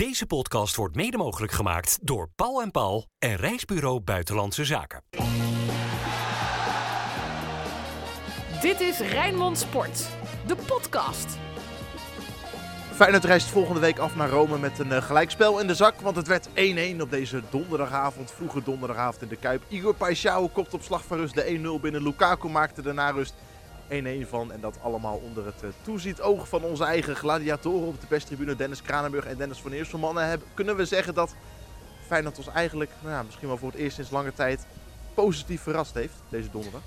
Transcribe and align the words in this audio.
Deze 0.00 0.26
podcast 0.26 0.76
wordt 0.76 0.96
mede 0.96 1.16
mogelijk 1.16 1.52
gemaakt 1.52 1.98
door 2.02 2.30
Paul 2.36 2.62
en 2.62 2.70
Paul 2.70 3.06
en 3.18 3.36
Reisbureau 3.36 4.00
Buitenlandse 4.00 4.64
Zaken. 4.64 5.02
Dit 8.60 8.80
is 8.80 8.98
Rijnmond 8.98 9.58
Sport, 9.58 10.08
de 10.46 10.56
podcast. 10.66 11.38
Feyenoord 12.92 13.24
reist 13.24 13.48
volgende 13.48 13.80
week 13.80 13.98
af 13.98 14.16
naar 14.16 14.28
Rome 14.28 14.58
met 14.58 14.78
een 14.78 14.88
uh, 14.88 15.02
gelijkspel 15.02 15.60
in 15.60 15.66
de 15.66 15.74
zak. 15.74 16.00
Want 16.00 16.16
het 16.16 16.26
werd 16.26 16.48
1-1 16.48 17.00
op 17.00 17.10
deze 17.10 17.42
donderdagavond, 17.50 18.32
vroege 18.32 18.62
donderdagavond 18.62 19.22
in 19.22 19.28
de 19.28 19.36
Kuip. 19.36 19.62
Igor 19.68 19.94
Paixão 19.94 20.52
kopt 20.52 20.74
op 20.74 20.82
slag 20.82 21.04
van 21.04 21.16
rust 21.16 21.34
de 21.34 21.76
1-0 21.78 21.80
binnen. 21.80 22.02
Lukaku 22.02 22.48
maakte 22.48 22.82
de 22.82 22.92
narust 22.92 23.34
1-1 24.24 24.28
van. 24.28 24.52
En 24.52 24.60
dat 24.60 24.78
allemaal 24.82 25.20
onder 25.24 25.46
het 25.46 25.62
uh, 25.64 25.70
toeziet 25.82 26.20
oog 26.20 26.48
van 26.48 26.62
onze 26.62 26.84
eigen 26.84 27.16
gladiatoren 27.16 27.88
op 27.88 28.00
de 28.00 28.06
perstribune. 28.06 28.56
Dennis 28.56 28.82
Kranenburg 28.82 29.24
en 29.24 29.36
Dennis 29.36 29.58
van 29.58 29.72
Eersel. 29.72 29.98
Mannen, 29.98 30.28
hebben, 30.28 30.48
kunnen 30.54 30.76
we 30.76 30.84
zeggen 30.84 31.14
dat 31.14 31.34
Feyenoord 32.06 32.38
ons 32.38 32.48
eigenlijk, 32.48 32.90
nou 33.00 33.14
ja, 33.14 33.22
misschien 33.22 33.48
wel 33.48 33.56
voor 33.56 33.70
het 33.70 33.78
eerst 33.78 33.94
sinds 33.94 34.10
lange 34.10 34.34
tijd, 34.34 34.66
positief 35.14 35.62
verrast 35.62 35.94
heeft 35.94 36.14
deze 36.28 36.50
donderdag? 36.50 36.82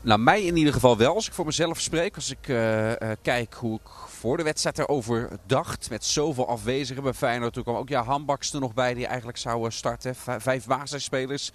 Nou, 0.00 0.20
mij 0.20 0.42
in 0.42 0.56
ieder 0.56 0.72
geval 0.72 0.96
wel, 0.96 1.14
als 1.14 1.26
ik 1.26 1.32
voor 1.32 1.44
mezelf 1.44 1.80
spreek. 1.80 2.14
Als 2.14 2.30
ik 2.30 2.48
uh, 2.48 2.88
uh, 2.88 2.94
kijk 3.22 3.54
hoe 3.54 3.74
ik 3.74 3.88
voor 4.06 4.36
de 4.36 4.42
wedstrijd 4.42 4.78
erover 4.78 5.28
dacht. 5.46 5.90
Met 5.90 6.04
zoveel 6.04 6.48
afwezigen 6.48 7.02
bij 7.02 7.12
Feyenoord. 7.12 7.52
Toen 7.52 7.62
kwam 7.62 7.76
ook 7.76 7.88
ja, 7.88 8.04
Hambaks 8.04 8.52
er 8.52 8.60
nog 8.60 8.74
bij 8.74 8.94
die 8.94 9.06
eigenlijk 9.06 9.38
zou 9.38 9.70
starten. 9.70 10.14
Vijf 10.38 10.66
basisspelers. 10.66 11.52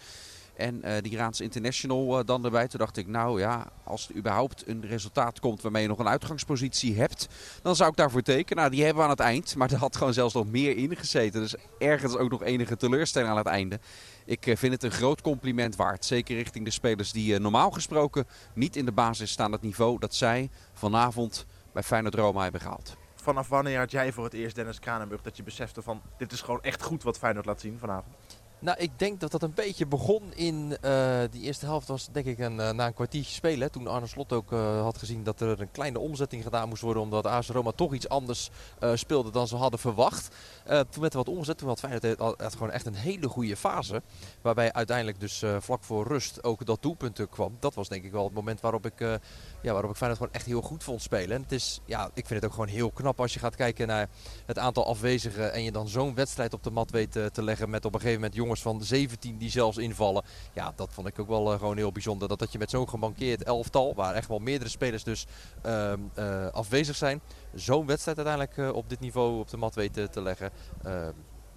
En 0.57 0.81
uh, 0.85 0.91
die 1.01 1.11
Iraanse 1.11 1.43
international 1.43 2.25
dan 2.25 2.45
erbij. 2.45 2.67
Toen 2.67 2.79
dacht 2.79 2.97
ik, 2.97 3.07
nou 3.07 3.39
ja, 3.39 3.67
als 3.83 4.09
er 4.09 4.15
überhaupt 4.15 4.67
een 4.67 4.85
resultaat 4.85 5.39
komt 5.39 5.61
waarmee 5.61 5.81
je 5.81 5.87
nog 5.87 5.99
een 5.99 6.07
uitgangspositie 6.07 6.97
hebt. 6.97 7.27
Dan 7.61 7.75
zou 7.75 7.89
ik 7.89 7.95
daarvoor 7.95 8.21
tekenen. 8.21 8.57
Nou, 8.57 8.69
die 8.69 8.83
hebben 8.83 8.97
we 8.97 9.03
aan 9.03 9.15
het 9.15 9.25
eind. 9.25 9.55
Maar 9.55 9.71
er 9.71 9.77
had 9.77 9.95
gewoon 9.95 10.13
zelfs 10.13 10.33
nog 10.33 10.47
meer 10.47 10.77
in 10.77 10.95
gezeten. 10.95 11.41
Dus 11.41 11.55
ergens 11.79 12.15
ook 12.15 12.29
nog 12.29 12.43
enige 12.43 12.77
teleurstelling 12.77 13.31
aan 13.31 13.37
het 13.37 13.47
einde. 13.47 13.79
Ik 14.25 14.43
vind 14.43 14.73
het 14.73 14.83
een 14.83 14.91
groot 14.91 15.21
compliment 15.21 15.75
waard. 15.75 16.05
Zeker 16.05 16.35
richting 16.35 16.65
de 16.65 16.71
spelers 16.71 17.11
die 17.11 17.39
normaal 17.39 17.71
gesproken 17.71 18.27
niet 18.53 18.75
in 18.75 18.85
de 18.85 18.91
basis 18.91 19.31
staan. 19.31 19.51
Het 19.51 19.61
niveau 19.61 19.99
dat 19.99 20.15
zij 20.15 20.49
vanavond 20.73 21.45
bij 21.73 21.83
Feyenoord 21.83 22.15
Roma 22.15 22.43
hebben 22.43 22.61
gehaald. 22.61 22.97
Vanaf 23.15 23.47
wanneer 23.47 23.77
had 23.77 23.91
jij 23.91 24.11
voor 24.11 24.23
het 24.23 24.33
eerst, 24.33 24.55
Dennis 24.55 24.79
Kranenburg, 24.79 25.21
dat 25.21 25.37
je 25.37 25.43
besefte 25.43 25.81
van 25.81 26.01
dit 26.17 26.31
is 26.31 26.41
gewoon 26.41 26.61
echt 26.61 26.81
goed 26.83 27.03
wat 27.03 27.17
Feyenoord 27.17 27.45
laat 27.45 27.61
zien 27.61 27.79
vanavond? 27.79 28.15
Nou, 28.59 28.77
ik 28.79 28.91
denk 28.99 29.19
dat 29.19 29.31
dat 29.31 29.41
een 29.41 29.53
beetje 29.53 29.85
begon 29.85 30.33
in 30.33 30.77
uh, 30.85 31.19
die 31.31 31.41
eerste 31.41 31.65
helft. 31.65 31.87
Was 31.87 32.07
denk 32.11 32.25
ik 32.25 32.39
een, 32.39 32.57
uh, 32.57 32.71
na 32.71 32.85
een 32.85 32.93
kwartiertje 32.93 33.33
spelen. 33.33 33.71
Toen 33.71 33.87
Arne 33.87 34.07
Slot 34.07 34.33
ook 34.33 34.51
uh, 34.51 34.81
had 34.81 34.97
gezien 34.97 35.23
dat 35.23 35.41
er 35.41 35.61
een 35.61 35.71
kleine 35.71 35.99
omzetting 35.99 36.43
gedaan 36.43 36.69
moest 36.69 36.81
worden. 36.81 37.03
Omdat 37.03 37.25
AS 37.25 37.49
Roma 37.49 37.71
toch 37.71 37.93
iets 37.93 38.09
anders 38.09 38.49
speelde 38.93 39.31
dan 39.31 39.47
ze 39.47 39.55
hadden 39.55 39.79
verwacht. 39.79 40.35
toen 40.65 41.01
werd 41.01 41.13
er 41.13 41.17
wat 41.17 41.29
omgezet. 41.29 41.57
Toen 41.57 41.67
had 41.67 41.79
Feyenoord 41.79 42.53
gewoon 42.53 42.71
echt 42.71 42.85
een 42.85 42.95
hele 42.95 43.27
goede 43.27 43.57
fase. 43.57 44.01
Waarbij 44.41 44.73
uiteindelijk 44.73 45.19
dus 45.19 45.43
vlak 45.59 45.83
voor 45.83 46.07
rust 46.07 46.43
ook 46.43 46.65
dat 46.65 46.81
doelpunt 46.81 47.29
kwam. 47.29 47.57
Dat 47.59 47.73
was 47.73 47.89
denk 47.89 48.03
ik 48.03 48.11
wel 48.11 48.23
het 48.23 48.33
moment 48.33 48.61
waarop 48.61 48.85
ik, 48.85 49.19
ja, 49.61 49.71
waarop 49.71 49.91
ik 49.91 49.97
Feyenoord 49.97 50.21
gewoon 50.21 50.35
echt 50.35 50.45
heel 50.45 50.61
goed 50.61 50.83
vond 50.83 51.01
spelen. 51.01 51.35
En 51.35 51.41
het 51.41 51.51
is, 51.51 51.81
ja, 51.85 52.05
ik 52.13 52.25
vind 52.25 52.29
het 52.29 52.45
ook 52.45 52.51
gewoon 52.51 52.67
heel 52.67 52.91
knap 52.91 53.19
als 53.19 53.33
je 53.33 53.39
gaat 53.39 53.55
kijken 53.55 53.87
naar 53.87 54.09
het 54.45 54.57
aantal 54.57 54.85
afwezigen. 54.85 55.53
En 55.53 55.63
je 55.63 55.71
dan 55.71 55.87
zo'n 55.87 56.15
wedstrijd 56.15 56.53
op 56.53 56.63
de 56.63 56.71
mat 56.71 56.91
weet 56.91 57.11
te 57.11 57.43
leggen 57.43 57.69
met 57.69 57.85
op 57.85 57.93
een 57.93 57.99
gegeven 57.99 58.21
moment 58.21 58.37
jongens 58.37 58.61
van 58.61 58.83
17 58.83 59.37
die 59.37 59.49
zelfs 59.49 59.77
invallen. 59.77 60.23
Ja, 60.53 60.73
dat 60.75 60.89
vond 60.93 61.07
ik 61.07 61.19
ook 61.19 61.27
wel 61.27 61.53
uh, 61.53 61.59
gewoon 61.59 61.77
heel 61.77 61.91
bijzonder. 61.91 62.27
Dat, 62.27 62.39
dat 62.39 62.51
je 62.51 62.57
met 62.57 62.69
zo'n 62.69 62.89
gemankeerd 62.89 63.43
elftal, 63.43 63.95
waar 63.95 64.13
echt 64.13 64.27
wel 64.27 64.39
meerdere 64.39 64.69
spelers 64.69 65.03
dus 65.03 65.25
uh, 65.65 65.93
uh, 66.19 66.47
afwezig 66.47 66.95
zijn, 66.95 67.21
zo'n 67.53 67.85
wedstrijd 67.85 68.17
uiteindelijk 68.17 68.75
op 68.75 68.89
dit 68.89 68.99
niveau 68.99 69.39
op 69.39 69.49
de 69.49 69.57
mat 69.57 69.75
weten 69.75 70.11
te 70.11 70.21
leggen. 70.21 70.51
Ehm, 70.83 71.11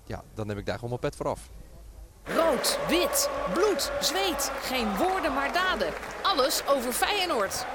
ja, 0.07 0.23
dan 0.35 0.47
neem 0.47 0.59
ik 0.59 0.67
daar 0.67 0.75
gewoon 0.75 0.91
mijn 0.91 1.01
pet 1.01 1.17
voor 1.17 1.29
af. 1.29 1.49
Rood, 2.25 2.79
wit, 2.89 3.31
bloed, 3.55 3.93
zweet. 4.01 4.53
Geen 4.61 4.97
woorden 4.97 5.35
maar 5.35 5.53
daden. 5.53 5.93
Alles 6.23 6.63
over 6.67 6.93
Feyenoord. 6.93 7.67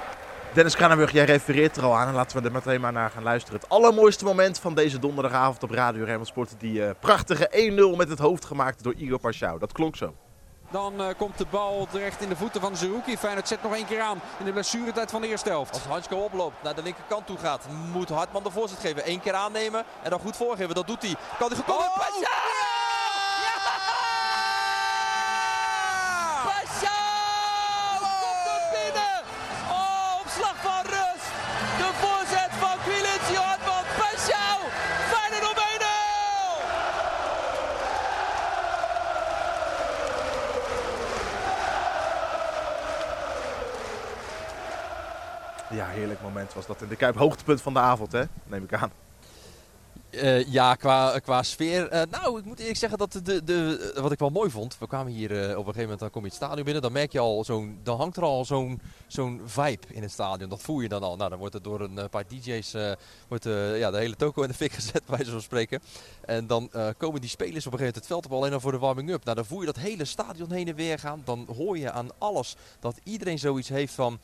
Dennis 0.52 0.76
Kranenburg, 0.76 1.12
jij 1.12 1.24
refereert 1.24 1.76
er 1.76 1.84
al 1.84 1.96
aan 1.96 2.08
en 2.08 2.14
laten 2.14 2.38
we 2.40 2.46
er 2.46 2.52
meteen 2.52 2.80
maar 2.80 2.92
naar 2.92 3.10
gaan 3.10 3.22
luisteren. 3.22 3.60
Het 3.60 3.68
allermooiste 3.68 4.24
moment 4.24 4.58
van 4.58 4.74
deze 4.74 4.98
donderdagavond 4.98 5.62
op 5.62 5.70
Radio 5.70 6.04
Rijnmond 6.04 6.28
Sport. 6.28 6.54
Die 6.58 6.80
uh, 6.80 6.90
prachtige 7.00 7.50
1-0 7.94 7.96
met 7.96 8.08
het 8.08 8.18
hoofd 8.18 8.44
gemaakt 8.44 8.82
door 8.82 8.94
Igor 8.94 9.18
Paschau. 9.18 9.58
Dat 9.58 9.72
klonk 9.72 9.96
zo. 9.96 10.14
Dan 10.70 11.00
uh, 11.00 11.06
komt 11.16 11.38
de 11.38 11.46
bal 11.50 11.86
terecht 11.90 12.20
in 12.20 12.28
de 12.28 12.36
voeten 12.36 12.60
van 12.60 12.76
Zerouki. 12.76 13.16
Feyenoord 13.16 13.48
zet 13.48 13.62
nog 13.62 13.74
één 13.74 13.86
keer 13.86 14.00
aan 14.00 14.20
in 14.38 14.44
de 14.44 14.52
blessuretijd 14.52 15.10
van 15.10 15.20
de 15.20 15.28
eerste 15.28 15.48
helft. 15.48 15.72
Als 15.72 15.82
Hansko 15.82 16.16
oploopt, 16.16 16.62
naar 16.62 16.74
de 16.74 16.82
linkerkant 16.82 17.26
toe 17.26 17.38
gaat, 17.38 17.66
moet 17.92 18.08
Hartman 18.08 18.42
de 18.42 18.50
voorzet 18.50 18.78
geven. 18.78 19.10
Eén 19.10 19.20
keer 19.20 19.34
aannemen 19.34 19.84
en 20.02 20.10
dan 20.10 20.20
goed 20.20 20.36
voorgeven. 20.36 20.74
Dat 20.74 20.86
doet 20.86 21.02
hij. 21.02 21.14
Kan 21.38 21.48
hij 21.48 21.56
gekomen? 21.56 21.84
Oh! 21.84 22.75
Ja, 45.70 45.86
heerlijk 45.86 46.22
moment 46.22 46.54
was 46.54 46.66
dat 46.66 46.82
in 46.82 46.88
de 46.88 46.96
Kuip. 46.96 47.16
Hoogtepunt 47.16 47.62
van 47.62 47.72
de 47.72 47.78
avond, 47.78 48.12
hè? 48.12 48.22
neem 48.46 48.62
ik 48.62 48.74
aan. 48.74 48.92
Uh, 50.10 50.52
ja, 50.52 50.74
qua, 50.74 51.18
qua 51.18 51.42
sfeer. 51.42 51.92
Uh, 51.92 52.02
nou, 52.10 52.38
ik 52.38 52.44
moet 52.44 52.58
eerlijk 52.58 52.78
zeggen 52.78 52.98
dat 52.98 53.20
de, 53.24 53.44
de, 53.44 53.92
wat 54.00 54.12
ik 54.12 54.18
wel 54.18 54.30
mooi 54.30 54.50
vond. 54.50 54.78
We 54.78 54.86
kwamen 54.86 55.12
hier 55.12 55.30
uh, 55.30 55.38
op 55.38 55.48
een 55.48 55.56
gegeven 55.56 55.80
moment, 55.80 55.98
dan 55.98 56.10
kom 56.10 56.22
je 56.22 56.28
het 56.28 56.36
stadion 56.36 56.64
binnen. 56.64 56.82
Dan 56.82 56.92
merk 56.92 57.12
je 57.12 57.18
al 57.18 57.44
zo'n, 57.44 57.80
dan 57.82 57.96
hangt 57.96 58.16
er 58.16 58.22
al 58.22 58.44
zo'n 58.44 58.80
zo'n 59.06 59.40
vibe 59.44 59.86
in 59.88 60.02
het 60.02 60.10
stadion. 60.10 60.48
Dat 60.48 60.62
voel 60.62 60.80
je 60.80 60.88
dan 60.88 61.02
al. 61.02 61.16
Nou, 61.16 61.30
dan 61.30 61.38
wordt 61.38 61.54
er 61.54 61.62
door 61.62 61.80
een 61.80 62.08
paar 62.10 62.24
DJ's 62.26 62.76
wordt, 63.28 63.44
ja, 63.74 63.90
de 63.90 63.98
hele 63.98 64.16
toko 64.16 64.42
in 64.42 64.48
de 64.48 64.54
fik 64.54 64.72
gezet, 64.80 65.02
bij 65.06 65.24
zo 65.24 65.40
spreken. 65.40 65.82
En 66.20 66.46
dan 66.46 66.70
komen 66.96 67.20
die 67.20 67.30
spelers 67.30 67.66
op 67.66 67.72
een 67.72 67.78
gegeven 67.78 67.78
moment 67.78 67.94
het 67.94 68.06
veld 68.06 68.24
op 68.24 68.32
alleen 68.32 68.52
al 68.52 68.60
voor 68.60 68.72
de 68.72 68.78
warming-up. 68.78 69.24
Nou, 69.24 69.36
dan 69.36 69.46
voel 69.46 69.60
je 69.60 69.66
dat 69.66 69.76
hele 69.76 70.04
stadion 70.04 70.52
heen 70.52 70.68
en 70.68 70.74
weer 70.74 70.98
gaan. 70.98 71.22
Dan 71.24 71.48
hoor 71.56 71.78
je 71.78 71.90
aan 71.90 72.08
alles 72.18 72.56
dat 72.80 73.00
iedereen 73.04 73.38
zoiets 73.38 73.68
heeft 73.68 73.94
van, 73.94 74.18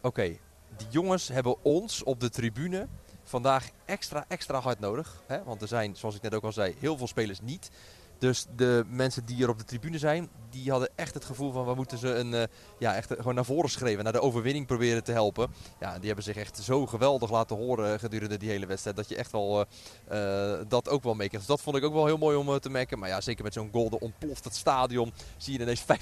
oké, 0.00 0.36
die 0.76 0.86
jongens 0.90 1.28
hebben 1.28 1.64
ons 1.64 2.02
op 2.02 2.20
de 2.20 2.30
tribune 2.30 2.86
vandaag 3.24 3.68
extra, 3.84 4.24
extra 4.28 4.60
hard 4.60 4.80
nodig. 4.80 5.22
Hè? 5.26 5.42
Want 5.44 5.62
er 5.62 5.68
zijn, 5.68 5.96
zoals 5.96 6.14
ik 6.14 6.22
net 6.22 6.34
ook 6.34 6.44
al 6.44 6.52
zei, 6.52 6.74
heel 6.78 6.96
veel 6.96 7.06
spelers 7.06 7.40
niet. 7.40 7.70
Dus 8.18 8.46
de 8.56 8.84
mensen 8.88 9.24
die 9.24 9.42
er 9.42 9.48
op 9.48 9.58
de 9.58 9.64
tribune 9.64 9.98
zijn, 9.98 10.28
die 10.50 10.70
hadden 10.70 10.90
echt 10.94 11.14
het 11.14 11.24
gevoel 11.24 11.52
van 11.52 11.66
we 11.66 11.74
moeten 11.74 11.98
ze 11.98 12.14
een, 12.14 12.32
uh, 12.32 12.42
ja, 12.78 12.94
echt 12.94 13.12
gewoon 13.16 13.34
naar 13.34 13.44
voren 13.44 13.70
schreven, 13.70 14.04
naar 14.04 14.12
de 14.12 14.20
overwinning 14.20 14.66
proberen 14.66 15.04
te 15.04 15.12
helpen. 15.12 15.50
Ja, 15.80 15.96
die 15.98 16.06
hebben 16.06 16.24
zich 16.24 16.36
echt 16.36 16.58
zo 16.62 16.86
geweldig 16.86 17.30
laten 17.30 17.56
horen 17.56 17.98
gedurende 17.98 18.36
die 18.36 18.48
hele 18.48 18.66
wedstrijd 18.66 18.96
dat 18.96 19.08
je 19.08 19.16
echt 19.16 19.32
wel 19.32 19.60
uh, 19.60 20.58
uh, 20.58 20.60
dat 20.68 20.88
ook 20.88 21.02
wel 21.02 21.14
meekrijgt. 21.14 21.46
Dus 21.46 21.56
dat 21.56 21.64
vond 21.64 21.76
ik 21.76 21.84
ook 21.84 21.92
wel 21.92 22.06
heel 22.06 22.18
mooi 22.18 22.36
om 22.36 22.58
te 22.58 22.70
merken. 22.70 22.98
Maar 22.98 23.08
ja, 23.08 23.20
zeker 23.20 23.44
met 23.44 23.52
zo'n 23.52 23.68
goal, 23.72 23.86
ontploft 23.86 24.44
het 24.44 24.54
stadion. 24.54 25.12
Zie 25.36 25.52
je 25.52 25.60
ineens 25.60 25.84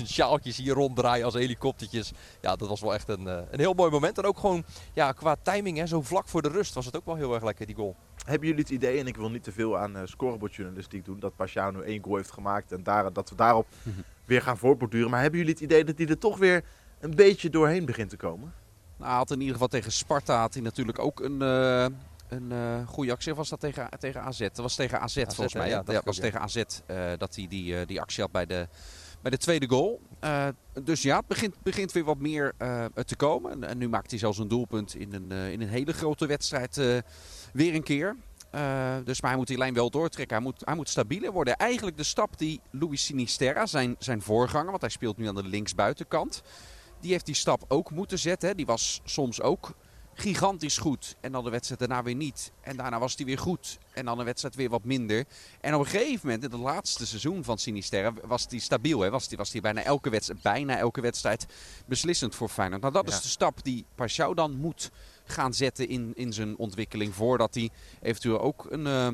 50.000 0.00 0.06
sjaaltjes 0.06 0.56
hier 0.56 0.74
ronddraaien 0.74 1.24
als 1.24 1.34
helikoptertjes. 1.34 2.12
Ja, 2.40 2.56
dat 2.56 2.68
was 2.68 2.80
wel 2.80 2.94
echt 2.94 3.08
een, 3.08 3.26
een 3.26 3.60
heel 3.60 3.74
mooi 3.74 3.90
moment. 3.90 4.18
En 4.18 4.24
ook 4.24 4.38
gewoon 4.38 4.64
ja, 4.92 5.12
qua 5.12 5.36
timing, 5.42 5.78
hè, 5.78 5.86
zo 5.86 6.02
vlak 6.02 6.28
voor 6.28 6.42
de 6.42 6.48
rust 6.48 6.74
was 6.74 6.86
het 6.86 6.96
ook 6.96 7.04
wel 7.04 7.16
heel 7.16 7.34
erg 7.34 7.44
lekker 7.44 7.66
die 7.66 7.74
goal. 7.74 7.96
Hebben 8.28 8.48
jullie 8.48 8.62
het 8.62 8.72
idee, 8.72 8.98
en 8.98 9.06
ik 9.06 9.16
wil 9.16 9.30
niet 9.30 9.42
te 9.42 9.52
veel 9.52 9.78
aan 9.78 9.96
uh, 9.96 10.02
scorebordjournalistiek 10.04 11.04
doen, 11.04 11.20
dat 11.20 11.36
Paschal 11.36 11.70
nu 11.70 11.80
één 11.80 12.02
goal 12.04 12.16
heeft 12.16 12.30
gemaakt 12.30 12.72
en 12.72 12.82
daar, 12.82 13.12
dat 13.12 13.30
we 13.30 13.36
daarop 13.36 13.66
weer 14.24 14.42
gaan 14.42 14.58
voortborduren. 14.58 15.10
Maar 15.10 15.20
hebben 15.20 15.38
jullie 15.38 15.54
het 15.54 15.62
idee 15.62 15.84
dat 15.84 15.98
hij 15.98 16.06
er 16.06 16.18
toch 16.18 16.38
weer 16.38 16.64
een 17.00 17.14
beetje 17.14 17.50
doorheen 17.50 17.84
begint 17.84 18.10
te 18.10 18.16
komen? 18.16 18.52
Nou, 18.96 19.10
hij 19.10 19.18
had 19.18 19.30
in 19.30 19.38
ieder 19.38 19.52
geval 19.52 19.68
tegen 19.68 19.92
Sparta 19.92 20.40
had 20.40 20.54
hij 20.54 20.62
natuurlijk 20.62 20.98
ook 20.98 21.20
een, 21.20 21.42
uh, 21.42 21.86
een 22.28 22.52
uh, 22.52 22.86
goede 22.86 23.12
actie. 23.12 23.32
Of 23.32 23.38
was 23.38 23.48
dat 23.48 23.60
tegen, 23.60 23.88
tegen 23.98 24.22
AZ? 24.22 24.38
Dat 24.38 24.56
was 24.56 24.74
tegen 24.74 25.00
AZ, 25.00 25.16
AZ 25.16 25.34
volgens 25.34 25.54
mij. 25.54 25.68
Ja, 25.68 25.82
dat 25.82 25.94
ja, 25.94 26.00
was 26.04 26.16
ja. 26.16 26.22
tegen 26.22 26.40
AZ 26.40 26.62
dat 27.16 27.34
hij 27.34 27.46
die, 27.48 27.86
die 27.86 28.00
actie 28.00 28.22
had 28.22 28.32
bij 28.32 28.46
de, 28.46 28.68
bij 29.22 29.30
de 29.30 29.36
tweede 29.36 29.68
goal. 29.68 30.00
dus 30.82 31.02
ja, 31.02 31.16
het 31.16 31.26
begint, 31.26 31.54
begint 31.62 31.92
weer 31.92 32.04
wat 32.04 32.18
meer 32.18 32.52
te 33.04 33.16
komen. 33.16 33.64
En, 33.64 33.78
nu 33.78 33.88
maakt 33.88 34.10
hij 34.10 34.18
zelfs 34.18 34.38
een 34.38 34.48
doelpunt 34.48 34.94
in 34.94 35.14
een, 35.14 35.30
in 35.30 35.60
een 35.60 35.68
hele 35.68 35.92
grote 35.92 36.26
wedstrijd 36.26 36.76
weer 37.52 37.74
een 37.74 37.82
keer. 37.82 38.16
Dus 39.04 39.20
maar 39.20 39.30
hij 39.30 39.36
moet 39.36 39.46
die 39.46 39.58
lijn 39.58 39.74
wel 39.74 39.90
doortrekken. 39.90 40.36
Hij 40.36 40.44
moet, 40.44 40.62
hij 40.64 40.74
moet 40.74 40.88
stabieler 40.88 41.32
worden. 41.32 41.56
Eigenlijk 41.56 41.96
de 41.96 42.02
stap 42.02 42.38
die 42.38 42.60
Luis 42.70 43.04
Sinisterra, 43.04 43.66
zijn, 43.66 43.96
zijn 43.98 44.22
voorganger, 44.22 44.70
want 44.70 44.80
hij 44.80 44.90
speelt 44.90 45.16
nu 45.16 45.28
aan 45.28 45.34
de 45.34 45.44
linksbuitenkant. 45.44 46.42
Die 47.00 47.10
heeft 47.10 47.26
die 47.26 47.34
stap 47.34 47.64
ook 47.68 47.90
moeten 47.90 48.18
zetten. 48.18 48.56
Die 48.56 48.66
was 48.66 49.00
soms 49.04 49.40
ook 49.40 49.74
gigantisch 50.18 50.78
goed. 50.78 51.16
En 51.20 51.32
dan 51.32 51.44
de 51.44 51.50
wedstrijd 51.50 51.80
daarna 51.80 52.02
weer 52.02 52.14
niet. 52.14 52.52
En 52.60 52.76
daarna 52.76 52.98
was 52.98 53.16
hij 53.16 53.26
weer 53.26 53.38
goed. 53.38 53.78
En 53.92 54.04
dan 54.04 54.18
de 54.18 54.24
wedstrijd 54.24 54.54
weer 54.54 54.68
wat 54.68 54.84
minder. 54.84 55.24
En 55.60 55.74
op 55.74 55.80
een 55.80 55.86
gegeven 55.86 56.20
moment, 56.22 56.44
in 56.44 56.50
het 56.50 56.60
laatste 56.60 57.06
seizoen 57.06 57.44
van 57.44 57.58
Sinisterra, 57.58 58.12
was 58.24 58.46
hij 58.48 58.58
stabiel. 58.58 59.00
Hè? 59.00 59.10
Was 59.10 59.28
hij 59.28 59.36
was 59.36 59.50
bijna, 59.50 59.82
elke 59.82 60.10
wedstrijd, 60.10 60.42
bijna 60.42 60.76
elke 60.76 61.00
wedstrijd 61.00 61.46
beslissend 61.86 62.34
voor 62.34 62.48
Feyenoord. 62.48 62.80
Nou, 62.80 62.92
dat 62.92 63.08
ja. 63.08 63.16
is 63.16 63.22
de 63.22 63.28
stap 63.28 63.64
die 63.64 63.84
Pashao 63.94 64.34
dan 64.34 64.56
moet 64.56 64.90
gaan 65.24 65.54
zetten 65.54 65.88
in, 65.88 66.12
in 66.14 66.32
zijn 66.32 66.56
ontwikkeling. 66.56 67.14
Voordat 67.14 67.54
hij 67.54 67.70
eventueel 68.00 68.40
ook 68.40 68.66
een, 68.70 68.86
uh, 68.86 69.08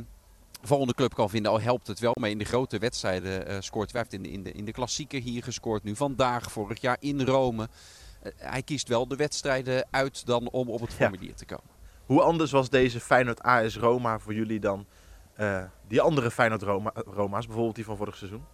volgende 0.62 0.94
club 0.94 1.14
kan 1.14 1.30
vinden. 1.30 1.52
Al 1.52 1.60
helpt 1.60 1.86
het 1.86 1.98
wel 1.98 2.16
mee 2.20 2.30
in 2.30 2.38
de 2.38 2.44
grote 2.44 2.78
wedstrijden 2.78 3.50
uh, 3.50 3.56
scoort. 3.60 3.92
Hij 3.92 4.00
heeft 4.00 4.12
in 4.12 4.22
de, 4.22 4.30
in, 4.30 4.42
de, 4.42 4.52
in 4.52 4.64
de 4.64 4.72
klassieker 4.72 5.20
hier 5.20 5.42
gescoord. 5.42 5.82
Nu 5.82 5.96
vandaag, 5.96 6.52
vorig 6.52 6.80
jaar 6.80 6.96
in 7.00 7.20
Rome. 7.20 7.68
Hij 8.36 8.62
kiest 8.62 8.88
wel 8.88 9.08
de 9.08 9.16
wedstrijden 9.16 9.86
uit 9.90 10.26
dan 10.26 10.50
om 10.50 10.68
op 10.68 10.80
het 10.80 10.94
formulier 10.94 11.34
te 11.34 11.44
komen. 11.44 11.70
Hoe 12.06 12.22
anders 12.22 12.50
was 12.50 12.70
deze 12.70 13.00
Feyenoord 13.00 13.42
AS 13.42 13.76
Roma 13.76 14.18
voor 14.18 14.34
jullie 14.34 14.60
dan 14.60 14.86
die 15.88 16.00
andere 16.00 16.30
Feyenoord 16.30 16.62
Roma, 16.62 16.92
Roma's, 16.94 17.46
bijvoorbeeld 17.46 17.76
die 17.76 17.84
van 17.84 17.96
vorig 17.96 18.16
seizoen? 18.16 18.44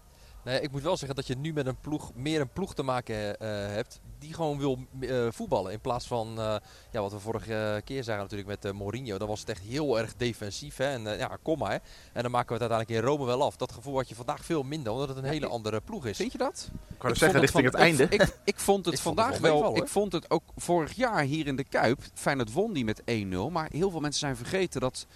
Nee, 0.50 0.60
ik 0.60 0.70
moet 0.70 0.82
wel 0.82 0.96
zeggen 0.96 1.16
dat 1.16 1.26
je 1.26 1.36
nu 1.36 1.52
met 1.52 1.66
een 1.66 1.80
ploeg 1.80 2.14
meer 2.14 2.40
een 2.40 2.52
ploeg 2.52 2.74
te 2.74 2.82
maken 2.82 3.16
uh, 3.16 3.36
hebt 3.48 4.00
die 4.18 4.34
gewoon 4.34 4.58
wil 4.58 4.78
uh, 5.00 5.26
voetballen. 5.30 5.72
In 5.72 5.80
plaats 5.80 6.06
van 6.06 6.28
uh, 6.38 6.54
ja, 6.90 7.00
wat 7.00 7.12
we 7.12 7.18
vorige 7.18 7.82
keer 7.84 8.04
zagen 8.04 8.22
natuurlijk 8.22 8.48
met 8.48 8.72
Mourinho. 8.72 9.18
Dan 9.18 9.28
was 9.28 9.40
het 9.40 9.48
echt 9.48 9.62
heel 9.62 9.98
erg 9.98 10.14
defensief. 10.16 10.76
Hè? 10.76 10.84
En 10.84 11.02
ja, 11.02 11.38
kom 11.42 11.58
maar. 11.58 11.80
En 12.12 12.22
dan 12.22 12.30
maken 12.30 12.48
we 12.48 12.62
het 12.62 12.70
uiteindelijk 12.70 12.90
in 12.90 13.10
Rome 13.10 13.24
wel 13.24 13.42
af. 13.42 13.56
Dat 13.56 13.72
gevoel 13.72 13.96
had 13.96 14.08
je 14.08 14.14
vandaag 14.14 14.44
veel 14.44 14.62
minder, 14.62 14.92
omdat 14.92 15.08
het 15.08 15.16
een 15.16 15.24
hele 15.24 15.46
andere 15.46 15.80
ploeg 15.80 16.06
is. 16.06 16.16
Vind 16.16 16.32
je 16.32 16.38
dat? 16.38 16.70
Ik 16.88 16.98
kan 16.98 17.16
zeggen 17.16 17.40
richting 17.40 17.64
het, 17.64 17.74
einde. 17.74 18.02
Ik, 18.02 18.12
ik, 18.22 18.38
ik 18.44 18.58
vond 18.58 18.84
het 18.84 18.94
ik 18.94 19.00
vandaag 19.00 19.30
vond 19.30 19.42
het 19.42 19.52
wel. 19.52 19.62
wel 19.62 19.76
ik 19.76 19.88
vond 19.88 20.12
het 20.12 20.30
ook 20.30 20.44
vorig 20.56 20.92
jaar 20.92 21.22
hier 21.22 21.46
in 21.46 21.56
de 21.56 21.64
Kuip. 21.64 22.00
Feyenoord 22.14 22.52
won 22.52 22.72
die 22.72 22.84
met 22.84 23.00
1-0. 23.00 23.04
Maar 23.50 23.68
heel 23.72 23.90
veel 23.90 24.00
mensen 24.00 24.20
zijn 24.20 24.36
vergeten 24.36 24.80
dat 24.80 25.06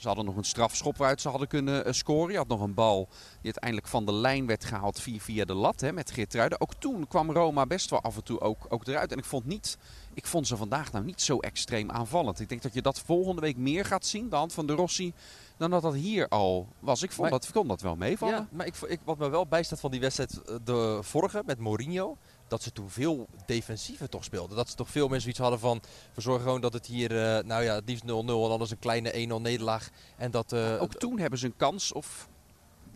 ze 0.00 0.06
hadden 0.06 0.24
nog 0.24 0.36
een 0.36 0.44
strafschop 0.44 0.96
waaruit 0.96 1.20
ze 1.20 1.28
hadden 1.28 1.48
kunnen 1.48 1.86
uh, 1.86 1.92
scoren. 1.92 2.32
Je 2.32 2.36
had 2.36 2.48
nog 2.48 2.60
een 2.60 2.74
bal 2.74 3.08
die 3.10 3.44
uiteindelijk 3.44 3.86
van 3.86 4.04
de 4.04 4.12
lijn 4.12 4.46
werd 4.46 4.64
gehaald 4.64 5.00
via, 5.00 5.18
via 5.18 5.44
de 5.44 5.54
lat 5.54 5.80
hè, 5.80 5.92
met 5.92 6.10
Geertruiden. 6.10 6.60
Ook 6.60 6.74
toen 6.74 7.08
kwam 7.08 7.32
Roma 7.32 7.66
best 7.66 7.90
wel 7.90 8.00
af 8.00 8.16
en 8.16 8.24
toe 8.24 8.40
ook, 8.40 8.66
ook 8.68 8.86
eruit. 8.86 9.12
En 9.12 9.18
ik 9.18 9.24
vond, 9.24 9.46
niet, 9.46 9.78
ik 10.14 10.26
vond 10.26 10.46
ze 10.46 10.56
vandaag 10.56 10.92
nou 10.92 11.04
niet 11.04 11.22
zo 11.22 11.38
extreem 11.38 11.90
aanvallend. 11.90 12.40
Ik 12.40 12.48
denk 12.48 12.62
dat 12.62 12.74
je 12.74 12.82
dat 12.82 13.00
volgende 13.00 13.40
week 13.40 13.56
meer 13.56 13.84
gaat 13.84 14.06
zien, 14.06 14.28
de 14.28 14.36
hand 14.36 14.52
van 14.52 14.66
de 14.66 14.72
Rossi, 14.72 15.12
dan 15.56 15.70
dat 15.70 15.82
dat 15.82 15.94
hier 15.94 16.28
al 16.28 16.68
was. 16.78 17.02
Ik 17.02 17.10
vond, 17.10 17.20
maar, 17.20 17.38
dat, 17.38 17.48
ik 17.48 17.54
vond 17.54 17.68
dat 17.68 17.80
wel 17.80 17.96
meevallen. 17.96 18.34
Ja, 18.34 18.48
maar 18.50 18.66
ik, 18.66 18.74
ik, 18.76 19.00
wat 19.04 19.18
me 19.18 19.28
wel 19.28 19.46
bijstaat 19.46 19.80
van 19.80 19.90
die 19.90 20.00
wedstrijd, 20.00 20.42
eh, 20.42 20.54
de 20.64 20.98
vorige 21.02 21.42
met 21.46 21.58
Mourinho 21.58 22.16
dat 22.50 22.62
ze 22.62 22.72
toen 22.72 22.90
veel 22.90 23.28
defensiever 23.46 24.08
toch 24.08 24.24
speelden. 24.24 24.56
Dat 24.56 24.68
ze 24.68 24.74
toch 24.76 24.88
veel 24.88 25.08
mensen 25.08 25.30
iets 25.30 25.38
hadden 25.38 25.58
van... 25.58 25.80
we 26.14 26.20
zorgen 26.20 26.42
gewoon 26.42 26.60
dat 26.60 26.72
het 26.72 26.86
hier, 26.86 27.12
uh, 27.12 27.44
nou 27.44 27.62
ja, 27.62 27.74
het 27.74 27.88
liefst 27.88 28.04
0-0 28.04 28.06
en 28.06 28.26
anders 28.26 28.70
een 28.70 28.78
kleine 28.78 29.28
1-0 29.38 29.40
nederlaag. 29.40 29.88
En 30.16 30.30
dat, 30.30 30.52
uh, 30.52 30.82
ook 30.82 30.94
toen 30.94 31.18
hebben 31.18 31.38
ze 31.38 31.46
een 31.46 31.56
kans 31.56 31.92
of 31.92 32.28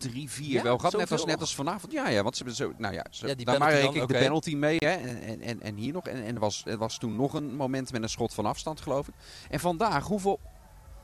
3-4 0.07 0.09
ja, 0.41 0.63
wel 0.63 0.77
gehad. 0.77 0.97
Net 0.97 1.11
als, 1.11 1.25
net 1.25 1.39
als 1.39 1.55
vanavond. 1.55 1.91
Ja, 1.91 2.09
ja, 2.09 2.23
want 2.23 2.37
ze 2.37 2.43
hebben 2.43 2.65
zo... 2.65 2.73
Nou 2.77 2.93
ja, 2.93 3.33
die 3.35 3.45
daar 3.45 3.59
maak 3.59 3.73
ik 3.73 4.07
de 4.07 4.13
penalty 4.13 4.55
mee. 4.55 4.77
Hè, 4.79 4.91
en, 4.91 5.41
en, 5.41 5.61
en 5.61 5.75
hier 5.75 5.93
nog. 5.93 6.07
En, 6.07 6.23
en 6.23 6.35
er, 6.35 6.39
was, 6.39 6.63
er 6.65 6.77
was 6.77 6.97
toen 6.97 7.15
nog 7.15 7.33
een 7.33 7.55
moment 7.55 7.91
met 7.91 8.03
een 8.03 8.09
schot 8.09 8.33
van 8.33 8.45
afstand, 8.45 8.81
geloof 8.81 9.07
ik. 9.07 9.13
En 9.49 9.59
vandaag, 9.59 10.05
hoeveel 10.05 10.39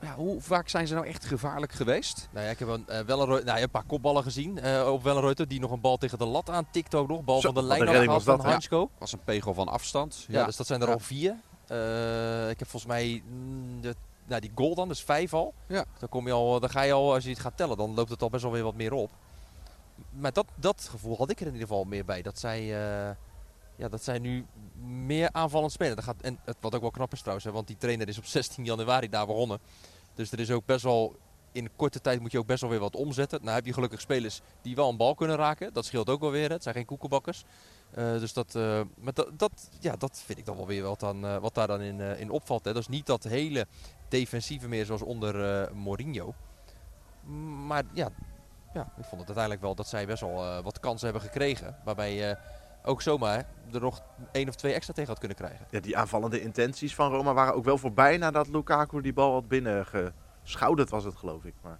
ja, 0.02 0.14
hoe 0.14 0.40
vaak 0.40 0.68
zijn 0.68 0.86
ze 0.86 0.94
nou 0.94 1.06
echt 1.06 1.24
gevaarlijk 1.24 1.72
geweest? 1.72 2.28
Nou 2.30 2.44
ja, 2.44 2.50
ik 2.50 2.58
heb 2.58 2.68
een, 2.68 2.86
uh, 2.88 3.00
wel 3.00 3.22
een, 3.22 3.44
nou, 3.44 3.60
een 3.60 3.70
paar 3.70 3.84
kopballen 3.84 4.22
gezien 4.22 4.58
uh, 4.64 4.88
op 4.92 5.02
Wellenreuter. 5.02 5.48
Die 5.48 5.60
nog 5.60 5.70
een 5.70 5.80
bal 5.80 5.96
tegen 5.96 6.18
de 6.18 6.24
lat 6.24 6.50
aan 6.50 6.66
tikt 6.70 6.94
ook 6.94 7.08
nog. 7.08 7.24
Bal 7.24 7.40
Zo, 7.40 7.52
van 7.52 7.62
de 7.62 7.68
lijn 7.68 7.88
afgehaald 7.88 8.22
van 8.22 8.40
Hansko. 8.40 8.80
Ja, 8.80 8.98
was 8.98 9.12
een 9.12 9.24
pegel 9.24 9.54
van 9.54 9.68
afstand. 9.68 10.24
Ja, 10.28 10.38
ja 10.38 10.46
dus 10.46 10.56
dat 10.56 10.66
zijn 10.66 10.80
er 10.82 10.92
al 10.92 10.98
vier. 10.98 11.36
Uh, 11.68 12.50
ik 12.50 12.58
heb 12.58 12.68
volgens 12.68 12.92
mij 12.92 13.22
mm, 13.26 13.80
de, 13.80 13.94
nou, 14.26 14.40
die 14.40 14.52
goal 14.54 14.74
dan, 14.74 14.88
dus 14.88 15.02
vijf 15.02 15.34
al. 15.34 15.54
Ja. 15.66 15.84
Dan, 15.98 16.08
kom 16.08 16.26
je 16.26 16.32
al, 16.32 16.60
dan 16.60 16.70
ga 16.70 16.82
je 16.82 16.92
al, 16.92 17.14
als 17.14 17.24
je 17.24 17.30
het 17.30 17.40
gaat 17.40 17.56
tellen, 17.56 17.76
dan 17.76 17.94
loopt 17.94 18.10
het 18.10 18.22
al 18.22 18.30
best 18.30 18.42
wel 18.42 18.52
weer 18.52 18.62
wat 18.62 18.74
meer 18.74 18.92
op. 18.92 19.10
Maar 20.10 20.32
dat, 20.32 20.46
dat 20.54 20.88
gevoel 20.90 21.16
had 21.16 21.30
ik 21.30 21.40
er 21.40 21.46
in 21.46 21.52
ieder 21.52 21.68
geval 21.68 21.84
meer 21.84 22.04
bij. 22.04 22.22
Dat 22.22 22.38
zij, 22.38 22.64
ja, 23.76 23.88
dat 23.90 24.02
zij 24.02 24.18
nu 24.18 24.46
meer 24.84 25.28
aanvallend 25.32 25.72
spelen. 25.72 25.96
Dat 25.96 26.04
gaat, 26.04 26.20
en 26.20 26.38
het, 26.44 26.56
wat 26.60 26.74
ook 26.74 26.80
wel 26.80 26.90
knap 26.90 27.12
is 27.12 27.20
trouwens, 27.20 27.46
hè, 27.46 27.52
want 27.52 27.66
die 27.66 27.76
trainer 27.76 28.08
is 28.08 28.18
op 28.18 28.24
16 28.24 28.64
januari 28.64 29.08
daar 29.08 29.26
begonnen. 29.26 29.58
Dus 30.14 30.32
er 30.32 30.40
is 30.40 30.50
ook 30.50 30.66
best 30.66 30.82
wel, 30.82 31.16
in 31.52 31.70
korte 31.76 32.00
tijd 32.00 32.20
moet 32.20 32.32
je 32.32 32.38
ook 32.38 32.46
best 32.46 32.60
wel 32.60 32.70
weer 32.70 32.78
wat 32.78 32.96
omzetten. 32.96 33.40
Nou 33.42 33.54
heb 33.54 33.66
je 33.66 33.72
gelukkig 33.72 34.00
spelers 34.00 34.40
die 34.62 34.74
wel 34.74 34.88
een 34.88 34.96
bal 34.96 35.14
kunnen 35.14 35.36
raken. 35.36 35.72
Dat 35.72 35.84
scheelt 35.84 36.10
ook 36.10 36.20
wel 36.20 36.30
weer. 36.30 36.50
Het 36.50 36.62
zijn 36.62 36.74
geen 36.74 36.84
koekenbakkers. 36.84 37.44
Uh, 37.98 38.18
dus 38.18 38.32
dat, 38.32 38.54
uh, 38.54 38.80
maar 38.96 39.12
dat, 39.36 39.70
ja, 39.80 39.96
dat 39.96 40.22
vind 40.24 40.38
ik 40.38 40.44
dan 40.44 40.56
wel 40.56 40.66
weer 40.66 40.82
wat, 40.82 41.00
dan, 41.00 41.24
uh, 41.24 41.36
wat 41.36 41.54
daar 41.54 41.66
dan 41.66 41.80
in, 41.80 42.00
in 42.00 42.30
opvalt. 42.30 42.64
Hè. 42.64 42.72
Dat 42.72 42.82
is 42.82 42.88
niet 42.88 43.06
dat 43.06 43.24
hele 43.24 43.66
defensieve 44.08 44.68
meer 44.68 44.84
zoals 44.84 45.02
onder 45.02 45.34
Mourinho. 45.74 46.34
Maar 47.66 47.84
ja, 47.92 48.08
ja, 48.74 48.82
ik 48.82 49.04
vond 49.04 49.20
het 49.20 49.36
uiteindelijk 49.36 49.60
wel 49.60 49.74
dat 49.74 49.88
zij 49.88 50.06
best 50.06 50.20
wel 50.20 50.62
wat 50.62 50.80
kansen 50.80 51.10
hebben 51.10 51.28
gekregen. 51.28 51.76
Waarbij 51.84 52.38
ook 52.84 53.02
zomaar 53.02 53.46
er 53.72 53.80
nog 53.80 54.02
één 54.32 54.48
of 54.48 54.54
twee 54.54 54.72
extra 54.72 54.94
tegen 54.94 55.10
had 55.10 55.18
kunnen 55.18 55.36
krijgen. 55.36 55.66
Ja, 55.70 55.80
die 55.80 55.96
aanvallende 55.96 56.40
intenties 56.40 56.94
van 56.94 57.10
Roma 57.10 57.32
waren 57.32 57.54
ook 57.54 57.64
wel 57.64 57.78
voorbij 57.78 58.16
nadat 58.16 58.48
Lukaku 58.48 59.00
die 59.00 59.12
bal 59.12 59.32
had 59.32 59.48
binnengeschouderd 59.48 60.90
was 60.90 61.04
het 61.04 61.16
geloof 61.16 61.44
ik. 61.44 61.54
Maar 61.62 61.78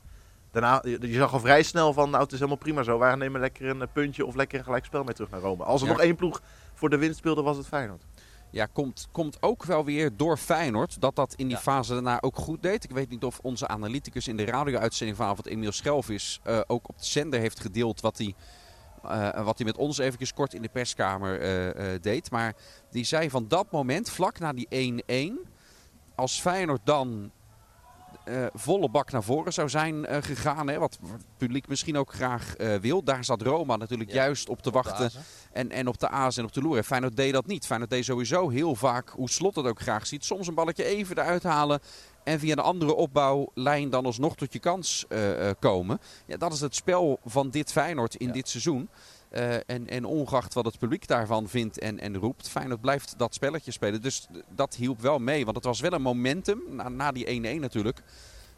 daarna, 0.50 0.82
je 0.84 1.12
zag 1.12 1.32
al 1.32 1.40
vrij 1.40 1.62
snel 1.62 1.92
van, 1.92 2.10
nou 2.10 2.22
het 2.22 2.32
is 2.32 2.38
helemaal 2.38 2.58
prima 2.58 2.82
zo. 2.82 2.98
Wij 2.98 3.14
nemen 3.14 3.40
lekker 3.40 3.68
een 3.68 3.88
puntje 3.92 4.26
of 4.26 4.34
lekker 4.34 4.58
een 4.58 4.64
gelijkspel 4.64 5.04
mee 5.04 5.14
terug 5.14 5.30
naar 5.30 5.40
Roma. 5.40 5.64
Als 5.64 5.82
er 5.82 5.88
nog 5.88 6.00
één 6.00 6.16
ploeg 6.16 6.42
voor 6.74 6.90
de 6.90 6.98
winst 6.98 7.18
speelde 7.18 7.42
was 7.42 7.56
het 7.56 7.66
Feyenoord. 7.66 8.02
Ja, 8.50 8.66
komt, 8.66 9.08
komt 9.12 9.36
ook 9.40 9.64
wel 9.64 9.84
weer 9.84 10.16
door 10.16 10.36
Feyenoord 10.36 11.00
dat 11.00 11.16
dat 11.16 11.34
in 11.36 11.48
die 11.48 11.56
fase 11.56 11.92
daarna 11.92 12.20
ook 12.20 12.36
goed 12.36 12.62
deed. 12.62 12.84
Ik 12.84 12.90
weet 12.90 13.08
niet 13.08 13.24
of 13.24 13.38
onze 13.42 13.68
analyticus 13.68 14.28
in 14.28 14.36
de 14.36 14.44
radio-uitzending 14.44 15.18
vanavond, 15.18 15.46
Emiel 15.46 15.72
Schelvis, 15.72 16.40
uh, 16.46 16.60
ook 16.66 16.88
op 16.88 16.98
de 16.98 17.04
zender 17.04 17.40
heeft 17.40 17.60
gedeeld 17.60 18.00
wat 18.00 18.18
hij 18.18 18.34
uh, 19.04 19.44
wat 19.44 19.56
hij 19.56 19.66
met 19.66 19.76
ons 19.76 19.98
even 19.98 20.34
kort 20.34 20.54
in 20.54 20.62
de 20.62 20.68
perskamer 20.68 21.40
uh, 21.40 21.66
uh, 21.66 22.00
deed. 22.00 22.30
Maar 22.30 22.54
die 22.90 23.04
zei 23.04 23.30
van 23.30 23.48
dat 23.48 23.70
moment, 23.70 24.10
vlak 24.10 24.38
na 24.38 24.52
die 24.52 25.02
1-1, 25.46 25.48
als 26.14 26.40
Feyenoord 26.40 26.80
dan 26.84 27.30
volle 28.52 28.88
bak 28.88 29.10
naar 29.10 29.22
voren 29.22 29.52
zou 29.52 29.68
zijn 29.68 30.06
gegaan. 30.24 30.68
Hè, 30.68 30.78
wat 30.78 30.98
het 31.00 31.26
publiek 31.36 31.68
misschien 31.68 31.96
ook 31.96 32.12
graag 32.12 32.54
wil. 32.80 33.02
Daar 33.02 33.24
zat 33.24 33.42
Roma 33.42 33.76
natuurlijk 33.76 34.10
ja, 34.10 34.16
juist 34.16 34.48
op 34.48 34.62
te 34.62 34.70
wachten. 34.70 35.10
En, 35.52 35.70
en 35.70 35.86
op 35.86 35.98
de 35.98 36.08
aas 36.08 36.36
en 36.36 36.44
op 36.44 36.52
de 36.52 36.60
loer. 36.60 36.76
En 36.76 36.84
Feyenoord 36.84 37.16
deed 37.16 37.32
dat 37.32 37.46
niet. 37.46 37.66
Feyenoord 37.66 37.90
deed 37.90 38.04
sowieso 38.04 38.48
heel 38.48 38.74
vaak, 38.74 39.08
hoe 39.08 39.30
Slot 39.30 39.54
het 39.54 39.66
ook 39.66 39.80
graag 39.80 40.06
ziet. 40.06 40.24
Soms 40.24 40.46
een 40.46 40.54
balletje 40.54 40.84
even 40.84 41.18
eruit 41.18 41.42
halen. 41.42 41.80
En 42.24 42.38
via 42.38 42.52
een 42.52 42.58
andere 42.58 42.94
opbouwlijn 42.94 43.90
dan 43.90 44.04
alsnog 44.04 44.36
tot 44.36 44.52
je 44.52 44.58
kans 44.58 45.04
uh, 45.08 45.50
komen. 45.58 46.00
Ja, 46.26 46.36
dat 46.36 46.52
is 46.52 46.60
het 46.60 46.74
spel 46.74 47.20
van 47.24 47.50
dit 47.50 47.72
Feyenoord 47.72 48.14
in 48.14 48.32
dit 48.32 48.48
seizoen. 48.48 48.88
Uh, 49.32 49.54
en, 49.54 49.88
en 49.88 50.04
ongeacht 50.04 50.54
wat 50.54 50.64
het 50.64 50.78
publiek 50.78 51.06
daarvan 51.06 51.48
vindt 51.48 51.78
en, 51.78 52.00
en 52.00 52.16
roept, 52.16 52.48
Feyenoord 52.48 52.80
blijft 52.80 53.14
dat 53.16 53.34
spelletje 53.34 53.70
spelen. 53.70 54.02
Dus 54.02 54.26
dat 54.54 54.74
hielp 54.74 55.00
wel 55.00 55.18
mee, 55.18 55.44
want 55.44 55.56
het 55.56 55.64
was 55.64 55.80
wel 55.80 55.92
een 55.92 56.02
momentum, 56.02 56.62
na, 56.68 56.88
na 56.88 57.12
die 57.12 57.56
1-1 57.56 57.60
natuurlijk, 57.60 58.02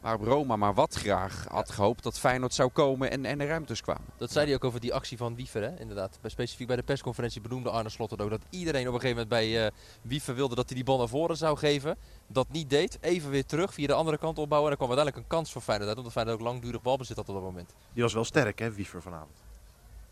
waarop 0.05 0.27
Roma 0.27 0.55
maar 0.55 0.73
wat 0.73 0.95
graag 0.95 1.45
had 1.49 1.71
gehoopt 1.71 2.03
dat 2.03 2.19
Feyenoord 2.19 2.53
zou 2.53 2.69
komen 2.69 3.11
en, 3.11 3.25
en 3.25 3.37
de 3.37 3.45
ruimtes 3.45 3.81
kwamen. 3.81 4.03
Dat 4.17 4.31
zei 4.31 4.45
hij 4.45 4.55
ook 4.55 4.63
over 4.63 4.79
die 4.79 4.93
actie 4.93 5.17
van 5.17 5.35
Wiever, 5.35 5.61
hè? 5.61 5.79
inderdaad. 5.79 6.17
Bij, 6.21 6.29
specifiek 6.29 6.67
bij 6.67 6.75
de 6.75 6.83
persconferentie 6.83 7.41
benoemde 7.41 7.69
Arne 7.69 7.89
Slot 7.89 8.21
ook. 8.21 8.29
Dat 8.29 8.41
iedereen 8.49 8.87
op 8.87 8.93
een 8.93 8.99
gegeven 8.99 9.27
moment 9.29 9.29
bij 9.29 9.65
uh, 9.65 9.71
Wiever 10.01 10.35
wilde 10.35 10.55
dat 10.55 10.65
hij 10.65 10.75
die 10.75 10.85
bal 10.85 10.97
naar 10.97 11.07
voren 11.07 11.37
zou 11.37 11.57
geven. 11.57 11.97
Dat 12.27 12.47
niet 12.51 12.69
deed. 12.69 12.97
Even 13.01 13.29
weer 13.29 13.45
terug 13.45 13.73
via 13.73 13.87
de 13.87 13.93
andere 13.93 14.17
kant 14.17 14.39
opbouwen. 14.39 14.71
En 14.71 14.77
dan 14.77 14.87
kwam 14.87 14.97
uiteindelijk 14.97 15.17
een 15.17 15.37
kans 15.37 15.51
voor 15.51 15.61
Feyenoord 15.61 15.89
uit. 15.89 15.97
Omdat 15.97 16.13
Feyenoord 16.13 16.37
ook 16.37 16.45
langdurig 16.45 16.81
balbezit 16.81 17.15
had 17.15 17.29
op 17.29 17.35
dat 17.35 17.43
moment. 17.43 17.73
Die 17.93 18.03
was 18.03 18.13
wel 18.13 18.25
sterk 18.25 18.59
hè, 18.59 18.71
Wiever 18.71 19.01
vanavond. 19.01 19.43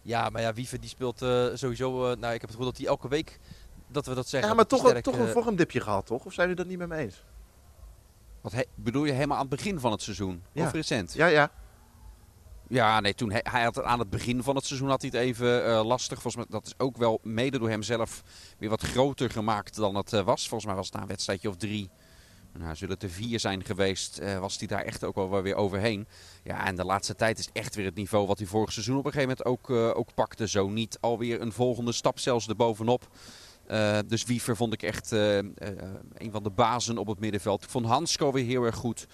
Ja, 0.01 0.29
maar 0.29 0.41
ja, 0.41 0.53
Wiever 0.53 0.79
die 0.79 0.89
speelt 0.89 1.21
uh, 1.21 1.45
sowieso... 1.53 2.11
Uh, 2.11 2.17
nou, 2.17 2.33
ik 2.33 2.41
heb 2.41 2.41
het 2.41 2.51
gevoel 2.51 2.65
dat 2.65 2.77
hij 2.77 2.87
elke 2.87 3.07
week 3.07 3.39
dat 3.87 4.05
we 4.05 4.13
dat 4.13 4.27
zeggen. 4.27 4.49
Ja, 4.49 4.55
maar 4.55 4.67
toch, 4.67 4.79
sterk, 4.79 5.03
toch 5.03 5.17
een 5.17 5.27
vormdipje 5.27 5.81
gehad, 5.81 6.05
toch? 6.05 6.25
Of 6.25 6.33
zijn 6.33 6.47
jullie 6.49 6.63
dat 6.63 6.71
niet 6.71 6.79
met 6.79 6.87
me 6.87 7.03
eens? 7.03 7.23
Wat 8.43 8.51
he, 8.51 8.63
bedoel 8.75 9.05
je 9.05 9.11
helemaal 9.11 9.37
aan 9.37 9.47
het 9.47 9.55
begin 9.55 9.79
van 9.79 9.91
het 9.91 10.01
seizoen? 10.01 10.43
Ja. 10.51 10.65
Of 10.65 10.71
recent? 10.71 11.13
Ja, 11.13 11.27
ja. 11.27 11.51
Ja, 12.67 12.99
nee, 12.99 13.13
toen 13.13 13.31
hij, 13.31 13.45
hij 13.49 13.63
had 13.63 13.83
aan 13.83 13.99
het 13.99 14.09
begin 14.09 14.43
van 14.43 14.55
het 14.55 14.65
seizoen 14.65 14.89
had 14.89 15.01
hij 15.01 15.09
het 15.13 15.19
even 15.19 15.67
uh, 15.67 15.85
lastig. 15.85 16.21
Volgens 16.21 16.35
mij, 16.35 16.45
dat 16.59 16.65
is 16.65 16.73
ook 16.77 16.97
wel 16.97 17.19
mede 17.21 17.59
door 17.59 17.69
hemzelf 17.69 18.23
weer 18.57 18.69
wat 18.69 18.81
groter 18.81 19.29
gemaakt 19.29 19.75
dan 19.75 19.95
het 19.95 20.13
uh, 20.13 20.21
was. 20.21 20.47
Volgens 20.47 20.65
mij 20.65 20.75
was 20.75 20.85
het 20.85 20.95
na 20.95 21.01
een 21.01 21.07
wedstrijdje 21.07 21.49
of 21.49 21.55
drie. 21.55 21.89
Nou, 22.57 22.75
zullen 22.75 22.93
het 22.93 23.03
er 23.03 23.09
vier 23.09 23.39
zijn 23.39 23.63
geweest, 23.63 24.19
uh, 24.21 24.39
was 24.39 24.57
hij 24.57 24.67
daar 24.67 24.83
echt 24.83 25.03
ook 25.03 25.15
wel 25.15 25.41
weer 25.41 25.55
overheen. 25.55 26.07
Ja, 26.43 26.65
en 26.65 26.75
de 26.75 26.85
laatste 26.85 27.15
tijd 27.15 27.39
is 27.39 27.49
echt 27.53 27.75
weer 27.75 27.85
het 27.85 27.95
niveau 27.95 28.27
wat 28.27 28.37
hij 28.37 28.47
vorig 28.47 28.71
seizoen 28.71 28.97
op 28.97 29.05
een 29.05 29.11
gegeven 29.11 29.35
moment 29.45 29.69
ook, 29.69 29.97
ook 29.97 30.13
pakte. 30.13 30.47
Zo 30.47 30.69
niet 30.69 30.97
alweer 31.01 31.41
een 31.41 31.51
volgende 31.51 31.91
stap 31.91 32.19
zelfs 32.19 32.47
erbovenop. 32.47 33.07
Uh, 33.71 33.97
dus 34.07 34.23
Wiever 34.23 34.55
vond 34.55 34.73
ik 34.73 34.83
echt 34.83 35.11
uh, 35.11 35.37
uh, 35.37 35.43
een 36.13 36.31
van 36.31 36.43
de 36.43 36.49
bazen 36.49 36.97
op 36.97 37.07
het 37.07 37.19
middenveld. 37.19 37.63
Ik 37.63 37.69
vond 37.69 37.85
Hansko 37.85 38.31
weer 38.31 38.45
heel 38.45 38.63
erg 38.63 38.75
goed. 38.75 39.07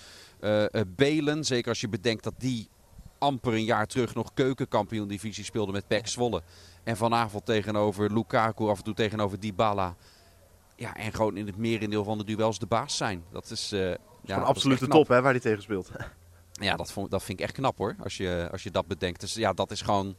Belen, 0.88 1.44
zeker 1.44 1.70
als 1.70 1.82
je 1.82 1.90
bedenkt 1.90 2.24
dat 2.24 2.34
die 2.38 2.70
amper 3.18 3.54
een 3.54 3.64
jaar 3.64 3.86
terug 3.86 4.16
nog 4.16 4.34
keukenkampioen 4.34 5.08
divisie 5.08 5.44
speelde 5.44 5.72
met 5.72 5.88
PEC 5.88 6.08
Zwolle. 6.08 6.42
En 6.84 6.98
vanavond 6.98 7.46
tegenover 7.46 8.14
Lukaku, 8.14 8.68
af 8.68 8.78
en 8.78 8.84
toe 8.84 8.94
tegenover 8.94 9.40
Dybala. 9.40 9.96
Ja, 10.76 10.96
en 10.96 11.14
gewoon 11.14 11.38
in 11.38 11.46
het 11.46 11.58
merendeel 11.58 12.04
van 12.04 12.18
de 12.18 12.24
duels 12.24 12.60
de 12.60 12.66
baas 12.66 12.98
zijn. 12.98 13.24
Dat 13.32 13.50
is, 13.50 13.74
uh, 13.74 13.90
ja, 14.24 14.38
een 14.38 14.44
absolute 14.44 14.88
top 14.88 15.08
hè, 15.08 15.22
waar 15.22 15.32
hij 15.32 15.40
tegen 15.40 15.62
speelt. 15.62 15.92
Ja, 16.52 16.76
dat, 16.76 16.92
vond, 16.92 17.12
dat 17.12 17.24
vind 17.24 17.40
ik 17.40 17.46
echt 17.46 17.56
knap 17.56 17.78
hoor, 17.78 17.96
als 18.04 18.18
je, 18.18 18.48
als 18.52 18.64
je 18.64 18.72
dat 18.72 18.88
bedenkt. 18.88 19.20
Dus 19.20 19.34
ja, 19.34 19.54
dat 19.54 19.72
is 19.72 19.82
gewoon 19.82 20.16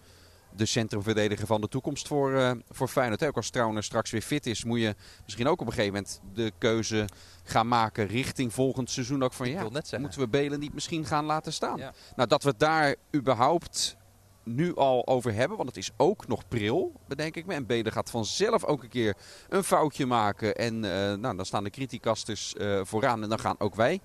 de 0.56 0.66
centrumverdediger 0.66 1.46
van 1.46 1.60
de 1.60 1.68
toekomst 1.68 2.06
voor, 2.06 2.30
uh, 2.30 2.50
voor 2.68 2.88
Feyenoord. 2.88 3.24
Ook 3.24 3.36
als 3.36 3.50
Trauner 3.50 3.82
straks 3.82 4.10
weer 4.10 4.22
fit 4.22 4.46
is, 4.46 4.64
moet 4.64 4.80
je 4.80 4.94
misschien 5.24 5.48
ook 5.48 5.60
op 5.60 5.66
een 5.66 5.72
gegeven 5.72 5.94
moment 5.94 6.20
de 6.34 6.52
keuze 6.58 7.08
gaan 7.44 7.68
maken 7.68 8.06
richting 8.06 8.52
volgend 8.52 8.90
seizoen. 8.90 9.22
Ook 9.22 9.32
van 9.32 9.48
ja, 9.48 9.68
moeten 9.98 10.20
we 10.20 10.28
Belen 10.28 10.60
niet 10.60 10.74
misschien 10.74 11.04
gaan 11.04 11.24
laten 11.24 11.52
staan? 11.52 11.78
Nou, 12.16 12.28
dat 12.28 12.42
we 12.42 12.54
daar 12.56 12.94
überhaupt 13.14 13.96
nu 14.42 14.74
al 14.74 15.06
over 15.06 15.34
hebben. 15.34 15.56
Want 15.56 15.68
het 15.68 15.78
is 15.78 15.90
ook 15.96 16.26
nog 16.26 16.48
pril, 16.48 16.92
bedenk 17.06 17.36
ik 17.36 17.46
me. 17.46 17.54
En 17.54 17.66
Belen 17.66 17.92
gaat 17.92 18.10
vanzelf 18.10 18.64
ook 18.64 18.82
een 18.82 18.88
keer 18.88 19.16
een 19.48 19.64
foutje 19.64 20.06
maken. 20.06 20.54
En 20.54 20.74
uh, 20.74 20.90
nou, 21.14 21.36
dan 21.36 21.44
staan 21.44 21.64
de 21.64 21.70
criticasters 21.70 22.54
uh, 22.58 22.80
vooraan. 22.84 23.22
En 23.22 23.28
dan 23.28 23.38
gaan 23.38 23.58
ook 23.58 23.74
wij 23.74 24.00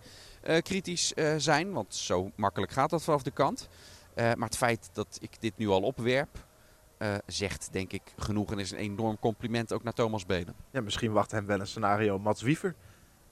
uh, 0.48 0.58
kritisch 0.58 1.14
zijn. 1.38 1.72
Want 1.72 1.96
zo 1.96 2.32
makkelijk 2.36 2.72
gaat 2.72 2.90
dat 2.90 3.04
vanaf 3.04 3.24
de 3.24 3.32
kant. 3.32 3.68
Maar 4.16 4.36
het 4.48 4.58
feit 4.58 4.90
dat 4.94 5.18
ik 5.22 5.42
dit 5.42 5.58
nu 5.58 5.68
al 5.68 5.82
opwerp. 5.82 6.46
zegt 7.26 7.70
denk 7.72 7.94
ik 7.94 8.02
genoeg 8.18 8.52
en 8.52 8.60
is 8.60 8.72
een 8.72 8.78
enorm 8.78 9.20
compliment 9.20 9.74
ook 9.74 9.84
naar 9.84 9.94
Thomas 9.94 10.26
Belen. 10.26 10.56
Ja, 10.72 10.82
misschien 10.82 11.12
wacht 11.12 11.32
hem 11.32 11.46
wel 11.46 11.60
een 11.60 11.68
scenario 11.68 12.20
Mats 12.20 12.42
Wiever. 12.42 12.76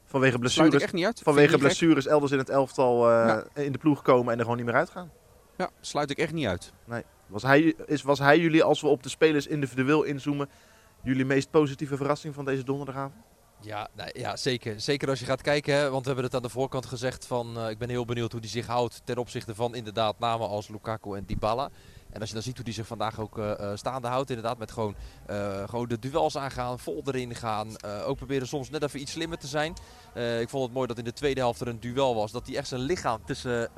Vanwege 0.06 0.40
blessures, 0.40 0.84
echt 0.84 0.94
niet 0.94 1.06
uit. 1.06 1.20
Vanwege 1.24 1.58
blessures 1.58 2.06
elders 2.06 2.32
in 2.32 2.38
het 2.38 2.50
elftal 2.50 3.12
in 3.54 3.72
de 3.72 3.78
ploeg 3.78 4.02
komen 4.02 4.32
en 4.32 4.38
er 4.38 4.44
gewoon 4.44 4.58
niet 4.58 4.66
meer 4.66 4.76
uitgaan. 4.76 5.12
Ja, 5.58 5.70
sluit 5.82 6.10
ik 6.10 6.18
echt 6.18 6.34
niet 6.34 6.48
uit. 6.48 6.74
Nee. 6.86 7.04
Was 7.28 7.44
hij, 7.44 7.76
is, 7.86 8.02
was 8.02 8.20
hij 8.20 8.40
jullie, 8.40 8.64
als 8.64 8.82
we 8.82 8.88
op 8.88 9.04
de 9.04 9.10
spelers 9.10 9.48
individueel 9.48 10.04
inzoomen, 10.04 10.50
jullie 11.04 11.26
meest 11.26 11.52
positieve 11.52 11.98
verrassing 11.98 12.34
van 12.34 12.46
deze 12.46 12.64
donderdagavond? 12.64 13.24
Ja, 13.64 13.88
nou, 13.94 14.10
ja 14.14 14.36
zeker. 14.36 14.82
Zeker 14.82 15.10
als 15.10 15.20
je 15.20 15.26
gaat 15.26 15.42
kijken, 15.42 15.76
hè, 15.76 15.90
want 15.90 16.02
we 16.02 16.08
hebben 16.08 16.26
het 16.26 16.36
aan 16.36 16.42
de 16.42 16.50
voorkant 16.50 16.86
gezegd 16.86 17.26
van 17.26 17.58
uh, 17.58 17.70
ik 17.70 17.78
ben 17.78 17.90
heel 17.90 18.06
benieuwd 18.06 18.32
hoe 18.32 18.42
hij 18.42 18.50
zich 18.50 18.68
houdt 18.68 19.02
ten 19.04 19.18
opzichte 19.18 19.56
van 19.56 19.76
inderdaad 19.76 20.20
namen 20.20 20.48
als 20.48 20.68
Lukaku 20.68 21.16
en 21.16 21.26
Dybala. 21.26 21.70
En 22.10 22.20
als 22.20 22.30
je 22.30 22.36
dan 22.36 22.44
ziet 22.44 22.56
hoe 22.56 22.66
hij 22.66 22.74
zich 22.74 22.88
vandaag 22.88 23.20
ook 23.20 23.38
uh, 23.38 23.72
staande 23.76 24.08
houdt, 24.08 24.30
inderdaad, 24.30 24.58
met 24.58 24.72
gewoon, 24.72 24.96
uh, 25.30 25.64
gewoon 25.70 25.88
de 25.88 26.00
duels 26.00 26.38
aangaan, 26.38 26.80
vol 26.80 27.02
erin 27.06 27.36
gaan. 27.36 27.68
ook 28.06 28.18
proberen 28.18 28.48
soms 28.48 28.70
net 28.70 28.84
even 28.84 29.02
iets 29.02 29.12
slimmer 29.12 29.38
te 29.38 29.48
zijn. 29.48 29.74
ik 30.40 30.50
vond 30.50 30.64
het 30.64 30.74
mooi 30.74 30.88
dat 30.88 30.98
in 30.98 31.04
de 31.04 31.14
tweede 31.14 31.40
helft 31.40 31.62
er 31.62 31.68
een 31.68 31.80
duel 31.80 32.16
was. 32.16 32.32
Dat 32.32 32.48
hij 32.48 32.56
echt 32.56 32.68
zijn 32.68 32.82
lichaam 32.82 33.26
tussen 33.26 33.70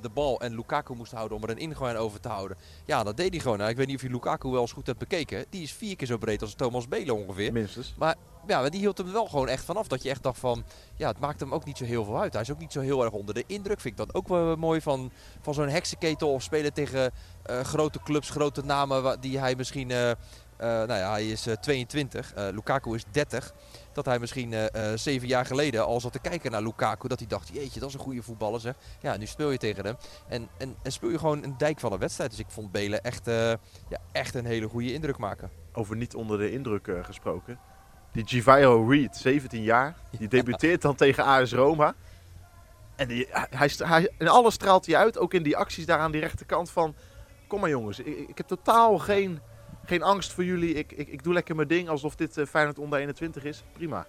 de 0.00 0.10
bal 0.14 0.40
en 0.40 0.54
Lukaku 0.54 0.94
moest 0.94 1.12
houden 1.12 1.36
om 1.36 1.42
er 1.42 1.50
een 1.50 1.58
ingooi 1.58 1.96
over 1.96 2.20
te 2.20 2.28
houden. 2.28 2.56
Ja, 2.84 3.02
dat 3.02 3.16
deed 3.16 3.30
hij 3.30 3.40
gewoon. 3.40 3.58
Nou, 3.58 3.70
ik 3.70 3.76
weet 3.76 3.86
niet 3.86 3.96
of 3.96 4.02
je 4.02 4.10
Lukaku 4.10 4.48
wel 4.48 4.60
eens 4.60 4.72
goed 4.72 4.86
hebt 4.86 4.98
bekeken. 4.98 5.44
Die 5.50 5.62
is 5.62 5.72
vier 5.72 5.96
keer 5.96 6.06
zo 6.06 6.18
breed 6.18 6.42
als 6.42 6.54
Thomas 6.54 6.88
Belen 6.88 7.14
ongeveer. 7.14 7.52
Minstens. 7.52 7.94
Maar 7.98 8.16
ja, 8.46 8.68
die 8.68 8.80
hield 8.80 8.98
hem 8.98 9.12
wel 9.12 9.26
gewoon 9.26 9.48
echt 9.48 9.64
vanaf. 9.64 9.88
Dat 9.88 10.02
je 10.02 10.10
echt 10.10 10.22
dacht 10.22 10.38
van, 10.38 10.64
ja, 10.96 11.08
het 11.08 11.18
maakt 11.18 11.40
hem 11.40 11.54
ook 11.54 11.64
niet 11.64 11.76
zo 11.76 11.84
heel 11.84 12.04
veel 12.04 12.20
uit. 12.20 12.32
Hij 12.32 12.42
is 12.42 12.50
ook 12.50 12.58
niet 12.58 12.72
zo 12.72 12.80
heel 12.80 13.04
erg 13.04 13.12
onder 13.12 13.34
de 13.34 13.44
indruk. 13.46 13.80
Vind 13.80 14.00
ik 14.00 14.06
dat 14.06 14.14
ook 14.14 14.28
wel 14.28 14.56
mooi 14.56 14.80
van, 14.80 15.10
van 15.40 15.54
zo'n 15.54 15.68
heksenketel 15.68 16.32
of 16.32 16.42
spelen 16.42 16.72
tegen 16.72 17.12
uh, 17.50 17.60
grote 17.60 18.00
clubs, 18.04 18.30
grote 18.30 18.64
namen 18.64 19.20
die 19.20 19.38
hij 19.38 19.54
misschien... 19.54 19.90
Uh, 19.90 20.10
uh, 20.10 20.66
nou 20.66 20.94
ja, 20.94 21.10
hij 21.10 21.28
is 21.28 21.46
22, 21.60 22.32
Lukaku 22.34 22.94
is 22.94 23.04
30. 23.10 23.52
Dat 23.92 24.04
hij 24.04 24.18
misschien 24.18 24.54
zeven 24.94 25.28
jaar 25.28 25.46
geleden 25.46 25.86
al 25.86 26.00
zat 26.00 26.12
te 26.12 26.18
kijken 26.18 26.50
naar 26.50 26.62
Lukaku. 26.62 27.08
Dat 27.08 27.18
hij 27.18 27.28
dacht, 27.28 27.50
jeetje, 27.52 27.80
dat 27.80 27.88
is 27.88 27.94
een 27.94 28.00
goede 28.00 28.22
voetballer 28.22 28.60
zeg. 28.60 28.74
Ja, 29.00 29.16
nu 29.16 29.26
speel 29.26 29.50
je 29.50 29.58
tegen 29.58 29.84
hem. 29.84 29.96
En, 30.28 30.48
en, 30.58 30.76
en 30.82 30.92
speel 30.92 31.10
je 31.10 31.18
gewoon 31.18 31.42
een 31.42 31.54
dijk 31.58 31.80
van 31.80 31.92
een 31.92 31.98
wedstrijd. 31.98 32.30
Dus 32.30 32.38
ik 32.38 32.46
vond 32.48 32.72
Belen 32.72 33.02
echt, 33.02 33.26
ja, 33.88 33.98
echt 34.12 34.34
een 34.34 34.44
hele 34.44 34.68
goede 34.68 34.92
indruk 34.92 35.18
maken. 35.18 35.50
Over 35.72 35.96
niet 35.96 36.14
onder 36.14 36.38
de 36.38 36.52
indruk 36.52 36.88
gesproken. 37.02 37.58
Die 38.14 38.26
Givaio 38.26 38.86
Reed, 38.88 39.16
17 39.16 39.62
jaar, 39.62 39.94
die 40.18 40.28
debuteert 40.38 40.82
dan 40.82 40.94
tegen 40.94 41.24
AS 41.24 41.52
Roma. 41.52 41.94
En 42.96 43.08
die, 43.08 43.26
hij, 43.30 43.70
hij, 43.76 44.12
in 44.18 44.28
alles 44.28 44.54
straalt 44.54 44.86
hij 44.86 44.96
uit, 44.96 45.18
ook 45.18 45.34
in 45.34 45.42
die 45.42 45.56
acties 45.56 45.86
daar 45.86 45.98
aan 45.98 46.12
die 46.12 46.20
rechterkant 46.20 46.70
van... 46.70 46.94
Kom 47.46 47.60
maar 47.60 47.68
jongens, 47.70 47.98
ik, 47.98 48.28
ik 48.28 48.38
heb 48.38 48.46
totaal 48.46 48.98
geen, 48.98 49.40
geen 49.84 50.02
angst 50.02 50.32
voor 50.32 50.44
jullie. 50.44 50.74
Ik, 50.74 50.92
ik, 50.92 51.08
ik 51.08 51.22
doe 51.22 51.32
lekker 51.32 51.56
mijn 51.56 51.68
ding 51.68 51.88
alsof 51.88 52.14
dit 52.14 52.36
uh, 52.36 52.46
Feyenoord 52.46 52.78
onder 52.78 52.98
21 52.98 53.44
is. 53.44 53.64
Prima. 53.72 54.06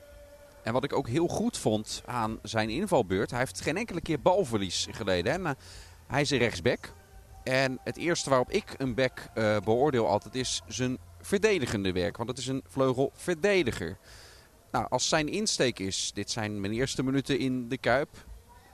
En 0.64 0.74
wat 0.74 0.84
ik 0.84 0.94
ook 0.94 1.08
heel 1.08 1.28
goed 1.28 1.58
vond 1.58 2.04
aan 2.06 2.40
zijn 2.42 2.70
invalbeurt, 2.70 3.30
hij 3.30 3.40
heeft 3.40 3.62
geen 3.62 3.78
enkele 3.78 4.02
keer 4.02 4.22
balverlies 4.22 4.88
geleden. 4.92 5.32
Hè? 5.32 5.40
Maar 5.40 5.56
hij 6.08 6.22
is 6.22 6.30
een 6.30 6.38
rechtsback. 6.38 6.94
En 7.44 7.80
het 7.84 7.98
eerste 7.98 8.30
waarop 8.30 8.52
ik 8.52 8.74
een 8.78 8.96
back 8.96 9.30
uh, 9.36 9.58
beoordeel 9.64 10.08
altijd 10.08 10.36
is 10.36 10.62
zijn 10.68 10.98
verdedigende 11.26 11.92
werk. 11.92 12.18
Want 12.18 12.30
het 12.30 12.38
is 12.38 12.48
een 12.48 12.64
vleugelverdediger. 12.68 13.98
Nou, 14.72 14.86
als 14.90 15.10
zijn 15.10 15.30
insteek 15.30 15.80
is, 15.80 16.12
dit 16.14 16.32
zijn 16.32 16.60
mijn 16.62 16.74
eerste 16.74 17.04
minuten 17.04 17.40
in 17.40 17.70
de 17.70 17.78
Kuip. 17.78 18.10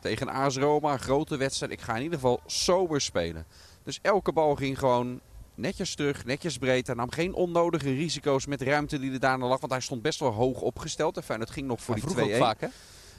Tegen 0.01 0.29
AS 0.29 0.57
Roma, 0.57 0.97
grote 0.97 1.37
wedstrijd. 1.37 1.71
Ik 1.71 1.81
ga 1.81 1.95
in 1.95 2.03
ieder 2.03 2.19
geval 2.19 2.41
sober 2.45 3.01
spelen. 3.01 3.45
Dus 3.83 3.99
elke 4.01 4.31
bal 4.31 4.55
ging 4.55 4.79
gewoon 4.79 5.21
netjes 5.55 5.95
terug, 5.95 6.25
netjes 6.25 6.57
breed. 6.57 6.87
Hij 6.87 6.95
nam 6.95 7.11
geen 7.11 7.33
onnodige 7.33 7.93
risico's 7.93 8.45
met 8.45 8.61
ruimte 8.61 8.99
die 8.99 9.11
er 9.11 9.19
daarna 9.19 9.47
lag. 9.47 9.59
Want 9.59 9.71
hij 9.71 9.81
stond 9.81 10.01
best 10.01 10.19
wel 10.19 10.31
hoog 10.31 10.61
opgesteld. 10.61 11.17
En 11.17 11.23
fijn, 11.23 11.39
het 11.39 11.49
ging 11.49 11.67
nog 11.67 11.81
voor 11.81 11.95
hij 11.95 12.03
die 12.03 12.13
2 12.13 12.35
vaak, 12.35 12.61
hè? 12.61 12.67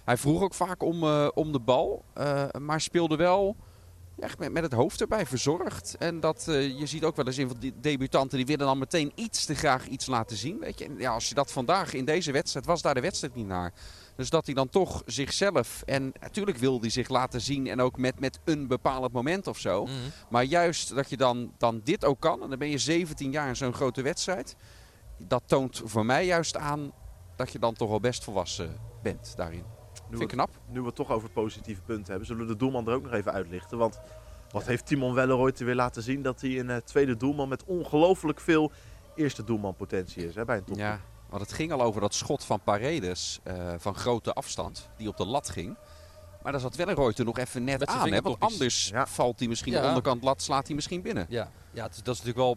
Hij 0.04 0.16
vroeg 0.16 0.42
ook 0.42 0.54
vaak 0.54 0.82
om, 0.82 1.04
uh, 1.04 1.28
om 1.34 1.52
de 1.52 1.60
bal. 1.60 2.04
Uh, 2.18 2.44
maar 2.58 2.80
speelde 2.80 3.16
wel 3.16 3.56
echt 4.19 4.38
met, 4.38 4.52
met 4.52 4.62
het 4.62 4.73
hoofd 4.73 5.00
erbij 5.00 5.26
verzorgd. 5.26 5.97
En 5.99 6.21
dat, 6.21 6.47
uh, 6.49 6.78
je 6.78 6.87
ziet 6.87 7.04
ook 7.04 7.16
wel 7.16 7.26
eens 7.26 7.38
in 7.38 7.49
van 7.49 7.57
die 7.61 7.73
debutanten 7.81 8.37
die 8.37 8.47
willen 8.47 8.66
dan 8.66 8.78
meteen 8.78 9.12
iets 9.14 9.45
te 9.45 9.54
graag 9.54 9.87
iets 9.87 10.07
laten 10.07 10.37
zien. 10.37 10.59
Weet 10.59 10.78
je? 10.78 10.85
En 10.85 10.99
ja, 10.99 11.12
als 11.12 11.28
je 11.28 11.35
dat 11.35 11.52
vandaag 11.52 11.95
in 11.95 12.04
deze 12.04 12.33
wedstrijd 12.33 12.66
was 12.66 12.83
daar 12.83 12.95
de 12.95 13.00
wedstrijd 13.00 13.35
niet 13.35 13.47
naar. 13.47 13.73
Dus 14.16 14.31
dat 14.31 14.47
hij 14.47 14.54
dan 14.54 14.69
toch 14.69 15.02
zichzelf, 15.07 15.83
en 15.87 16.12
natuurlijk 16.21 16.57
wil 16.57 16.81
hij 16.81 16.90
zich 16.90 17.09
laten 17.09 17.40
zien 17.40 17.66
en 17.66 17.81
ook 17.81 17.99
met, 17.99 18.21
met 18.21 18.40
een 18.45 18.66
bepaald 18.66 19.12
moment 19.12 19.47
of 19.47 19.59
zo. 19.59 19.85
Mm. 19.85 19.92
Maar 20.28 20.45
juist 20.45 20.95
dat 20.95 21.11
je 21.11 21.16
dan, 21.16 21.52
dan 21.59 21.81
dit 21.85 22.04
ook 22.04 22.21
kan, 22.21 22.42
en 22.42 22.49
dan 22.49 22.59
ben 22.59 22.71
je 22.71 22.78
17 22.78 23.31
jaar 23.31 23.49
in 23.49 23.57
zo'n 23.57 23.75
grote 23.75 24.02
wedstrijd. 24.02 24.57
Dat 25.19 25.42
toont 25.47 25.83
voor 25.85 26.07
mij 26.07 26.26
juist 26.26 26.57
aan 26.57 26.92
dat 27.37 27.52
je 27.52 27.59
dan 27.59 27.75
toch 27.75 27.88
wel 27.88 28.00
best 28.00 28.25
volwassen 28.25 28.76
bent 29.02 29.33
daarin. 29.37 29.64
Nu 30.12 30.19
Vind 30.19 30.31
ik 30.31 30.37
knap. 30.37 30.50
Nu 30.69 30.81
we 30.81 30.87
het 30.87 30.95
toch 30.95 31.11
over 31.11 31.31
positieve 31.31 31.83
punten 31.83 32.07
hebben, 32.07 32.26
zullen 32.26 32.47
we 32.47 32.52
de 32.52 32.59
doelman 32.59 32.88
er 32.88 32.95
ook 32.95 33.02
nog 33.02 33.12
even 33.12 33.33
uitlichten. 33.33 33.78
Want 33.78 34.00
wat 34.50 34.66
heeft 34.66 34.87
Timon 34.87 35.14
Welleroy 35.14 35.52
weer 35.57 35.75
laten 35.75 36.02
zien? 36.02 36.23
Dat 36.23 36.40
hij 36.40 36.59
een 36.59 36.69
uh, 36.69 36.76
tweede 36.76 37.16
doelman 37.16 37.49
met 37.49 37.64
ongelooflijk 37.64 38.40
veel 38.40 38.73
eerste 39.14 39.45
doelmanpotentie 39.45 40.26
is 40.26 40.35
hè, 40.35 40.45
bij 40.45 40.57
een 40.57 40.64
top. 40.64 40.76
Ja, 40.76 41.00
want 41.28 41.42
het 41.42 41.52
ging 41.52 41.73
al 41.73 41.83
over 41.83 42.00
dat 42.00 42.14
schot 42.14 42.45
van 42.45 42.61
Paredes 42.61 43.40
uh, 43.45 43.73
van 43.78 43.95
grote 43.95 44.33
afstand, 44.33 44.88
die 44.97 45.09
op 45.09 45.16
de 45.16 45.26
lat 45.26 45.49
ging. 45.49 45.76
Maar 46.42 46.52
daar 46.52 46.61
zat 46.61 46.76
Welleroy 46.76 47.12
er 47.16 47.25
nog 47.25 47.38
even 47.38 47.64
net 47.64 47.87
aan. 47.87 48.12
Hè? 48.12 48.20
Want 48.20 48.40
anders 48.40 48.88
ja. 48.88 49.06
valt 49.06 49.38
hij 49.38 49.49
misschien 49.49 49.72
ja. 49.72 49.80
de 49.80 49.87
onderkant 49.87 50.22
lat, 50.22 50.42
slaat 50.42 50.66
hij 50.66 50.75
misschien 50.75 51.02
binnen. 51.02 51.26
Ja, 51.28 51.50
ja 51.70 51.82
dat 51.82 52.14
is 52.14 52.22
natuurlijk 52.22 52.37
wel 52.37 52.56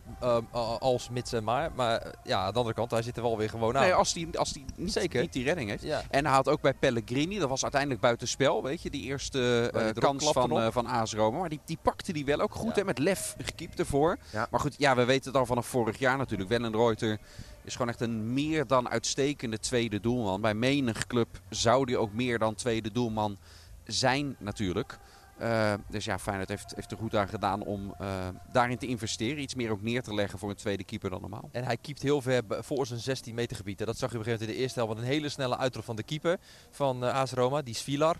uh, 0.53 0.79
als 0.79 1.09
mits 1.09 1.33
en 1.33 1.43
maar. 1.43 1.71
Maar 1.75 2.05
uh, 2.05 2.11
ja, 2.23 2.39
aan 2.39 2.51
de 2.51 2.57
andere 2.57 2.75
kant, 2.75 2.91
hij 2.91 3.01
zit 3.01 3.17
er 3.17 3.23
wel 3.23 3.37
weer 3.37 3.49
gewoon 3.49 3.77
aan. 3.77 3.83
Nee, 3.83 3.93
als 3.93 4.13
hij 4.13 4.27
als 4.33 4.53
die 4.53 4.65
niet, 4.75 4.91
Zeker. 4.91 5.21
niet 5.21 5.33
die 5.33 5.43
redding 5.43 5.69
heeft. 5.69 5.83
Ja. 5.83 6.01
En 6.09 6.25
hij 6.25 6.35
had 6.35 6.49
ook 6.49 6.61
bij 6.61 6.73
Pellegrini, 6.73 7.39
dat 7.39 7.49
was 7.49 7.61
uiteindelijk 7.63 8.01
buitenspel, 8.01 8.63
weet 8.63 8.81
je. 8.81 8.89
Die 8.89 9.03
eerste 9.03 9.71
uh, 9.75 9.89
kans 9.93 10.31
van, 10.31 10.71
van 10.71 10.85
AS 10.85 11.13
Roma. 11.13 11.39
Maar 11.39 11.49
die, 11.49 11.59
die 11.65 11.77
pakte 11.81 12.13
die 12.13 12.25
wel 12.25 12.39
ook 12.39 12.55
goed, 12.55 12.75
hè, 12.75 12.83
met 12.83 12.99
lef 12.99 13.35
gekiept 13.37 13.79
ervoor. 13.79 14.17
Maar 14.49 14.59
goed, 14.59 14.75
ja, 14.77 14.95
we 14.95 15.05
weten 15.05 15.31
het 15.31 15.39
al 15.39 15.45
vanaf 15.45 15.65
vorig 15.65 15.99
jaar 15.99 16.17
natuurlijk. 16.17 16.49
Wellenreuter 16.49 17.19
is 17.63 17.71
gewoon 17.71 17.89
echt 17.89 18.01
een 18.01 18.33
meer 18.33 18.67
dan 18.67 18.89
uitstekende 18.89 19.59
tweede 19.59 19.99
doelman. 19.99 20.41
Bij 20.41 20.53
menig 20.53 21.07
club 21.07 21.27
zou 21.49 21.85
die 21.85 21.97
ook 21.97 22.13
meer 22.13 22.39
dan 22.39 22.55
tweede 22.55 22.91
doelman 22.91 23.37
zijn 23.85 24.35
natuurlijk. 24.39 24.97
Uh, 25.41 25.73
dus 25.89 26.05
ja, 26.05 26.19
Feyenoord 26.19 26.49
heeft, 26.49 26.75
heeft 26.75 26.91
er 26.91 26.97
goed 26.97 27.15
aan 27.15 27.27
gedaan 27.27 27.61
om 27.63 27.95
uh, 28.01 28.07
daarin 28.51 28.77
te 28.77 28.87
investeren. 28.87 29.41
Iets 29.41 29.55
meer 29.55 29.71
ook 29.71 29.81
neer 29.81 30.03
te 30.03 30.13
leggen 30.13 30.39
voor 30.39 30.49
een 30.49 30.55
tweede 30.55 30.83
keeper 30.83 31.09
dan 31.09 31.21
normaal. 31.21 31.49
En 31.51 31.63
hij 31.63 31.77
keept 31.77 32.01
heel 32.01 32.21
ver 32.21 32.43
voor 32.47 32.85
zijn 32.85 32.99
16 32.99 33.35
meter 33.35 33.57
gebied. 33.57 33.77
Dat 33.77 33.97
zag 33.97 34.11
je 34.11 34.17
op 34.17 34.25
een 34.25 34.31
gegeven 34.31 34.31
moment 34.31 34.49
in 34.49 34.55
de 34.55 34.61
eerste 34.61 34.79
helft. 34.79 34.97
Een 34.97 35.07
hele 35.07 35.29
snelle 35.29 35.57
uitrol 35.57 35.83
van 35.83 35.95
de 35.95 36.03
keeper 36.03 36.37
van 36.69 37.03
uh, 37.03 37.13
AS 37.13 37.31
Roma, 37.31 37.61
die 37.61 37.73
Svilar. 37.73 38.17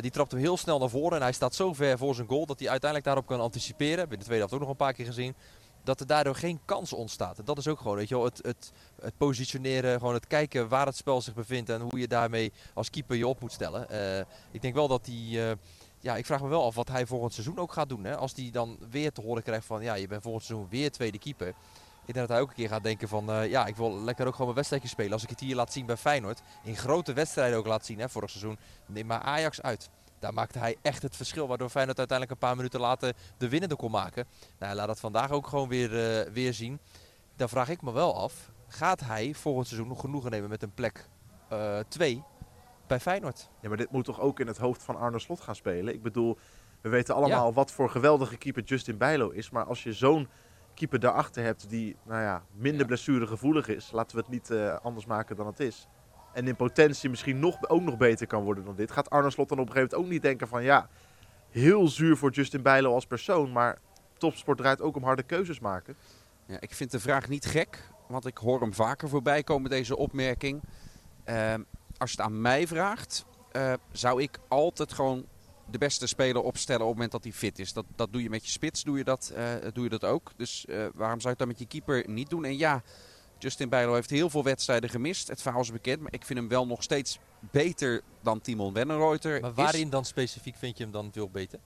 die 0.00 0.10
trapt 0.10 0.30
hem 0.30 0.40
heel 0.40 0.56
snel 0.56 0.78
naar 0.78 0.88
voren 0.88 1.16
en 1.16 1.22
hij 1.22 1.32
staat 1.32 1.54
zo 1.54 1.72
ver 1.72 1.98
voor 1.98 2.14
zijn 2.14 2.28
goal 2.28 2.46
dat 2.46 2.58
hij 2.58 2.68
uiteindelijk 2.68 3.10
daarop 3.10 3.26
kan 3.26 3.40
anticiperen. 3.40 4.04
In 4.04 4.18
de 4.18 4.24
tweede 4.24 4.36
helft 4.38 4.54
ook 4.54 4.60
nog 4.60 4.68
een 4.68 4.76
paar 4.76 4.92
keer 4.92 5.06
gezien 5.06 5.34
dat 5.84 6.00
er 6.00 6.06
daardoor 6.06 6.34
geen 6.34 6.60
kans 6.64 6.92
ontstaat. 6.92 7.38
En 7.38 7.44
dat 7.44 7.58
is 7.58 7.68
ook 7.68 7.78
gewoon 7.78 7.96
weet 7.96 8.08
je 8.08 8.14
wel, 8.14 8.24
het, 8.24 8.38
het, 8.42 8.72
het 9.00 9.16
positioneren, 9.16 9.98
gewoon 9.98 10.14
het 10.14 10.26
kijken 10.26 10.68
waar 10.68 10.86
het 10.86 10.96
spel 10.96 11.20
zich 11.20 11.34
bevindt 11.34 11.70
en 11.70 11.80
hoe 11.80 11.98
je 11.98 12.08
daarmee 12.08 12.52
als 12.74 12.90
keeper 12.90 13.16
je 13.16 13.26
op 13.26 13.40
moet 13.40 13.52
stellen. 13.52 13.86
Uh, 13.90 14.18
ik 14.50 14.62
denk 14.62 14.74
wel 14.74 14.88
dat 14.88 15.06
hij, 15.06 15.14
uh, 15.14 15.52
ja, 16.00 16.16
ik 16.16 16.26
vraag 16.26 16.42
me 16.42 16.48
wel 16.48 16.64
af 16.64 16.74
wat 16.74 16.88
hij 16.88 17.06
volgend 17.06 17.32
seizoen 17.32 17.58
ook 17.58 17.72
gaat 17.72 17.88
doen. 17.88 18.04
Hè? 18.04 18.16
Als 18.16 18.32
hij 18.36 18.50
dan 18.52 18.78
weer 18.90 19.12
te 19.12 19.20
horen 19.20 19.42
krijgt 19.42 19.66
van, 19.66 19.82
ja, 19.82 19.94
je 19.94 20.06
bent 20.06 20.22
volgend 20.22 20.44
seizoen 20.44 20.68
weer 20.70 20.90
tweede 20.90 21.18
keeper. 21.18 21.54
Ik 22.06 22.14
denk 22.14 22.26
dat 22.26 22.36
hij 22.36 22.40
ook 22.40 22.48
een 22.48 22.54
keer 22.54 22.68
gaat 22.68 22.82
denken 22.82 23.08
van, 23.08 23.30
uh, 23.30 23.50
ja, 23.50 23.66
ik 23.66 23.76
wil 23.76 24.00
lekker 24.00 24.26
ook 24.26 24.32
gewoon 24.32 24.46
mijn 24.46 24.56
wedstrijdje 24.56 24.88
spelen. 24.88 25.12
Als 25.12 25.22
ik 25.22 25.28
het 25.28 25.40
hier 25.40 25.54
laat 25.54 25.72
zien 25.72 25.86
bij 25.86 25.96
Feyenoord, 25.96 26.42
in 26.62 26.76
grote 26.76 27.12
wedstrijden 27.12 27.58
ook 27.58 27.66
laat 27.66 27.86
zien, 27.86 27.98
hè, 27.98 28.08
vorig 28.08 28.30
seizoen, 28.30 28.58
neem 28.86 29.06
maar 29.06 29.20
Ajax 29.20 29.62
uit. 29.62 29.90
Daar 30.22 30.34
maakte 30.34 30.58
hij 30.58 30.76
echt 30.82 31.02
het 31.02 31.16
verschil. 31.16 31.48
Waardoor 31.48 31.68
Feyenoord 31.68 31.98
uiteindelijk 31.98 32.40
een 32.40 32.46
paar 32.48 32.56
minuten 32.56 32.80
later 32.80 33.14
de 33.38 33.48
winnende 33.48 33.76
kon 33.76 33.90
maken. 33.90 34.26
Nou, 34.58 34.74
laat 34.74 34.86
dat 34.86 35.00
vandaag 35.00 35.30
ook 35.30 35.46
gewoon 35.46 35.68
weer, 35.68 35.92
uh, 36.26 36.32
weer 36.32 36.54
zien. 36.54 36.80
Dan 37.36 37.48
vraag 37.48 37.68
ik 37.68 37.82
me 37.82 37.92
wel 37.92 38.16
af. 38.16 38.50
Gaat 38.66 39.00
hij 39.00 39.34
volgend 39.34 39.66
seizoen 39.66 39.88
nog 39.88 40.00
genoegen 40.00 40.30
nemen 40.30 40.48
met 40.48 40.62
een 40.62 40.74
plek 40.74 41.08
2 41.88 42.14
uh, 42.14 42.22
bij 42.86 43.00
Feyenoord? 43.00 43.50
Ja, 43.60 43.68
maar 43.68 43.76
dit 43.76 43.90
moet 43.90 44.04
toch 44.04 44.20
ook 44.20 44.40
in 44.40 44.46
het 44.46 44.58
hoofd 44.58 44.82
van 44.82 44.96
Arne 44.96 45.18
Slot 45.18 45.40
gaan 45.40 45.54
spelen? 45.54 45.94
Ik 45.94 46.02
bedoel, 46.02 46.38
we 46.80 46.88
weten 46.88 47.14
allemaal 47.14 47.46
ja. 47.46 47.52
wat 47.52 47.70
voor 47.70 47.90
geweldige 47.90 48.36
keeper 48.36 48.62
Justin 48.62 48.98
Bijlo 48.98 49.30
is. 49.30 49.50
Maar 49.50 49.64
als 49.64 49.82
je 49.82 49.92
zo'n 49.92 50.28
keeper 50.74 51.00
daarachter 51.00 51.44
hebt 51.44 51.68
die 51.68 51.96
nou 52.02 52.22
ja, 52.22 52.42
minder 52.52 52.80
Ja. 52.80 52.86
blessuregevoelig 52.86 53.68
is. 53.68 53.90
Laten 53.90 54.16
we 54.16 54.22
het 54.22 54.30
niet 54.30 54.50
eh, 54.50 54.76
anders 54.82 55.06
maken 55.06 55.36
dan 55.36 55.46
het 55.46 55.60
is. 55.60 55.88
En 56.32 56.46
in 56.48 56.56
potentie 56.56 57.10
misschien 57.10 57.38
nog, 57.38 57.68
ook 57.68 57.82
nog 57.82 57.96
beter 57.96 58.26
kan 58.26 58.42
worden 58.42 58.64
dan 58.64 58.76
dit. 58.76 58.90
Gaat 58.90 59.10
Arne 59.10 59.30
Slot 59.30 59.48
dan 59.48 59.58
op 59.58 59.66
een 59.66 59.72
gegeven 59.72 59.90
moment 59.90 60.06
ook 60.08 60.14
niet 60.14 60.22
denken 60.22 60.48
van 60.48 60.62
ja, 60.62 60.88
heel 61.50 61.88
zuur 61.88 62.16
voor 62.16 62.30
Justin 62.30 62.62
Bijlo 62.62 62.94
als 62.94 63.06
persoon. 63.06 63.52
Maar 63.52 63.78
topsport 64.18 64.58
draait 64.58 64.80
ook 64.80 64.96
om 64.96 65.04
harde 65.04 65.22
keuzes 65.22 65.60
maken. 65.60 65.96
Ja, 66.46 66.60
ik 66.60 66.74
vind 66.74 66.90
de 66.90 67.00
vraag 67.00 67.28
niet 67.28 67.46
gek, 67.46 67.88
want 68.08 68.26
ik 68.26 68.38
hoor 68.38 68.60
hem 68.60 68.74
vaker 68.74 69.08
voorbij 69.08 69.42
komen, 69.42 69.70
deze 69.70 69.96
opmerking. 69.96 70.62
Ehm, 71.24 71.62
als 71.96 72.10
je 72.10 72.16
het 72.16 72.26
aan 72.26 72.40
mij 72.40 72.66
vraagt, 72.66 73.24
eh, 73.52 73.72
zou 73.92 74.22
ik 74.22 74.38
altijd 74.48 74.92
gewoon 74.92 75.26
de 75.70 75.78
beste 75.78 76.06
speler 76.06 76.42
opstellen 76.42 76.82
op 76.82 76.86
het 76.86 76.94
moment 76.94 77.12
dat 77.12 77.24
hij 77.24 77.32
fit 77.32 77.58
is. 77.58 77.72
Dat, 77.72 77.84
dat 77.96 78.12
doe 78.12 78.22
je 78.22 78.30
met 78.30 78.44
je 78.44 78.50
spits, 78.50 78.82
doe 78.82 78.98
je 78.98 79.04
dat, 79.04 79.32
eh, 79.34 79.44
doe 79.72 79.84
je 79.84 79.90
dat 79.90 80.04
ook. 80.04 80.32
Dus 80.36 80.66
eh, 80.66 80.86
waarom 80.94 81.20
zou 81.20 81.32
je 81.32 81.38
dan 81.38 81.48
met 81.48 81.58
je 81.58 81.66
keeper 81.66 82.08
niet 82.08 82.30
doen? 82.30 82.44
En 82.44 82.58
ja, 82.58 82.82
Justin 83.42 83.68
Bijlo 83.68 83.94
heeft 83.94 84.10
heel 84.10 84.30
veel 84.30 84.42
wedstrijden 84.42 84.90
gemist. 84.90 85.28
Het 85.28 85.42
verhaal 85.42 85.60
is 85.60 85.72
bekend, 85.72 86.00
maar 86.00 86.12
ik 86.12 86.24
vind 86.24 86.38
hem 86.38 86.48
wel 86.48 86.66
nog 86.66 86.82
steeds 86.82 87.18
beter 87.40 88.02
dan 88.20 88.40
Timon 88.40 88.72
Wennerreuter. 88.72 89.40
Maar 89.40 89.50
is. 89.50 89.56
waarin 89.56 89.90
dan 89.90 90.04
specifiek 90.04 90.56
vind 90.56 90.76
je 90.76 90.82
hem 90.82 90.92
dan 90.92 91.10
veel 91.12 91.28
beter? 91.30 91.58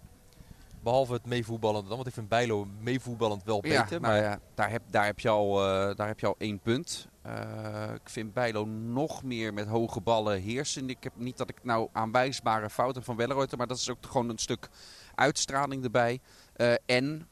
Behalve 0.83 1.13
het 1.13 1.27
meevoetballende 1.27 1.89
dan, 1.89 1.97
want 1.97 2.09
ik 2.09 2.15
vind 2.15 2.29
Bijlo 2.29 2.67
meevoetballend 2.81 3.45
wel 3.45 3.61
beter. 3.61 3.77
Ja, 3.77 3.87
maar 3.91 4.01
maar 4.01 4.23
ja, 4.23 4.41
daar, 4.55 4.71
heb, 4.71 4.83
daar, 4.91 5.05
heb 5.05 5.21
je 5.21 5.29
al, 5.29 5.65
eh, 5.65 5.97
daar 5.97 6.07
heb 6.07 6.21
je 6.21 6.27
al 6.27 6.35
één 6.39 6.59
punt. 6.59 7.09
Eh, 7.23 7.95
ik 7.95 8.09
vind 8.09 8.33
Bijlo 8.33 8.65
nog 8.65 9.23
meer 9.23 9.55
met 9.55 9.67
hoge 9.67 10.01
ballen 10.01 10.41
heersen. 10.41 10.89
Ik 10.89 11.03
heb 11.03 11.13
niet 11.17 11.37
dat 11.37 11.49
ik 11.49 11.65
nou 11.65 11.89
aanwijsbare 11.93 12.71
fouten 12.71 13.03
van 13.03 13.17
Welleroyter, 13.17 13.59
maar 13.59 13.67
dat 13.67 13.77
is 13.77 13.91
ook 13.91 14.07
gewoon 14.07 14.29
een 14.29 14.39
stuk 14.39 14.69
uitstraling 15.15 15.85
erbij. 15.85 16.21
Eh, 16.53 16.75
en, 16.87 17.29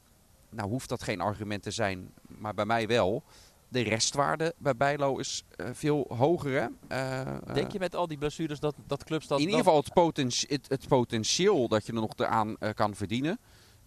nou 0.49 0.69
hoeft 0.69 0.89
dat 0.89 1.03
geen 1.03 1.21
argument 1.21 1.63
te 1.63 1.71
zijn, 1.71 2.13
maar 2.27 2.53
bij 2.53 2.65
mij 2.65 2.87
wel. 2.87 3.23
De 3.67 3.81
restwaarde 3.81 4.53
bij 4.57 4.75
Bijlo 4.75 5.17
is 5.17 5.43
eh, 5.55 5.69
veel 5.73 6.05
hoger. 6.17 6.61
Hè? 6.61 6.67
Eh, 6.87 7.21
eh, 7.21 7.27
denk 7.53 7.71
je 7.71 7.79
met 7.79 7.95
al 7.95 8.07
die 8.07 8.17
blessures 8.17 8.59
dat, 8.59 8.75
dat 8.87 9.03
clubs 9.03 9.27
dat 9.27 9.39
in 9.39 9.45
ieder 9.45 9.63
geval 9.63 9.83
het, 9.85 10.45
het, 10.47 10.65
het 10.69 10.87
potentieel 10.87 11.67
dat 11.67 11.85
je 11.85 11.93
er 11.93 11.99
nog 11.99 12.13
eraan 12.15 12.55
eh, 12.59 12.69
kan 12.73 12.95
verdienen, 12.95 13.39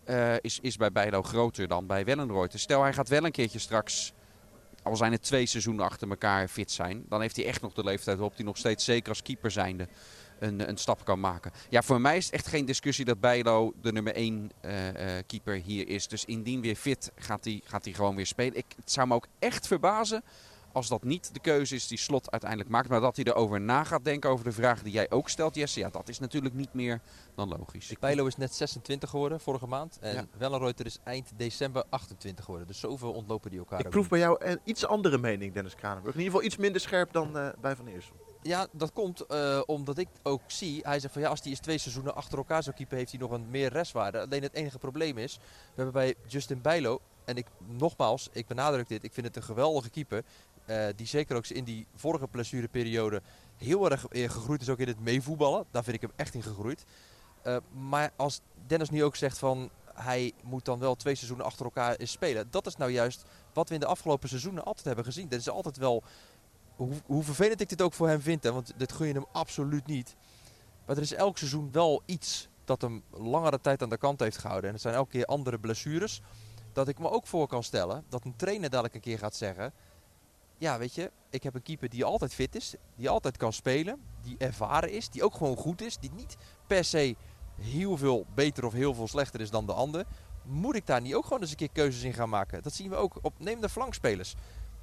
eh, 0.04 0.34
is, 0.40 0.58
is 0.62 0.76
bij 0.76 0.92
Bijlo 0.92 1.22
groter 1.22 1.68
dan 1.68 1.86
bij 1.86 2.04
Wellenreuter. 2.04 2.58
Stel 2.58 2.82
hij 2.82 2.92
gaat 2.92 3.08
wel 3.08 3.24
een 3.24 3.30
keertje 3.30 3.58
straks, 3.58 4.12
al 4.82 4.96
zijn 4.96 5.12
het 5.12 5.22
twee 5.22 5.46
seizoenen 5.46 5.84
achter 5.84 6.08
elkaar 6.08 6.48
fit 6.48 6.70
zijn, 6.70 7.04
dan 7.08 7.20
heeft 7.20 7.36
hij 7.36 7.46
echt 7.46 7.62
nog 7.62 7.72
de 7.72 7.84
leeftijd 7.84 8.16
waarop 8.16 8.36
hij 8.36 8.44
nog 8.44 8.56
steeds 8.56 8.84
zeker 8.84 9.08
als 9.08 9.22
keeper 9.22 9.50
zijnde 9.50 9.88
een, 10.38 10.68
een 10.68 10.76
stap 10.76 11.04
kan 11.04 11.20
maken. 11.20 11.52
Ja, 11.68 11.82
voor 11.82 12.00
mij 12.00 12.16
is 12.16 12.24
het 12.24 12.34
echt 12.34 12.46
geen 12.46 12.64
discussie 12.64 13.04
dat 13.04 13.20
Bijlo 13.20 13.72
de 13.80 13.92
nummer 13.92 14.14
één 14.14 14.50
eh, 14.60 15.16
eh, 15.18 15.24
keeper 15.26 15.54
hier 15.54 15.88
is. 15.88 16.08
Dus 16.08 16.24
indien 16.24 16.60
weer 16.60 16.76
fit 16.76 17.12
gaat 17.16 17.44
hij, 17.44 17.60
gaat 17.64 17.84
hij 17.84 17.92
gewoon 17.94 18.16
weer 18.16 18.26
spelen. 18.26 18.56
Ik, 18.56 18.66
het 18.76 18.92
zou 18.92 19.08
me 19.08 19.14
ook 19.14 19.26
echt 19.38 19.66
verbazen 19.66 20.22
als 20.72 20.88
dat 20.88 21.04
niet 21.04 21.34
de 21.34 21.40
keuze 21.40 21.74
is 21.74 21.86
die 21.86 21.98
Slot 21.98 22.30
uiteindelijk 22.30 22.70
maakt. 22.70 22.88
Maar 22.88 23.00
dat 23.00 23.16
hij 23.16 23.24
erover 23.24 23.60
na 23.60 23.84
gaat 23.84 24.04
denken 24.04 24.30
over 24.30 24.44
de 24.44 24.52
vraag 24.52 24.82
die 24.82 24.92
jij 24.92 25.10
ook 25.10 25.28
stelt, 25.28 25.54
Jesse. 25.54 25.80
Ja, 25.80 25.88
dat 25.88 26.08
is 26.08 26.18
natuurlijk 26.18 26.54
niet 26.54 26.72
meer 26.72 27.00
dan 27.34 27.48
logisch. 27.48 27.92
Bijlo 28.00 28.26
is 28.26 28.36
net 28.36 28.54
26 28.54 29.10
geworden 29.10 29.40
vorige 29.40 29.66
maand. 29.66 29.98
En 30.00 30.14
Ja. 30.14 30.26
Wellenreuter 30.38 30.86
is 30.86 30.98
eind 31.04 31.32
december 31.36 31.84
28 31.88 32.44
geworden. 32.44 32.68
Dus 32.68 32.80
zoveel 32.80 33.12
ontlopen 33.12 33.50
die 33.50 33.58
elkaar 33.58 33.80
Ik 33.80 33.90
proef 33.90 34.08
bij 34.08 34.18
jou 34.18 34.44
een 34.44 34.60
iets 34.64 34.86
andere 34.86 35.18
mening, 35.18 35.54
Dennis 35.54 35.74
Kranenburg. 35.74 36.14
In 36.14 36.20
ieder 36.20 36.32
geval 36.32 36.46
iets 36.46 36.56
minder 36.60 36.80
scherp 36.80 37.12
dan 37.12 37.38
eh, 37.38 37.48
bij 37.60 37.76
Van 37.76 37.86
Eersel. 37.86 38.27
Ja, 38.42 38.66
dat 38.72 38.92
komt 38.92 39.26
eh, 39.26 39.60
omdat 39.66 39.98
ik 39.98 40.08
ook 40.22 40.40
zie. 40.46 40.80
Hij 40.82 41.00
zegt 41.00 41.12
van 41.12 41.22
ja, 41.22 41.28
als 41.28 41.40
hij 41.40 41.50
eens 41.50 41.60
twee 41.60 41.78
seizoenen 41.78 42.14
achter 42.14 42.38
elkaar 42.38 42.62
zou 42.62 42.76
keepen, 42.76 42.96
heeft 42.96 43.10
hij 43.10 43.20
nog 43.20 43.30
een 43.30 43.50
meer 43.50 43.72
restwaarde. 43.72 44.20
Alleen 44.20 44.42
het 44.42 44.54
enige 44.54 44.78
probleem 44.78 45.18
is, 45.18 45.36
we 45.36 45.82
hebben 45.82 45.92
bij 45.92 46.14
Justin 46.26 46.60
Bijlo, 46.60 47.00
en 47.24 47.36
ik 47.36 47.46
nogmaals, 47.66 48.28
ik 48.32 48.46
benadruk 48.46 48.88
dit, 48.88 49.04
ik 49.04 49.12
vind 49.12 49.26
het 49.26 49.36
een 49.36 49.42
geweldige 49.42 49.90
keeper. 49.90 50.24
eh, 50.64 50.86
die 50.96 51.06
zeker 51.06 51.36
ook 51.36 51.46
in 51.46 51.64
die 51.64 51.86
vorige 51.94 52.26
blessureperiode 52.26 53.22
heel 53.56 53.90
erg 53.90 54.06
gegroeid 54.10 54.60
is 54.60 54.68
ook 54.68 54.78
in 54.78 54.88
het 54.88 55.00
meevoetballen. 55.00 55.64
Daar 55.70 55.84
vind 55.84 55.96
ik 55.96 56.02
hem 56.02 56.12
echt 56.16 56.34
in 56.34 56.42
gegroeid. 56.42 56.84
Eh, 57.42 57.56
maar 57.88 58.10
als 58.16 58.40
Dennis 58.66 58.90
nu 58.90 59.04
ook 59.04 59.16
zegt 59.16 59.38
van 59.38 59.70
hij 59.94 60.32
moet 60.42 60.64
dan 60.64 60.78
wel 60.78 60.94
twee 60.94 61.14
seizoenen 61.14 61.46
achter 61.46 61.64
elkaar 61.64 61.96
spelen. 62.02 62.46
Dat 62.50 62.66
is 62.66 62.76
nou 62.76 62.90
juist 62.90 63.24
wat 63.52 63.68
we 63.68 63.74
in 63.74 63.80
de 63.80 63.86
afgelopen 63.86 64.28
seizoenen 64.28 64.64
altijd 64.64 64.86
hebben 64.86 65.04
gezien. 65.04 65.28
Dat 65.28 65.40
is 65.40 65.48
altijd 65.48 65.76
wel 65.76 66.02
hoe, 67.06 67.22
vervelend 67.22 67.60
ik 67.60 67.68
dit 67.68 67.82
ook 67.82 67.92
voor 67.92 68.08
hem 68.08 68.20
vind, 68.20 68.42
hè, 68.42 68.52
want 68.52 68.72
dit 68.76 68.92
gun 68.92 69.06
je 69.06 69.12
hem 69.12 69.26
absoluut 69.32 69.86
niet. 69.86 70.16
Maar 70.86 70.96
er 70.96 71.02
is 71.02 71.14
elk 71.14 71.38
seizoen 71.38 71.72
wel 71.72 72.02
iets 72.06 72.48
dat 72.64 72.80
hem 72.80 73.02
langere 73.10 73.60
tijd 73.60 73.82
aan 73.82 73.88
de 73.88 73.98
kant 73.98 74.20
heeft 74.20 74.38
gehouden. 74.38 74.68
En 74.68 74.72
het 74.72 74.82
zijn 74.82 74.94
elke 74.94 75.10
keer 75.10 75.24
andere 75.24 75.58
blessures. 75.58 76.20
Dat 76.72 76.88
ik 76.88 76.98
me 76.98 77.10
ook 77.10 77.26
voor 77.26 77.46
kan 77.46 77.62
stellen 77.62 78.04
dat 78.08 78.24
een 78.24 78.36
trainer 78.36 78.70
dadelijk 78.70 78.94
een 78.94 79.00
keer 79.00 79.18
gaat 79.18 79.34
zeggen... 79.34 79.72
Ja, 80.60 80.78
weet 80.78 80.94
je, 80.94 81.10
ik 81.30 81.42
heb 81.42 81.54
een 81.54 81.62
keeper 81.62 81.88
die 81.88 82.04
altijd 82.04 82.34
fit 82.34 82.54
is, 82.56 82.74
die 82.96 83.08
altijd 83.08 83.36
kan 83.36 83.52
spelen, 83.52 84.00
die 84.22 84.36
ervaren 84.38 84.90
is, 84.90 85.08
die 85.08 85.24
ook 85.24 85.34
gewoon 85.34 85.56
goed 85.56 85.80
is, 85.80 85.98
die 85.98 86.10
niet 86.10 86.36
per 86.66 86.84
se 86.84 87.16
heel 87.60 87.96
veel 87.96 88.26
beter 88.34 88.64
of 88.64 88.72
heel 88.72 88.94
veel 88.94 89.08
slechter 89.08 89.40
is 89.40 89.50
dan 89.50 89.66
de 89.66 89.72
ander. 89.72 90.04
Moet 90.42 90.74
ik 90.74 90.86
daar 90.86 91.00
niet 91.00 91.14
ook 91.14 91.24
gewoon 91.24 91.40
eens 91.40 91.50
een 91.50 91.56
keer 91.56 91.72
keuzes 91.72 92.02
in 92.02 92.12
gaan 92.12 92.28
maken? 92.28 92.62
Dat 92.62 92.72
zien 92.72 92.90
we 92.90 92.96
ook 92.96 93.18
op 93.22 93.34
neem 93.38 93.60
de 93.60 93.68
flankspelers. 93.68 94.34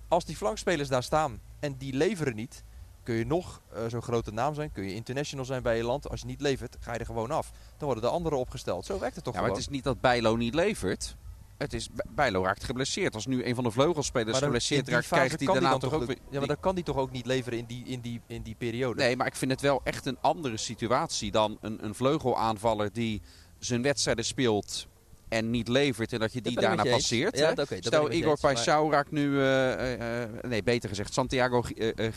Als 0.08 0.26
die 0.26 0.36
flankspelers 0.36 0.90
daar 0.90 1.04
staan 1.04 1.40
en 1.60 1.78
die 1.78 1.94
leveren 1.94 2.36
niet, 2.36 2.64
kun 3.04 3.16
je 3.16 3.26
nog 3.26 3.62
eh, 3.74 3.82
zo'n 3.88 4.02
grote 4.02 4.32
naam 4.32 4.54
zijn, 4.54 4.72
kun 4.72 4.84
je 4.84 4.94
international 4.94 5.46
zijn 5.46 5.64
bij 5.64 5.78
je 5.78 5.84
land. 5.84 6.10
Als 6.10 6.20
je 6.20 6.26
niet 6.26 6.42
levert, 6.42 6.78
ga 6.80 6.94
je 6.94 7.00
er 7.00 7.06
gewoon 7.06 7.32
af. 7.32 7.52
Dan 7.78 7.86
worden 7.86 8.04
de 8.04 8.10
anderen 8.10 8.40
opgesteld. 8.40 8.86
Zo 8.86 9.00
werkt 9.00 9.16
het 9.16 9.24
toch 9.24 9.34
Ja, 9.34 9.40
maar 9.40 9.50
gewoon. 9.50 9.64
het 9.64 9.72
is 9.72 9.76
niet 9.76 9.84
dat 9.84 10.02
Bijlo 10.02 10.36
niet 10.36 10.54
levert. 10.54 11.16
Het 11.58 11.74
is, 11.74 11.90
Bijlo 12.10 12.44
raakt 12.44 12.64
geblesseerd. 12.64 13.14
Als 13.14 13.26
nu 13.26 13.46
een 13.46 13.56
van 13.56 13.64
de 13.64 13.72
vleugelspelers 13.72 14.38
geblesseerd 14.38 14.88
raakt, 14.88 15.08
krijgt 15.08 15.40
hij 15.40 15.54
daarna 15.54 15.70
dan 15.70 15.80
toch 15.80 15.94
ook 15.94 16.08
de-. 16.08 16.18
Ja, 16.30 16.38
maar 16.40 16.48
dan 16.48 16.60
kan 16.60 16.76
die 16.76 16.84
toch 16.84 16.98
ook 16.98 17.12
niet 17.12 17.26
leveren 17.26 17.60
in 17.60 17.66
die, 17.66 17.86
in 17.86 18.00
die, 18.02 18.22
in 18.28 18.42
die 18.42 18.56
periode. 18.56 19.02
Nee, 19.02 19.16
maar 19.16 19.28
ik 19.28 19.36
vind 19.36 19.52
het 19.52 19.62
wel 19.62 19.82
echt 19.84 20.06
een 20.06 20.18
andere 20.22 20.58
situatie 20.58 21.32
dan 21.32 21.58
een, 21.62 21.86
een 21.86 21.96
vleugelaanvaller 21.96 22.94
die 22.94 23.22
zijn 23.60 23.82
wedstrijden 23.82 24.26
speelt 24.26 24.88
en 25.30 25.50
niet 25.50 25.68
levert 25.68 26.14
en 26.14 26.20
dat 26.20 26.34
je 26.34 26.42
die 26.42 26.60
daarna 26.60 26.84
passeert. 26.84 27.38
Ja, 27.38 27.54
Stel, 27.80 28.12
Igor 28.12 28.38
Paixão 28.38 28.92
raakt 28.92 29.12
nu, 29.12 29.40
eh, 29.40 29.74
eh, 29.74 30.24
eh, 30.24 30.30
nee 30.42 30.64
beter 30.64 30.90
gezegd, 30.90 31.14
Santiago 31.14 31.64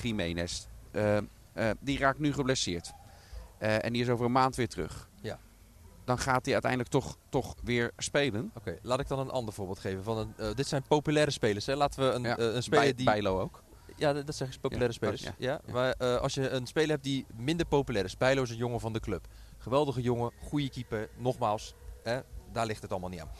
Jiménez. 0.02 0.66
Die 1.80 1.98
raakt 1.98 2.18
nu 2.18 2.32
geblesseerd. 2.32 2.92
En 3.58 3.92
die 3.92 4.02
is 4.02 4.08
over 4.08 4.24
een 4.24 4.32
maand 4.32 4.56
weer 4.56 4.68
terug. 4.68 5.08
Ja. 5.20 5.38
Dan 6.04 6.18
gaat 6.18 6.44
hij 6.44 6.52
uiteindelijk 6.52 6.90
toch, 6.90 7.16
toch 7.28 7.54
weer 7.64 7.90
spelen. 7.96 8.50
Oké, 8.54 8.78
laat 8.82 9.00
ik 9.00 9.08
dan 9.08 9.18
een 9.18 9.30
ander 9.30 9.54
voorbeeld 9.54 9.78
geven. 9.78 10.04
Van 10.04 10.18
een, 10.18 10.54
dit 10.54 10.66
zijn 10.66 10.82
populaire 10.88 11.30
spelers. 11.30 11.66
Hè. 11.66 11.76
Laten 11.76 12.08
we 12.08 12.14
een, 12.14 12.22
Ja, 12.22 12.38
een 12.38 12.62
speler 12.62 12.84
Bij, 12.84 12.94
die... 12.94 13.04
Bijlo 13.04 13.40
ook. 13.40 13.62
Ja, 13.96 14.12
dat 14.12 14.26
dat 14.26 14.34
zeggen 14.34 14.54
ze 14.54 14.60
populaire 14.60 14.92
Ja, 14.92 14.98
spelers. 14.98 15.36
ja, 15.38 15.60
Ja. 15.66 15.72
Maar 15.72 15.96
als 16.18 16.34
je 16.34 16.48
een 16.48 16.66
speler 16.66 16.90
hebt 16.90 17.04
die 17.04 17.26
minder 17.36 17.66
populair 17.66 18.04
is. 18.04 18.16
Bijlo 18.16 18.42
is 18.42 18.50
een 18.50 18.56
jongen 18.56 18.80
van 18.80 18.92
de 18.92 19.00
club. 19.00 19.26
Geweldige 19.58 20.00
jongen, 20.00 20.32
goede 20.38 20.70
keeper. 20.70 21.08
Nogmaals, 21.16 21.74
hè, 22.02 22.20
daar 22.58 22.66
ligt 22.66 22.82
het 22.82 22.90
allemaal 22.90 23.10
niet 23.10 23.20
aan. 23.20 23.30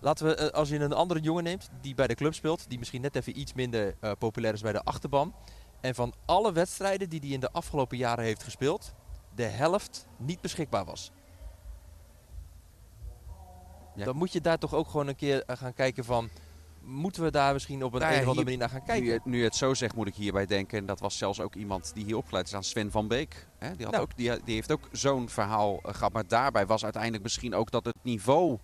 Laten 0.00 0.26
we, 0.26 0.34
eh, 0.34 0.48
als 0.48 0.68
je 0.68 0.78
een 0.78 0.92
andere 0.92 1.20
jongen 1.20 1.44
neemt 1.44 1.68
die 1.80 1.94
bij 1.94 2.06
de 2.06 2.14
club 2.14 2.34
speelt. 2.34 2.64
Die 2.68 2.78
misschien 2.78 3.00
net 3.00 3.16
even 3.16 3.38
iets 3.40 3.52
minder 3.52 3.96
eh, 4.00 4.12
populair 4.18 4.54
is 4.54 4.60
bij 4.60 4.72
de 4.72 4.82
achterban. 4.82 5.34
En 5.80 5.94
van 5.94 6.14
alle 6.24 6.52
wedstrijden 6.52 7.08
die 7.08 7.20
hij 7.20 7.28
in 7.28 7.40
de 7.40 7.52
afgelopen 7.52 7.96
jaren 7.96 8.24
heeft 8.24 8.42
gespeeld. 8.42 8.94
De 9.34 9.44
helft 9.44 10.06
niet 10.16 10.40
beschikbaar 10.40 10.84
was. 10.84 11.12
Ja. 13.94 14.04
Dan 14.04 14.16
moet 14.16 14.32
je 14.32 14.40
daar 14.40 14.58
toch 14.58 14.74
ook 14.74 14.88
gewoon 14.88 15.06
een 15.06 15.16
keer 15.16 15.44
eh, 15.44 15.56
gaan 15.56 15.74
kijken 15.74 16.04
van... 16.04 16.28
Moeten 16.90 17.22
we 17.22 17.30
daar 17.30 17.52
misschien 17.52 17.84
op 17.84 17.92
een, 17.92 18.00
Nou 18.00 18.12
ja, 18.12 18.16
een 18.16 18.22
of 18.22 18.28
andere 18.28 18.44
manier 18.44 18.60
naar 18.60 18.68
gaan 18.70 18.84
kijken? 18.84 19.20
Nu, 19.24 19.44
het 19.44 19.56
zo 19.56 19.74
zegt, 19.74 19.94
moet 19.94 20.06
ik 20.06 20.14
hierbij 20.14 20.46
denken. 20.46 20.78
En 20.78 20.86
dat 20.86 21.00
was 21.00 21.18
zelfs 21.18 21.40
ook 21.40 21.54
iemand 21.54 21.90
die 21.94 22.04
hier 22.04 22.16
opgeleid 22.16 22.46
is 22.46 22.54
aan 22.54 22.64
Sven 22.64 22.90
van 22.90 23.08
Beek. 23.08 23.46
Hè? 23.58 23.76
Die, 23.76 23.84
had 23.84 23.94
Nou. 23.94 24.04
ook, 24.04 24.16
die, 24.16 24.44
die 24.44 24.54
heeft 24.54 24.72
ook 24.72 24.88
zo'n 24.92 25.28
verhaal 25.28 25.80
eh, 25.82 25.94
gehad. 25.94 26.12
Maar 26.12 26.26
daarbij 26.26 26.66
was 26.66 26.82
uiteindelijk 26.84 27.22
misschien 27.22 27.54
ook 27.54 27.70
dat 27.70 27.84
het 27.84 27.96
niveau 28.02 28.58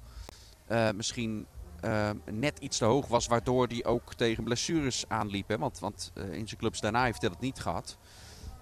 eh, 0.66 0.90
misschien 0.90 1.46
eh, 1.80 2.10
net 2.30 2.58
iets 2.58 2.78
te 2.78 2.84
hoog 2.84 3.06
was. 3.06 3.26
Waardoor 3.26 3.66
hij 3.66 3.84
ook 3.84 4.14
tegen 4.14 4.44
blessures 4.44 5.04
aanliep. 5.08 5.48
Hè? 5.48 5.58
Want, 5.58 5.78
want 5.78 6.12
in 6.14 6.48
zijn 6.48 6.60
clubs 6.60 6.80
daarna 6.80 7.04
heeft 7.04 7.20
hij 7.20 7.30
dat 7.30 7.40
niet 7.40 7.58
gehad. 7.60 7.98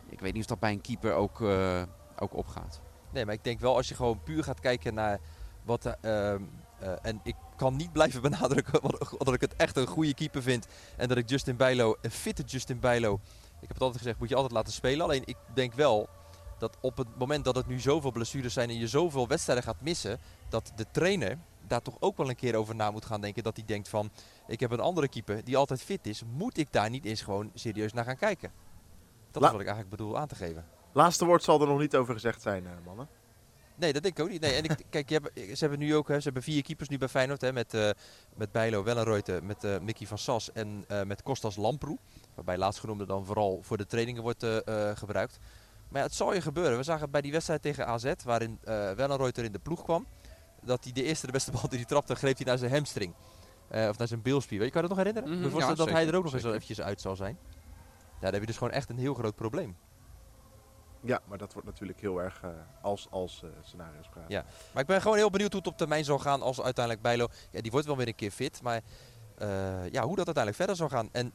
Ik 0.09 0.21
weet 0.21 0.33
niet 0.33 0.43
of 0.43 0.49
dat 0.49 0.59
bij 0.59 0.73
een 0.73 0.81
keeper 0.81 1.13
ook, 1.15 1.41
ook 2.19 2.35
opgaat. 2.37 2.81
Nee, 3.13 3.25
maar 3.25 3.35
ik 3.35 3.45
denk 3.45 3.61
wel 3.61 3.77
als 3.77 3.89
je 3.89 3.95
gewoon 3.95 4.23
puur 4.23 4.45
gaat 4.45 4.61
kijken 4.61 4.95
naar 4.95 5.21
wat. 5.65 5.85
eh, 6.01 6.33
ehm, 6.33 6.43
eh, 6.85 6.93
en 7.03 7.21
ik 7.23 7.35
kan 7.57 7.77
niet 7.77 7.93
blijven 7.93 8.23
benadrukken 8.31 8.81
wat- 8.83 9.15
dat 9.19 9.35
ik 9.35 9.41
het 9.41 9.57
echt 9.57 9.77
een 9.77 9.87
goede 9.87 10.15
keeper 10.15 10.43
vind. 10.43 10.67
En 10.97 11.09
dat 11.09 11.17
ik 11.17 11.29
Justin 11.29 11.57
Bijlo, 11.57 11.97
een 12.01 12.11
fitte 12.11 12.43
Justin 12.43 12.81
Bijlo. 12.81 13.15
Ik 13.61 13.61
heb 13.61 13.69
het 13.71 13.81
altijd 13.81 13.99
gezegd, 13.99 14.19
moet 14.19 14.29
je 14.29 14.35
altijd 14.35 14.53
laten 14.55 14.73
spelen. 14.73 15.05
Alleen 15.05 15.23
ik 15.25 15.37
denk 15.55 15.73
wel 15.75 16.09
dat 16.59 16.77
op 16.81 16.97
het 16.97 17.19
moment 17.19 17.45
dat 17.45 17.57
het 17.57 17.67
nu 17.67 17.81
zoveel 17.81 18.13
blessures 18.13 18.53
zijn 18.53 18.69
en 18.69 18.79
je 18.79 18.89
zoveel 18.89 19.29
wedstrijden 19.29 19.65
gaat 19.65 19.81
missen, 19.81 20.19
dat 20.49 20.73
de 20.77 20.87
trainer 20.91 21.39
daar 21.67 21.83
toch 21.83 21.97
ook 22.01 22.17
wel 22.17 22.29
een 22.29 22.37
keer 22.37 22.55
over 22.57 22.75
na 22.75 22.91
moet 22.91 23.05
gaan 23.05 23.21
denken. 23.21 23.43
Dat 23.43 23.57
hij 23.57 23.65
denkt 23.67 23.89
van, 23.89 24.11
ik 24.47 24.61
heb 24.61 24.71
een 24.71 24.81
andere 24.81 25.09
keeper 25.09 25.45
die 25.45 25.57
altijd 25.57 25.83
fit 25.83 26.07
is. 26.07 26.23
Moet 26.33 26.57
ik 26.59 26.73
daar 26.73 26.91
niet 26.91 27.05
eens 27.05 27.23
gewoon 27.23 27.51
serieus 27.55 27.93
naar 27.93 28.05
gaan 28.05 28.17
kijken? 28.17 28.51
Dat 29.31 29.43
La- 29.43 29.49
is 29.49 29.53
wat 29.53 29.63
ik 29.63 29.69
eigenlijk 29.69 29.97
bedoel 29.97 30.19
aan 30.19 30.29
te 30.29 30.35
geven. 30.35 30.65
Laatste 30.93 31.25
woord 31.25 31.43
zal 31.43 31.61
er 31.61 31.67
nog 31.67 31.79
niet 31.79 31.97
over 31.97 32.15
gezegd 32.15 32.43
zijn, 32.43 32.67
eh, 32.67 32.73
mannen. 32.85 33.09
Nee, 33.77 33.93
dat 33.93 34.03
denk 34.03 34.19
ik 34.19 34.25
ook 34.25 34.31
niet. 34.31 34.41
Nee, 34.41 34.55
en 34.55 34.65
ik, 34.65 34.77
kijk, 34.91 35.09
je 35.09 35.21
hebt, 35.23 35.59
ze 35.59 35.65
hebben 35.65 35.79
nu 35.79 35.95
ook 35.95 36.09
hè, 36.09 36.17
ze 36.17 36.25
hebben 36.25 36.43
vier 36.43 36.63
keepers 36.63 36.89
nu 36.89 36.99
bij 36.99 37.09
Feyenoord. 37.09 37.41
Hè, 37.41 37.53
met, 37.53 37.75
uh, 37.75 37.91
met 38.35 38.53
Bijlo, 38.53 38.83
Wellenreuter, 38.83 39.45
met 39.45 39.65
uh, 39.65 39.79
Mickey 39.79 40.07
van 40.07 40.19
Sas 40.19 40.53
en 40.53 40.85
uh, 40.89 41.03
met 41.03 41.23
Kostas 41.23 41.57
Lamproe. 41.57 41.99
Waarbij 42.35 42.59
laatstgenoemde 42.59 43.07
dan 43.07 43.27
vooral 43.27 43.59
voor 43.63 43.77
de 43.77 43.87
trainingen 43.87 44.23
wordt 44.23 44.47
gebruikt. 44.95 45.39
Maar 45.89 46.01
ja, 46.01 46.07
het 46.07 46.17
zal 46.17 46.35
je 46.35 46.41
gebeuren. 46.41 46.77
We 46.77 46.83
zagen 46.83 47.11
bij 47.11 47.21
die 47.21 47.33
wedstrijd 47.33 47.63
tegen 47.63 47.87
AZ, 47.87 48.13
waarin 48.25 48.59
Wellenreuter 48.97 49.45
in 49.45 49.53
de 49.53 49.59
ploeg 49.59 49.83
kwam. 49.83 50.07
Dat 50.63 50.85
hij 50.85 50.93
de 50.93 51.03
eerste 51.03 51.27
de 51.27 51.33
beste 51.33 51.51
bal 51.51 51.69
die 51.69 51.79
hij 51.79 51.87
trapte, 51.87 52.15
greep 52.15 52.37
hij 52.37 52.47
naar 52.47 52.59
zijn 52.59 52.71
hamstring. 52.71 53.15
of 53.69 53.99
naar 53.99 54.09
zijn 54.09 54.23
beelspier. 54.23 54.59
Weet 54.59 54.67
je, 54.67 54.73
kan 54.73 54.83
je 54.83 54.89
dat 54.89 54.97
nog 54.97 55.07
herinneren? 55.07 55.39
Mm 55.39 55.51
-hmm, 55.51 55.61
ja, 55.61 55.67
dat 55.67 55.77
zeker, 55.77 55.93
hij 55.93 56.07
er 56.07 56.15
ook 56.15 56.25
nog 56.25 56.35
eens 56.35 56.45
eventjes 56.45 56.81
uit 56.81 57.01
zal 57.01 57.17
zijn. 57.17 57.39
Ja, 58.15 58.21
dan 58.21 58.33
heb 58.33 58.41
je 58.41 58.47
dus 58.47 58.57
gewoon 58.57 58.73
echt 58.73 58.91
een 58.91 58.99
heel 58.99 59.15
groot 59.15 59.35
probleem. 59.35 59.77
Ja, 61.05 61.21
maar 61.25 61.39
dat 61.39 61.53
wordt 61.53 61.69
natuurlijk 61.69 62.01
heel 62.01 62.23
erg 62.23 62.43
uh, 62.45 62.51
als, 62.81 63.07
als 63.11 63.41
uh, 63.45 63.51
scenario's 63.63 64.09
praten. 64.09 64.31
Ja, 64.31 64.45
maar 64.73 64.83
ik 64.83 64.89
ben 64.89 65.03
gewoon 65.03 65.17
heel 65.17 65.31
benieuwd 65.31 65.53
hoe 65.53 65.61
het 65.61 65.71
op 65.71 65.77
termijn 65.77 66.05
zal 66.05 66.19
gaan 66.19 66.43
als 66.43 66.61
uiteindelijk 66.61 67.05
Bijlo... 67.05 67.27
Ja, 67.51 67.61
die 67.61 67.71
wordt 67.71 67.87
wel 67.87 67.97
weer 67.97 68.07
een 68.09 68.15
keer 68.15 68.31
fit, 68.31 68.63
maar 68.63 68.81
uh, 69.39 69.91
ja, 69.91 70.03
hoe 70.05 70.17
dat 70.17 70.27
uiteindelijk 70.27 70.57
verder 70.57 70.77
zal 70.77 70.89
gaan. 70.89 71.09
En 71.13 71.33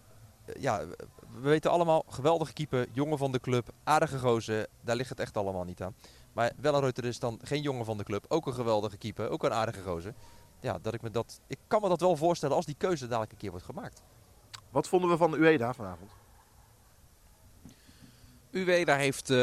ja, 0.59 0.85
we 1.33 1.49
weten 1.49 1.71
allemaal, 1.71 2.03
geweldige 2.07 2.53
keeper, 2.53 2.87
jongen 2.91 3.17
van 3.17 3.31
de 3.31 3.39
club, 3.39 3.69
aardige 3.83 4.19
gozer. 4.19 4.67
Daar 4.81 4.95
ligt 4.95 5.09
het 5.09 5.19
echt 5.19 5.37
allemaal 5.37 5.63
niet 5.63 5.81
aan. 5.81 5.95
Maar 6.33 6.51
Wellenreuter 6.57 7.05
is 7.05 7.19
dan 7.19 7.39
geen 7.43 7.61
jongen 7.61 7.85
van 7.85 7.97
de 7.97 8.03
club, 8.03 8.25
ook 8.27 8.47
een 8.47 8.53
geweldige 8.53 8.97
keeper, 8.97 9.29
ook 9.29 9.43
een 9.43 9.53
aardige 9.53 9.81
gozer. 9.81 10.13
Ja, 10.59 10.79
dat 10.81 10.93
ik 10.93 11.01
me 11.01 11.09
dat... 11.09 11.39
Ik 11.47 11.59
kan 11.67 11.81
me 11.81 11.89
dat 11.89 12.01
wel 12.01 12.15
voorstellen 12.15 12.55
als 12.55 12.65
die 12.65 12.75
keuze 12.77 13.07
dadelijk 13.07 13.31
een 13.31 13.37
keer 13.37 13.49
wordt 13.51 13.65
gemaakt. 13.65 14.03
Wat 14.69 14.87
vonden 14.87 15.09
we 15.09 15.17
van 15.17 15.31
de 15.31 15.37
UEDA 15.37 15.73
vanavond? 15.73 16.11
Ueda 18.51 18.95
heeft 18.95 19.29
uh, 19.29 19.37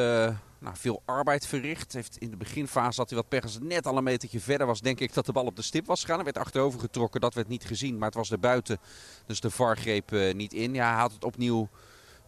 nou, 0.58 0.76
veel 0.76 1.02
arbeid 1.04 1.46
verricht. 1.46 1.92
Heeft 1.92 2.16
in 2.16 2.30
de 2.30 2.36
beginfase 2.36 3.00
had 3.00 3.10
hij 3.10 3.18
wat 3.18 3.28
pech. 3.28 3.60
net 3.60 3.86
al 3.86 3.96
een 3.96 4.04
metertje 4.04 4.40
verder 4.40 4.66
was, 4.66 4.80
denk 4.80 5.00
ik 5.00 5.14
dat 5.14 5.26
de 5.26 5.32
bal 5.32 5.44
op 5.44 5.56
de 5.56 5.62
stip 5.62 5.86
was 5.86 6.00
gegaan. 6.00 6.18
Er 6.18 6.24
werd 6.24 6.38
achterover 6.38 6.80
getrokken, 6.80 7.20
dat 7.20 7.34
werd 7.34 7.48
niet 7.48 7.64
gezien. 7.64 7.98
Maar 7.98 8.08
het 8.08 8.16
was 8.16 8.30
er 8.30 8.40
buiten, 8.40 8.78
dus 9.26 9.40
de 9.40 9.50
VAR 9.50 9.76
greep 9.76 10.12
uh, 10.12 10.34
niet 10.34 10.52
in. 10.52 10.74
Ja, 10.74 10.90
hij 10.90 11.00
had 11.00 11.12
het 11.12 11.24
opnieuw, 11.24 11.68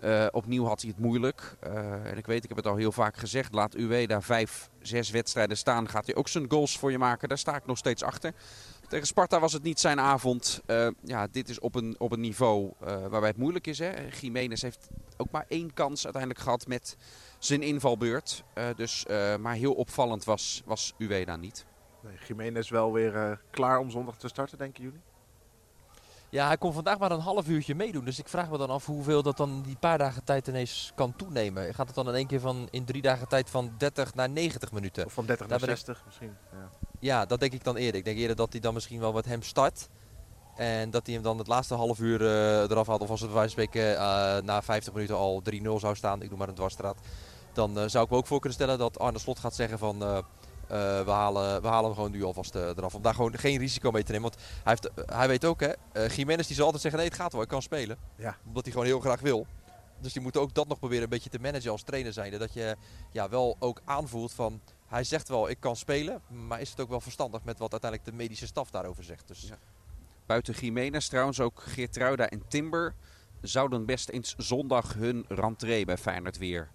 uh, 0.05 0.27
opnieuw 0.31 0.65
had 0.65 0.81
hij 0.81 0.91
het 0.91 0.99
moeilijk. 0.99 1.57
en 2.05 2.17
ik 2.17 2.27
weet, 2.27 2.43
ik 2.43 2.49
heb 2.49 2.59
het 2.59 2.67
al 2.67 2.77
heel 2.77 2.93
vaak 2.93 3.17
gezegd. 3.17 3.55
Laat 3.55 3.77
Ueda 3.77 4.21
vijf, 4.21 4.71
zes 4.83 5.11
wedstrijden 5.11 5.57
staan. 5.57 5.89
Gaat 5.89 6.07
hij 6.07 6.15
ook 6.15 6.29
zijn 6.29 6.51
goals 6.51 6.79
voor 6.79 6.91
je 6.91 6.99
maken. 6.99 7.29
Daar 7.29 7.39
sta 7.39 7.57
ik 7.57 7.67
nog 7.67 7.79
steeds 7.79 8.03
achter. 8.03 8.33
Tegen 8.89 9.07
Sparta 9.07 9.41
was 9.41 9.53
het 9.53 9.63
niet 9.63 9.81
zijn 9.81 10.01
avond. 10.01 10.63
Uh, 10.67 10.89
ja, 11.05 11.27
dit 11.31 11.49
is 11.49 11.59
op 11.59 11.75
een, 11.75 11.95
op 11.99 12.13
een 12.13 12.21
niveau 12.21 12.73
uh, 12.83 12.89
waarbij 12.89 13.29
het 13.29 13.37
moeilijk 13.37 13.67
is. 13.67 13.79
Hè. 13.79 13.91
Jiménez 14.21 14.63
heeft 14.63 14.89
ook 15.17 15.31
maar 15.31 15.45
één 15.49 15.75
kans 15.75 16.05
uiteindelijk 16.05 16.43
gehad 16.43 16.67
met 16.67 16.97
zijn 17.39 17.63
invalbeurt. 17.63 18.45
Uh, 18.55 18.65
dus, 18.77 19.05
maar 19.41 19.55
heel 19.55 19.75
opvallend 19.75 20.25
was, 20.25 20.63
was 20.65 20.95
Ueda 20.99 21.37
niet. 21.37 21.67
Nee, 22.03 22.17
Jiménez 22.27 22.71
wel 22.71 22.93
weer 22.93 23.41
klaar 23.51 23.79
om 23.79 23.91
zondag 23.91 24.17
te 24.17 24.29
starten, 24.29 24.59
denken 24.59 24.83
jullie? 24.83 25.01
Ja, 26.31 26.47
hij 26.47 26.59
kon 26.59 26.73
vandaag 26.73 26.99
maar 26.99 27.11
een 27.11 27.21
half 27.21 27.49
uurtje 27.49 27.75
meedoen. 27.75 28.05
Dus 28.05 28.19
ik 28.19 28.29
vraag 28.29 28.51
me 28.51 28.59
dan 28.59 28.71
af 28.71 28.87
hoeveel 28.87 29.23
dat 29.23 29.37
dan 29.37 29.63
die 29.63 29.77
paar 29.77 29.99
dagen 29.99 30.25
tijd 30.25 30.49
ineens 30.49 30.93
kan 30.95 31.17
toenemen. 31.17 31.75
Gaat 31.75 31.87
het 31.87 31.95
dan 31.95 32.09
in 32.09 32.15
één 32.15 32.27
keer 32.27 32.41
van 32.41 32.69
in 32.71 32.85
drie 32.85 33.03
dagen 33.03 33.29
tijd 33.29 33.51
van 33.51 33.75
30 33.79 34.15
naar 34.15 34.31
90 34.31 34.73
minuten? 34.73 35.05
Of 35.05 35.13
van 35.13 35.27
30 35.27 35.47
Daar 35.47 35.59
naar 35.59 35.69
60 35.69 35.99
ik... 35.99 36.05
misschien. 36.05 36.37
Ja. 36.53 36.88
Ja, 36.99 37.27
dat 37.27 37.41
denk 37.41 37.53
ik 37.53 37.65
dan 37.65 37.77
eerder. 37.77 37.95
Ik 37.95 38.05
denk 38.05 38.19
eerder 38.19 38.37
dat 38.37 38.53
hij 38.53 38.61
dan 38.61 38.75
misschien 38.75 39.01
wel 39.01 39.13
met 39.13 39.25
hem 39.25 39.43
start. 39.43 39.89
En 40.57 40.91
dat 40.91 41.07
hij 41.07 41.15
hem 41.15 41.23
dan 41.23 41.39
het 41.39 41.47
laatste 41.47 41.75
half 41.75 41.99
uur 41.99 42.21
uh, 42.21 42.71
eraf 42.71 42.87
had. 42.87 43.01
Of 43.01 43.11
als 43.11 43.21
het 43.21 43.31
bij 43.31 43.39
wijze 43.39 43.55
van 43.55 43.65
spreken 43.65 43.93
uh, 43.93 44.37
na 44.43 44.63
50 44.63 44.93
minuten 44.93 45.17
al 45.17 45.43
3-0 45.55 45.57
zou 45.77 45.95
staan. 45.95 46.23
Ik 46.23 46.29
noem 46.29 46.39
maar 46.39 46.49
een 46.49 46.55
dwarsstraat. 46.55 46.99
Dan 47.53 47.79
uh, 47.79 47.85
zou 47.87 48.05
ik 48.05 48.11
me 48.11 48.17
ook 48.17 48.27
voor 48.27 48.41
kunnen 48.41 48.59
stellen 48.59 48.79
dat 48.79 48.99
Arne 48.99 49.19
Slot 49.19 49.39
gaat 49.39 49.55
zeggen 49.55 49.79
van... 49.79 50.25
We, 50.69 51.05
halen, 51.07 51.63
we 51.63 51.69
halen 51.69 51.85
hem 51.85 51.95
gewoon 51.95 52.11
nu 52.11 52.25
alvast 52.25 52.55
eraf. 52.55 52.95
Om 52.95 53.03
daar 53.03 53.15
gewoon 53.15 53.39
geen 53.39 53.59
risico 53.59 53.91
mee 53.91 54.03
te 54.03 54.13
nemen. 54.13 54.31
Want 54.31 54.43
hij, 54.65 54.77
heeft, 54.81 55.11
hij 55.11 55.29
weet 55.29 55.45
ook, 55.45 55.61
hè, 55.61 55.73
Jiménez 56.07 56.47
die 56.47 56.57
zal 56.57 56.65
altijd 56.65 56.83
zeggen: 56.83 57.01
nee, 57.01 57.09
het 57.09 57.19
gaat 57.19 57.33
wel, 57.33 57.43
ik 57.43 57.49
kan 57.49 57.63
spelen. 57.63 57.99
Ja. 58.17 58.37
Omdat 58.47 58.63
hij 58.63 58.73
gewoon 58.73 58.87
heel 58.87 59.01
graag 59.01 59.21
wil. 59.21 59.47
Dus 60.01 60.13
die 60.13 60.23
moet 60.23 60.37
ook 60.37 60.55
dat 60.55 60.69
nog 60.69 60.79
proberen 60.79 61.03
een 61.03 61.09
beetje 61.09 61.31
te 61.31 61.39
managen 61.39 61.71
als 61.71 61.83
trainer 61.83 62.13
zijnde. 62.13 62.39
Dat 62.39 62.53
je 62.53 62.77
ja, 63.13 63.29
wel 63.29 63.57
ook 63.59 63.81
aanvoelt 63.85 64.33
van. 64.33 64.61
Hij 64.89 65.05
zegt 65.05 65.29
wel, 65.29 65.49
ik 65.49 65.61
kan 65.61 65.77
spelen. 65.77 66.21
Maar 66.29 66.61
is 66.61 66.71
het 66.71 66.81
ook 66.81 66.89
wel 66.89 67.01
verstandig 67.01 67.45
met 67.45 67.59
wat 67.59 67.73
uiteindelijk 67.73 68.11
de 68.11 68.17
medische 68.17 68.47
staf 68.47 68.71
daarover 68.71 69.05
zegt. 69.05 69.29
Dus. 69.29 69.51
Buiten 70.27 70.55
Jiménez 70.55 71.09
trouwens 71.09 71.41
ook 71.41 71.61
Geertruida 71.61 72.29
en 72.29 72.43
Timber. 72.49 72.95
Zouden 73.41 73.87
best 73.87 74.09
eens 74.09 74.35
zondag 74.37 74.95
hun 74.95 75.25
rentree 75.29 75.85
bij 75.85 75.97
Feyenoord 75.97 76.39
weer 76.39 76.71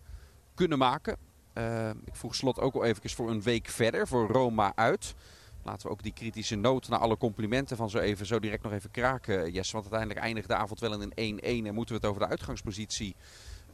kunnen 0.53 0.77
maken. 0.77 1.17
Uh, 1.53 1.89
ik 1.89 2.15
vroeg 2.15 2.35
Slot 2.35 2.59
ook 2.59 2.73
al 2.73 2.83
even 2.83 3.09
voor 3.09 3.29
een 3.29 3.41
week 3.41 3.67
verder, 3.67 4.07
voor 4.07 4.27
Roma 4.27 4.71
uit. 4.75 5.15
Laten 5.63 5.87
we 5.87 5.93
ook 5.93 6.03
die 6.03 6.13
kritische 6.13 6.55
noot 6.55 6.89
naar 6.89 6.99
alle 6.99 7.17
complimenten 7.17 7.77
van 7.77 7.89
zo 7.89 7.97
even 7.97 8.25
zo 8.25 8.39
direct 8.39 8.63
nog 8.63 8.71
even 8.71 8.91
kraken, 8.91 9.51
Jesse. 9.51 9.73
Want 9.73 9.83
uiteindelijk 9.83 10.25
eindigt 10.25 10.47
de 10.47 10.55
avond 10.55 10.79
wel 10.79 11.01
in 11.01 11.11
een 11.15 11.63
1-1 11.63 11.67
en 11.67 11.73
moeten 11.73 11.95
we 11.95 12.01
het 12.01 12.09
over 12.09 12.21
de 12.21 12.27
uitgangspositie 12.27 13.15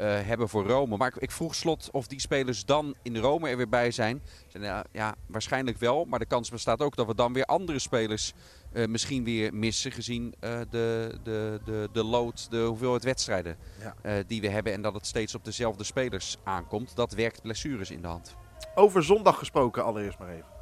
hebben 0.05 0.49
voor 0.49 0.67
Rome. 0.67 0.97
Maar 0.97 1.07
ik, 1.07 1.15
ik, 1.15 1.31
vroeg 1.31 1.55
Slot 1.55 1.89
of 1.91 2.07
die 2.07 2.19
spelers 2.19 2.65
dan 2.65 2.95
in 3.01 3.17
Rome 3.17 3.49
er 3.49 3.57
weer 3.57 3.69
bij 3.69 3.91
zijn. 3.91 4.21
Ja, 4.47 4.85
ja, 4.91 5.15
waarschijnlijk 5.27 5.77
wel. 5.77 6.05
Maar 6.05 6.19
de 6.19 6.25
kans 6.25 6.49
bestaat 6.49 6.81
ook 6.81 6.95
dat 6.95 7.07
we 7.07 7.15
dan 7.15 7.33
weer 7.33 7.45
andere 7.45 7.79
spelers 7.79 8.33
uh, 8.73 8.87
misschien 8.87 9.23
weer 9.23 9.53
missen. 9.53 9.91
Gezien 9.91 10.33
uh, 10.43 10.59
de, 10.69 11.17
de, 11.23 11.59
de, 11.65 11.89
de 11.91 12.03
lood, 12.03 12.51
de 12.51 12.61
hoeveelheid 12.61 13.03
wedstrijden 13.03 13.57
ja. 13.79 13.95
uh, 14.03 14.23
die 14.27 14.41
we 14.41 14.49
hebben. 14.49 14.73
En 14.73 14.81
dat 14.81 14.93
het 14.93 15.05
steeds 15.05 15.35
op 15.35 15.45
dezelfde 15.45 15.83
spelers 15.83 16.37
aankomt. 16.43 16.95
Dat 16.95 17.13
werkt 17.13 17.41
blessures 17.41 17.91
in 17.91 18.01
de 18.01 18.07
hand. 18.07 18.35
Over 18.75 19.03
zondag 19.03 19.37
gesproken 19.37 19.83
allereerst 19.83 20.19
maar 20.19 20.29
even. 20.29 20.57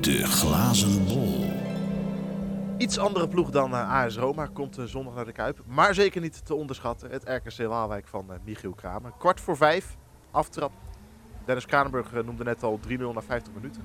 De 0.00 0.26
glazen 0.26 1.04
bol. 1.04 1.47
Iets 2.78 2.98
andere 2.98 3.28
ploeg 3.28 3.50
dan 3.50 3.72
AS 3.72 4.16
Roma 4.16 4.46
komt 4.46 4.78
zondag 4.84 5.14
naar 5.14 5.24
de 5.24 5.32
Kuip. 5.32 5.62
Maar 5.66 5.94
zeker 5.94 6.20
niet 6.20 6.46
te 6.46 6.54
onderschatten. 6.54 7.10
Het 7.10 7.22
RKC 7.24 7.66
Waalwijk 7.66 8.06
van 8.06 8.26
Michiel 8.44 8.72
Kramer. 8.72 9.12
Kwart 9.18 9.40
voor 9.40 9.56
vijf, 9.56 9.96
aftrap. 10.30 10.72
Dennis 11.44 11.66
Kranenburg 11.66 12.12
noemde 12.12 12.44
net 12.44 12.62
al 12.62 12.80
3-0 12.88 12.90
na 12.98 13.22
50 13.22 13.52
minuten. 13.54 13.82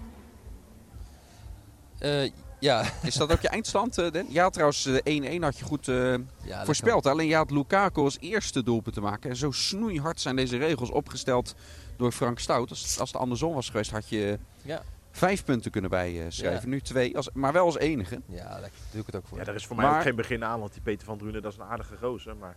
Uh, 1.99 2.31
ja. 2.59 2.83
Is 3.03 3.15
dat 3.15 3.31
ook 3.31 3.41
je 3.41 3.47
eindstand, 3.47 3.99
uh, 3.99 4.11
Den? 4.11 4.25
Ja, 4.29 4.49
trouwens, 4.49 4.89
1-1 4.89 4.91
uh, 5.03 5.43
had 5.43 5.57
je 5.57 5.65
goed 5.65 5.87
uh, 5.87 6.15
ja, 6.43 6.65
voorspeld. 6.65 7.05
Alleen 7.05 7.27
je 7.27 7.35
had 7.35 7.51
Lukaku 7.51 8.01
als 8.01 8.17
eerste 8.19 8.63
doelpunt 8.63 8.95
te 8.95 9.01
maken. 9.01 9.29
En 9.29 9.35
zo 9.35 9.51
snoeihard 9.51 10.21
zijn 10.21 10.35
deze 10.35 10.57
regels 10.57 10.91
opgesteld 10.91 11.55
door 11.97 12.11
Frank 12.11 12.39
Stout. 12.39 12.69
Als, 12.69 12.99
als 12.99 13.11
het 13.11 13.21
andersom 13.21 13.53
was 13.53 13.69
geweest, 13.69 13.91
had 13.91 14.09
je 14.09 14.39
ja. 14.61 14.81
Vijf 15.13 15.43
punten 15.43 15.71
kunnen 15.71 15.89
bijschrijven. 15.89 16.69
Nu 16.69 16.81
twee, 16.81 17.15
als, 17.15 17.29
maar 17.33 17.53
wel 17.53 17.65
als 17.65 17.77
enige. 17.77 18.21
Ja, 18.25 18.59
daar 18.59 18.69
doe 18.91 18.99
ik 18.99 19.05
het 19.05 19.15
ook 19.15 19.27
voor. 19.27 19.37
Ja, 19.37 19.43
daar 19.43 19.55
is 19.55 19.65
voor 19.65 19.75
mij 19.75 19.89
ook 19.89 20.01
geen 20.01 20.15
begin 20.15 20.43
aan, 20.43 20.59
want 20.59 20.73
die 20.73 20.81
Peter 20.81 21.05
van 21.05 21.17
Drunen, 21.17 21.41
dat 21.41 21.51
is 21.51 21.57
een 21.57 21.65
aardige 21.65 21.97
gozer. 21.97 22.35
Maar 22.35 22.55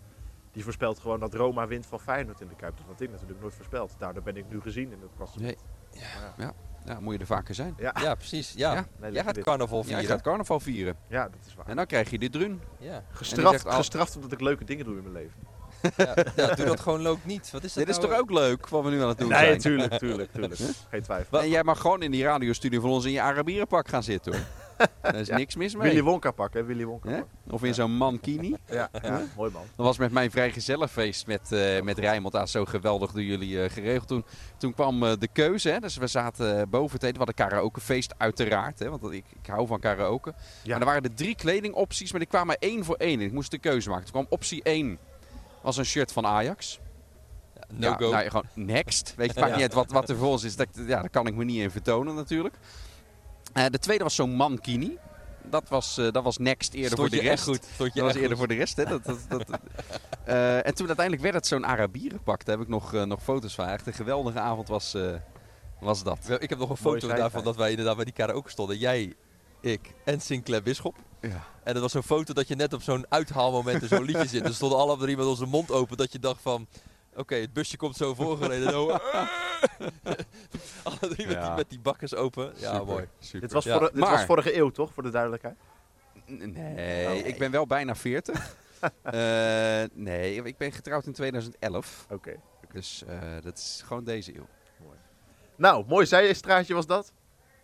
die 0.53 0.65
voorspelt 0.65 0.99
gewoon 0.99 1.21
dat 1.21 1.35
Roma 1.35 1.67
wint 1.67 1.87
van 1.87 2.01
Feyenoord 2.01 2.41
in 2.41 2.49
de 2.49 2.57
Kuip. 2.57 2.77
Dat 2.77 2.87
had 2.87 3.01
ik 3.01 3.11
natuurlijk 3.11 3.41
nooit 3.41 3.55
voorspeld. 3.55 3.95
Daardoor 3.99 4.23
ben 4.23 4.37
ik 4.37 4.45
nu 4.49 4.61
gezien 4.61 4.93
in 4.93 5.01
het 5.01 5.11
klassement. 5.17 5.57
Nee. 5.93 6.03
Ja. 6.03 6.35
ja. 6.45 6.53
Ja, 6.85 7.01
moet 7.01 7.15
je 7.15 7.21
er 7.21 7.27
vaker 7.27 7.55
zijn. 7.55 7.75
Ja, 7.79 7.95
ja 8.01 8.15
precies. 8.15 8.53
Ja. 8.53 8.75
ja. 8.75 8.87
Nee, 9.01 9.13
Jij 9.13 9.23
gaat 9.25 9.39
carnaval 9.39 9.83
vieren. 9.83 10.01
Jij 10.01 10.11
gaat 10.11 10.23
carnaval 10.23 10.61
vieren. 10.61 10.97
Ja, 11.09 11.29
dat 11.29 11.47
is 11.47 11.55
waar. 11.55 11.67
En 11.67 11.77
dan 11.77 11.87
krijg 11.87 12.11
je 12.11 12.19
dit 12.19 12.33
drun. 12.33 12.61
Ja. 12.79 13.05
Gestraft, 13.11 13.61
zegt, 13.61 13.75
gestraft 13.75 14.15
omdat 14.15 14.33
ik 14.33 14.41
leuke 14.41 14.65
dingen 14.65 14.85
doe 14.85 14.97
in 14.97 15.03
mijn 15.03 15.15
leven. 15.15 15.41
Ja, 15.97 16.15
ja, 16.37 16.55
doe 16.55 16.67
dat 16.67 16.81
gewoon 16.81 17.03
leuk 17.03 17.19
niet. 17.23 17.51
Wat 17.51 17.65
is 17.65 17.73
dat 17.73 17.87
Dit 17.87 17.95
nou? 17.95 18.07
is 18.07 18.11
toch 18.11 18.21
ook 18.21 18.31
leuk 18.31 18.69
wat 18.69 18.85
we 18.85 18.91
nu 18.91 19.03
aan 19.03 19.09
het 19.09 19.19
doen 19.19 19.29
nee, 19.29 19.39
zijn? 19.39 19.51
Nee, 19.51 19.59
tuurlijk, 19.59 19.99
tuurlijk, 19.99 20.33
tuurlijk. 20.33 20.61
Geen 20.91 21.03
twijfel. 21.03 21.41
En 21.41 21.49
jij 21.49 21.63
mag 21.63 21.81
gewoon 21.81 22.03
in 22.03 22.11
die 22.11 22.25
radiostudio 22.25 22.81
van 22.81 22.91
ons 22.91 23.05
in 23.05 23.13
je 23.13 23.21
Arabierenpak 23.21 23.89
gaan 23.89 24.03
zitten 24.03 24.33
hoor. 24.33 24.43
Daar 25.03 25.15
is 25.15 25.27
ja. 25.27 25.37
niks 25.37 25.57
mis 25.57 25.75
mee. 25.75 25.89
Willy 25.89 26.03
Wonka 26.03 26.31
pak, 26.31 26.55
hè? 26.55 26.65
Willy 26.65 26.85
Wonka 26.85 27.11
pak. 27.11 27.27
Of 27.55 27.65
in 27.65 27.75
zo'n 27.75 27.97
mankini. 27.97 28.55
Ja, 28.71 28.89
ja, 29.03 29.23
mooi 29.37 29.51
man. 29.51 29.63
Dat 29.77 29.87
was 29.87 29.99
met 29.99 30.13
mijn 30.13 30.31
vrijgezellenfeest 30.31 31.27
met, 31.27 31.51
uh, 31.53 31.81
met 31.81 31.99
Rijnmond 31.99 32.35
daar 32.35 32.49
zo 32.49 32.65
geweldig 32.65 33.13
door 33.13 33.23
jullie 33.23 33.51
uh, 33.51 33.71
geregeld. 33.71 34.09
Toen, 34.09 34.25
toen 34.57 34.75
kwam 34.75 35.03
uh, 35.03 35.13
de 35.19 35.29
keuze, 35.29 35.71
hè? 35.71 35.79
dus 35.79 35.97
we 35.97 36.07
zaten 36.07 36.71
boven 36.71 36.93
het 36.93 37.03
eten. 37.03 37.19
We 37.19 37.25
hadden 37.25 37.47
karaokefeest 37.47 38.15
uiteraard, 38.17 38.79
hè? 38.79 38.91
want 38.91 39.13
ik, 39.13 39.25
ik 39.43 39.47
hou 39.47 39.67
van 39.67 39.81
karaoke. 39.81 40.35
Ja. 40.63 40.75
En 40.75 40.81
er 40.81 40.87
waren 40.87 41.03
er 41.03 41.15
drie 41.15 41.35
kledingopties, 41.35 42.11
maar 42.11 42.21
die 42.21 42.29
kwamen 42.29 42.57
één 42.59 42.85
voor 42.85 42.97
één. 42.97 43.21
Ik 43.21 43.33
moest 43.33 43.51
de 43.51 43.59
keuze 43.59 43.89
maken. 43.89 44.05
Toen 44.05 44.13
kwam 44.13 44.27
optie 44.29 44.63
1 44.63 44.99
was 45.67 45.77
een 45.77 45.85
shirt 45.85 46.13
van 46.13 46.27
Ajax. 46.27 46.79
No 47.69 47.89
ja, 47.89 47.97
go. 47.97 48.11
Nou, 48.11 48.29
gewoon 48.29 48.47
next. 48.55 49.15
Weet 49.17 49.35
je, 49.35 49.41
maakt 49.41 49.53
niet 49.53 49.63
uit 49.63 49.73
wat, 49.73 49.91
wat 49.91 50.09
er 50.09 50.17
volgens 50.17 50.45
is. 50.45 50.57
Dat, 50.57 50.69
ja, 50.75 51.01
daar 51.01 51.11
kan 51.11 51.27
ik 51.27 51.35
me 51.35 51.45
niet 51.45 51.61
in 51.61 51.71
vertonen 51.71 52.15
natuurlijk. 52.15 52.55
Uh, 53.55 53.65
de 53.71 53.79
tweede 53.79 54.05
was 54.05 54.15
zo'n 54.15 54.31
mankini. 54.31 54.99
Dat 55.43 55.69
was, 55.69 55.99
uh, 55.99 56.13
dat 56.13 56.23
was 56.23 56.39
next 56.39 56.75
eerder 56.75 56.91
Stond 56.91 57.09
voor 57.09 57.19
de 57.19 57.29
rest. 57.29 57.45
Goed. 57.45 57.67
dat 57.79 58.05
was 58.05 58.15
eerder 58.15 58.29
goed. 58.29 58.39
voor 58.39 58.49
de 58.49 58.55
rest. 58.55 58.77
Hè? 58.77 58.85
Dat, 58.85 59.05
dat, 59.05 59.19
dat, 59.29 59.49
uh, 60.29 60.57
en 60.67 60.75
toen 60.75 60.87
uiteindelijk 60.87 61.23
werd 61.23 61.35
het 61.35 61.47
zo'n 61.47 61.67
Arabierenpak. 61.67 62.45
Daar 62.45 62.57
heb 62.57 62.65
ik 62.65 62.71
nog, 62.71 62.93
nog 62.93 63.23
foto's 63.23 63.55
van. 63.55 63.69
Echt 63.69 63.87
een 63.87 63.93
geweldige 63.93 64.39
avond 64.39 64.69
was, 64.69 64.97
was 65.81 66.03
dat. 66.03 66.19
Ik 66.39 66.49
heb 66.49 66.59
nog 66.59 66.71
een 66.71 66.77
foto 66.77 67.09
daarvan 67.09 67.45
dat 67.45 67.57
wij 67.57 67.71
inderdaad 67.71 67.97
bij 67.97 68.05
die 68.05 68.15
karaoke 68.15 68.51
stonden. 68.51 68.79
Jij, 68.79 69.15
ik 69.67 69.95
en 70.05 70.21
Sinclair 70.21 70.63
Bisschop. 70.63 70.97
Ja. 71.21 71.45
En 71.63 71.73
dat 71.73 71.83
was 71.83 71.93
zo'n 71.93 72.03
foto 72.03 72.33
dat 72.35 72.49
je 72.49 72.55
net 72.55 72.73
op 72.73 72.83
zo'n 72.83 73.07
uithaalmoment 73.09 73.83
in 73.83 73.89
zo'n 73.89 74.05
liedje 74.05 74.27
zit. 74.27 74.45
Er 74.45 74.55
stonden 74.55 74.79
alle 74.79 74.97
drie 74.97 75.17
met 75.17 75.27
onze 75.27 75.47
mond 75.47 75.71
open. 75.71 75.97
Dat 75.97 76.13
je 76.13 76.19
dacht 76.19 76.43
van... 76.43 76.67
Oké, 77.15 77.35
het 77.35 77.53
busje 77.53 77.77
komt 77.77 77.97
zo 77.97 78.15
voorgereden. 78.15 78.71
zo. 78.71 78.87
Alle 80.83 80.99
drie 81.15 81.27
met, 81.27 81.41
die, 81.41 81.51
met 81.51 81.71
die 81.71 81.79
bakkers 81.81 82.15
open. 82.15 82.53
Ja, 82.57 82.73
Super, 82.73 82.87
mooi. 82.87 83.09
Super. 83.19 83.41
Dit 83.41 83.53
was, 83.53 83.65
Ja, 83.65 83.79
voor, 83.79 83.87
dit 83.93 84.01
maar- 84.01 84.11
was 84.11 84.25
vorige 84.25 84.57
eeuw, 84.57 84.71
toch? 84.71 84.93
Voor 84.93 85.03
de 85.03 85.11
duidelijkheid. 85.11 85.57
Nee, 86.27 87.23
ik 87.23 87.39
ben 87.39 87.51
wel 87.51 87.67
bijna 87.67 87.95
40. 87.95 88.57
Eh, 89.03 89.83
nee, 89.93 90.35
ik 90.45 90.57
ben 90.57 90.73
getrouwd 90.73 91.07
in 91.07 91.13
2011. 91.13 92.07
Oké. 92.11 92.37
Dus 92.73 93.05
eh, 93.07 93.19
dat 93.43 93.59
is 93.59 93.83
gewoon 93.87 94.05
deze 94.05 94.37
eeuw. 94.37 94.47
Nou, 95.57 95.85
mooi 95.89 96.07
zijstraatje 96.07 96.75
was 96.75 96.87
dat. 96.87 97.13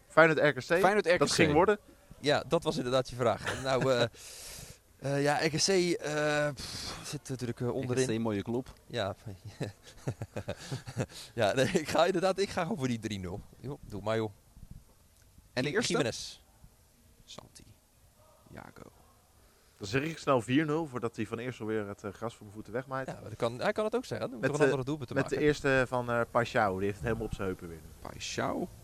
Feyenoord 0.09 0.39
RKC. 0.39 0.63
Feyenoord 0.63 1.07
RKC. 1.07 1.19
Dat 1.19 1.31
ging 1.31 1.53
worden. 1.53 1.79
Ja, 2.23 2.45
dat 2.49 2.63
was 2.63 2.77
inderdaad 2.77 3.11
je 3.11 3.17
vraag. 3.17 3.63
nou, 3.63 3.93
eh, 3.93 4.03
eh, 5.15 5.23
ja, 5.23 5.37
RKC 5.47 5.69
eh, 5.69 6.49
zit 7.05 7.29
natuurlijk 7.29 7.61
eh, 7.61 7.75
onderin. 7.75 8.09
is 8.09 8.15
een 8.17 8.23
mooie 8.23 8.43
club. 8.43 8.73
Ja, 8.87 9.15
ja 11.35 11.53
nee, 11.53 11.67
ik 11.67 11.89
ga 11.89 12.05
inderdaad, 12.07 12.39
ik 12.39 12.49
ga 12.49 12.63
gewoon 12.63 12.79
voor 12.79 12.89
die 12.89 13.21
3-0. 13.21 13.23
Joh, 13.61 13.79
doe 13.89 14.03
maar 14.03 14.17
joh. 14.17 14.31
En 15.53 15.63
de 15.63 15.71
eerste? 15.71 15.93
Jimenez. 15.93 16.41
Santi. 17.25 17.65
Jago. 18.51 18.91
Dan 19.79 19.87
zeg 19.87 20.03
ik 20.03 20.19
snel 20.19 20.43
4-0, 20.43 20.47
voordat 20.91 21.17
hij 21.17 21.27
van 21.27 21.39
eerst 21.39 21.61
alweer 21.61 21.89
het 21.89 22.01
gras 22.13 22.33
voor 22.33 22.43
mijn 22.43 22.53
voeten 22.55 22.73
wegmaait. 22.73 23.07
Ja, 23.07 23.13
maar 23.21 23.29
dat 23.29 23.39
kan, 23.39 23.61
hij 23.61 23.73
kan 23.73 23.85
het 23.85 23.97
ook 23.97 24.05
zeggen. 24.05 24.31
Dan 24.31 24.39
moet 24.39 24.49
Met, 24.51 24.59
een 24.59 24.65
andere 24.65 24.85
doelpunt 24.85 25.09
te 25.09 25.15
Met 25.15 25.23
maken. 25.23 25.39
de 25.39 25.45
eerste 25.45 25.85
van 25.89 26.11
eh 26.11 26.21
Pashao, 26.31 26.77
die 26.77 26.85
heeft 26.85 26.97
het 26.97 27.07
helemaal 27.07 27.27
op 27.27 27.35
zijn 27.35 27.47
heupen 27.47 27.69
weer. 27.69 27.81
Paixão. 28.03 28.82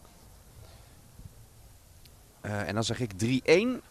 Eh, 2.49 2.69
en 2.69 2.75
dan 2.75 2.85
zeg 2.85 3.01
ik 3.01 3.13
3-1. 3.13 3.83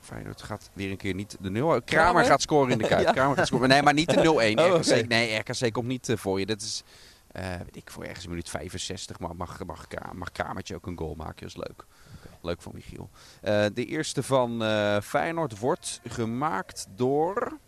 Feyenoord 0.00 0.42
gaat 0.42 0.70
weer 0.72 0.90
een 0.90 0.96
keer 0.96 1.14
niet 1.14 1.36
de 1.40 1.50
0. 1.50 1.66
Kramer, 1.66 1.84
Kramer? 1.84 2.24
gaat 2.24 2.42
scoren 2.42 2.72
in 2.72 2.78
de 2.78 2.86
Kuip. 2.88 3.06
Ja. 3.06 3.12
Kramer 3.12 3.36
gaat 3.36 3.46
scoren. 3.46 3.68
Nee, 3.68 3.82
maar 3.82 3.94
niet 3.94 4.10
de 4.10 4.20
0-1. 4.56 4.60
Oh, 4.60 4.74
oké. 4.74 5.02
Nee, 5.08 5.38
RKC 5.38 5.72
komt 5.72 5.86
niet 5.86 6.08
eh, 6.08 6.16
voor 6.16 6.38
je. 6.38 6.46
Dat 6.46 6.60
is, 6.60 6.82
eh, 7.32 7.48
weet 7.56 7.76
ik, 7.76 7.90
voor 7.90 8.04
ergens 8.04 8.24
in 8.24 8.30
minuut 8.30 8.48
65. 8.48 9.18
Maar 9.18 9.36
mag, 9.36 9.64
mag, 9.64 9.86
mag 10.12 10.32
Kramertje 10.32 10.74
ook 10.74 10.86
een 10.86 10.98
goal 10.98 11.14
maken. 11.14 11.40
Dat 11.40 11.48
is 11.48 11.56
leuk. 11.56 11.86
Leuk 12.40 12.62
van 12.62 12.72
Michiel. 12.74 13.10
De 13.72 13.84
eerste 13.84 14.22
van 14.22 14.62
Feyenoord 15.02 15.58
wordt 15.58 16.00
gemaakt 16.08 16.86
door... 16.94 17.58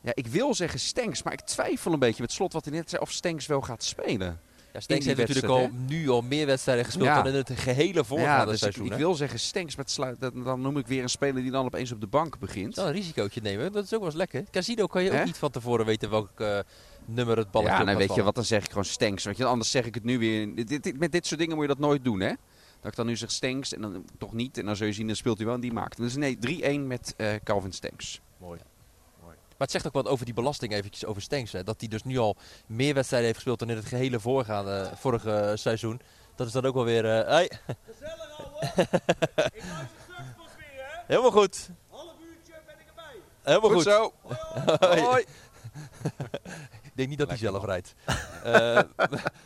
Ja, 0.00 0.12
ik 0.14 0.26
wil 0.26 0.54
zeggen 0.54 0.80
Stenks, 0.80 1.22
maar 1.22 1.32
ik 1.32 1.40
twijfel 1.40 1.92
een 1.92 1.98
beetje 1.98 2.22
met 2.22 2.32
slot 2.32 2.52
wat 2.52 2.64
hij 2.64 2.74
net 2.74 2.90
zei 2.90 3.02
of 3.02 3.10
Stenks 3.10 3.46
wel 3.46 3.60
gaat 3.60 3.82
spelen. 3.82 4.40
Ja, 4.72 4.80
Stenks 4.80 5.06
heeft 5.06 5.18
natuurlijk 5.18 5.46
al, 5.46 5.70
nu 5.86 6.08
al 6.08 6.22
meer 6.22 6.46
wedstrijden 6.46 6.84
gespeeld 6.84 7.06
Ja. 7.06 7.22
dan 7.22 7.32
in 7.32 7.34
het 7.38 7.50
gehele 7.54 8.04
voorgaande 8.04 8.44
dus 8.44 8.54
ik, 8.54 8.58
seizoen. 8.60 8.84
ik 8.84 8.90
hè? 8.92 8.96
wil 8.98 9.14
zeggen 9.14 9.38
Stenks, 9.40 9.76
met 9.76 9.90
sluit, 9.90 10.20
dat- 10.20 10.32
dan 10.44 10.60
noem 10.60 10.78
ik 10.78 10.86
weer 10.86 11.02
een 11.02 11.08
speler 11.08 11.42
die 11.42 11.50
dan 11.50 11.64
opeens 11.64 11.92
op 11.92 12.00
de 12.00 12.06
bank 12.06 12.38
begint. 12.38 12.74
Dan 12.74 12.86
een 12.86 12.92
risicootje 12.92 13.40
nemen, 13.40 13.72
dat 13.72 13.84
is 13.84 13.92
ook 13.92 13.98
wel 13.98 14.08
eens 14.08 14.16
lekker. 14.18 14.44
Casino 14.50 14.86
kan 14.86 15.02
je 15.02 15.12
ook 15.12 15.24
niet 15.24 15.36
van 15.36 15.50
tevoren 15.50 15.86
weten 15.86 16.10
welk 16.10 16.40
eh, 16.40 16.58
nummer 17.04 17.36
het 17.36 17.50
balletje 17.50 17.76
ja, 17.76 17.82
nou 17.84 17.98
gaat 17.98 18.06
weet 18.06 18.16
je 18.16 18.22
wat, 18.22 18.34
dan 18.34 18.44
zeg 18.44 18.62
ik 18.62 18.68
gewoon 18.68 18.84
Stenks. 18.84 19.24
Want 19.24 19.36
je, 19.36 19.44
anders 19.44 19.70
zeg 19.70 19.84
ik 19.86 19.94
het 19.94 20.04
nu 20.04 20.18
weer. 20.18 20.54
Dit, 20.54 20.82
dit- 20.82 20.98
met 20.98 21.12
dit 21.12 21.26
soort 21.26 21.40
dingen 21.40 21.54
moet 21.56 21.62
je 21.66 21.70
dat 21.74 21.78
nooit 21.78 22.04
doen, 22.04 22.20
hè? 22.20 22.32
Dat 22.80 22.90
ik 22.90 22.96
dan 22.96 23.06
nu 23.06 23.16
zeg 23.16 23.30
Stenks 23.30 23.74
en 23.74 23.80
dan 23.80 24.04
toch 24.18 24.32
niet. 24.32 24.58
En 24.58 24.66
dan 24.66 24.76
zul 24.76 24.86
je 24.86 24.92
zien, 24.92 25.06
dan 25.06 25.16
speelt 25.16 25.36
hij 25.36 25.46
wel 25.46 25.54
en 25.54 25.60
die 25.60 25.72
maakt. 25.72 25.96
Dus 25.96 26.16
nee, 26.16 26.38
3-1 26.40 26.86
met 26.86 27.14
eh, 27.16 27.28
Calvin 27.44 27.72
Stenks. 27.72 28.20
Mooi. 28.38 28.60
Maar 29.58 29.66
het 29.66 29.70
zegt 29.70 29.86
ook 29.86 29.92
wat 29.92 30.06
over 30.12 30.24
die 30.24 30.34
belasting 30.34 30.72
eventjes 30.72 31.04
over 31.04 31.22
Stenks. 31.22 31.52
Hè. 31.52 31.64
Dat 31.64 31.80
hij 31.80 31.88
dus 31.88 32.02
nu 32.04 32.18
al 32.18 32.36
meer 32.66 32.94
wedstrijden 32.94 33.28
heeft 33.28 33.40
gespeeld 33.40 33.58
dan 33.58 33.70
in 33.70 33.76
het 33.76 33.86
gehele 33.86 34.20
voorgaande, 34.20 34.90
vorige 34.94 35.32
eh, 35.32 35.56
seizoen. 35.56 36.00
Dat 36.34 36.46
is 36.46 36.52
dan 36.52 36.64
ook 36.64 36.74
wel 36.74 36.84
weer... 36.84 37.04
eh 37.04 37.26
hey. 37.26 37.50
Helemaal 41.06 41.30
goed. 41.30 41.68
Half 41.90 42.12
uurtje 42.20 42.52
ben 42.66 42.74
ik 42.78 42.86
erbij. 42.88 43.20
Helemaal 43.42 43.70
goed. 43.70 43.82
zo. 43.82 44.12
Hoi. 44.88 45.00
Hoi. 45.00 45.24
Ik 46.82 46.92
denk 46.94 47.08
niet 47.08 47.18
dat 47.18 47.28
hij 47.28 47.36
zelf 47.36 47.64
rijdt. 47.64 47.94
Eh, 48.44 48.80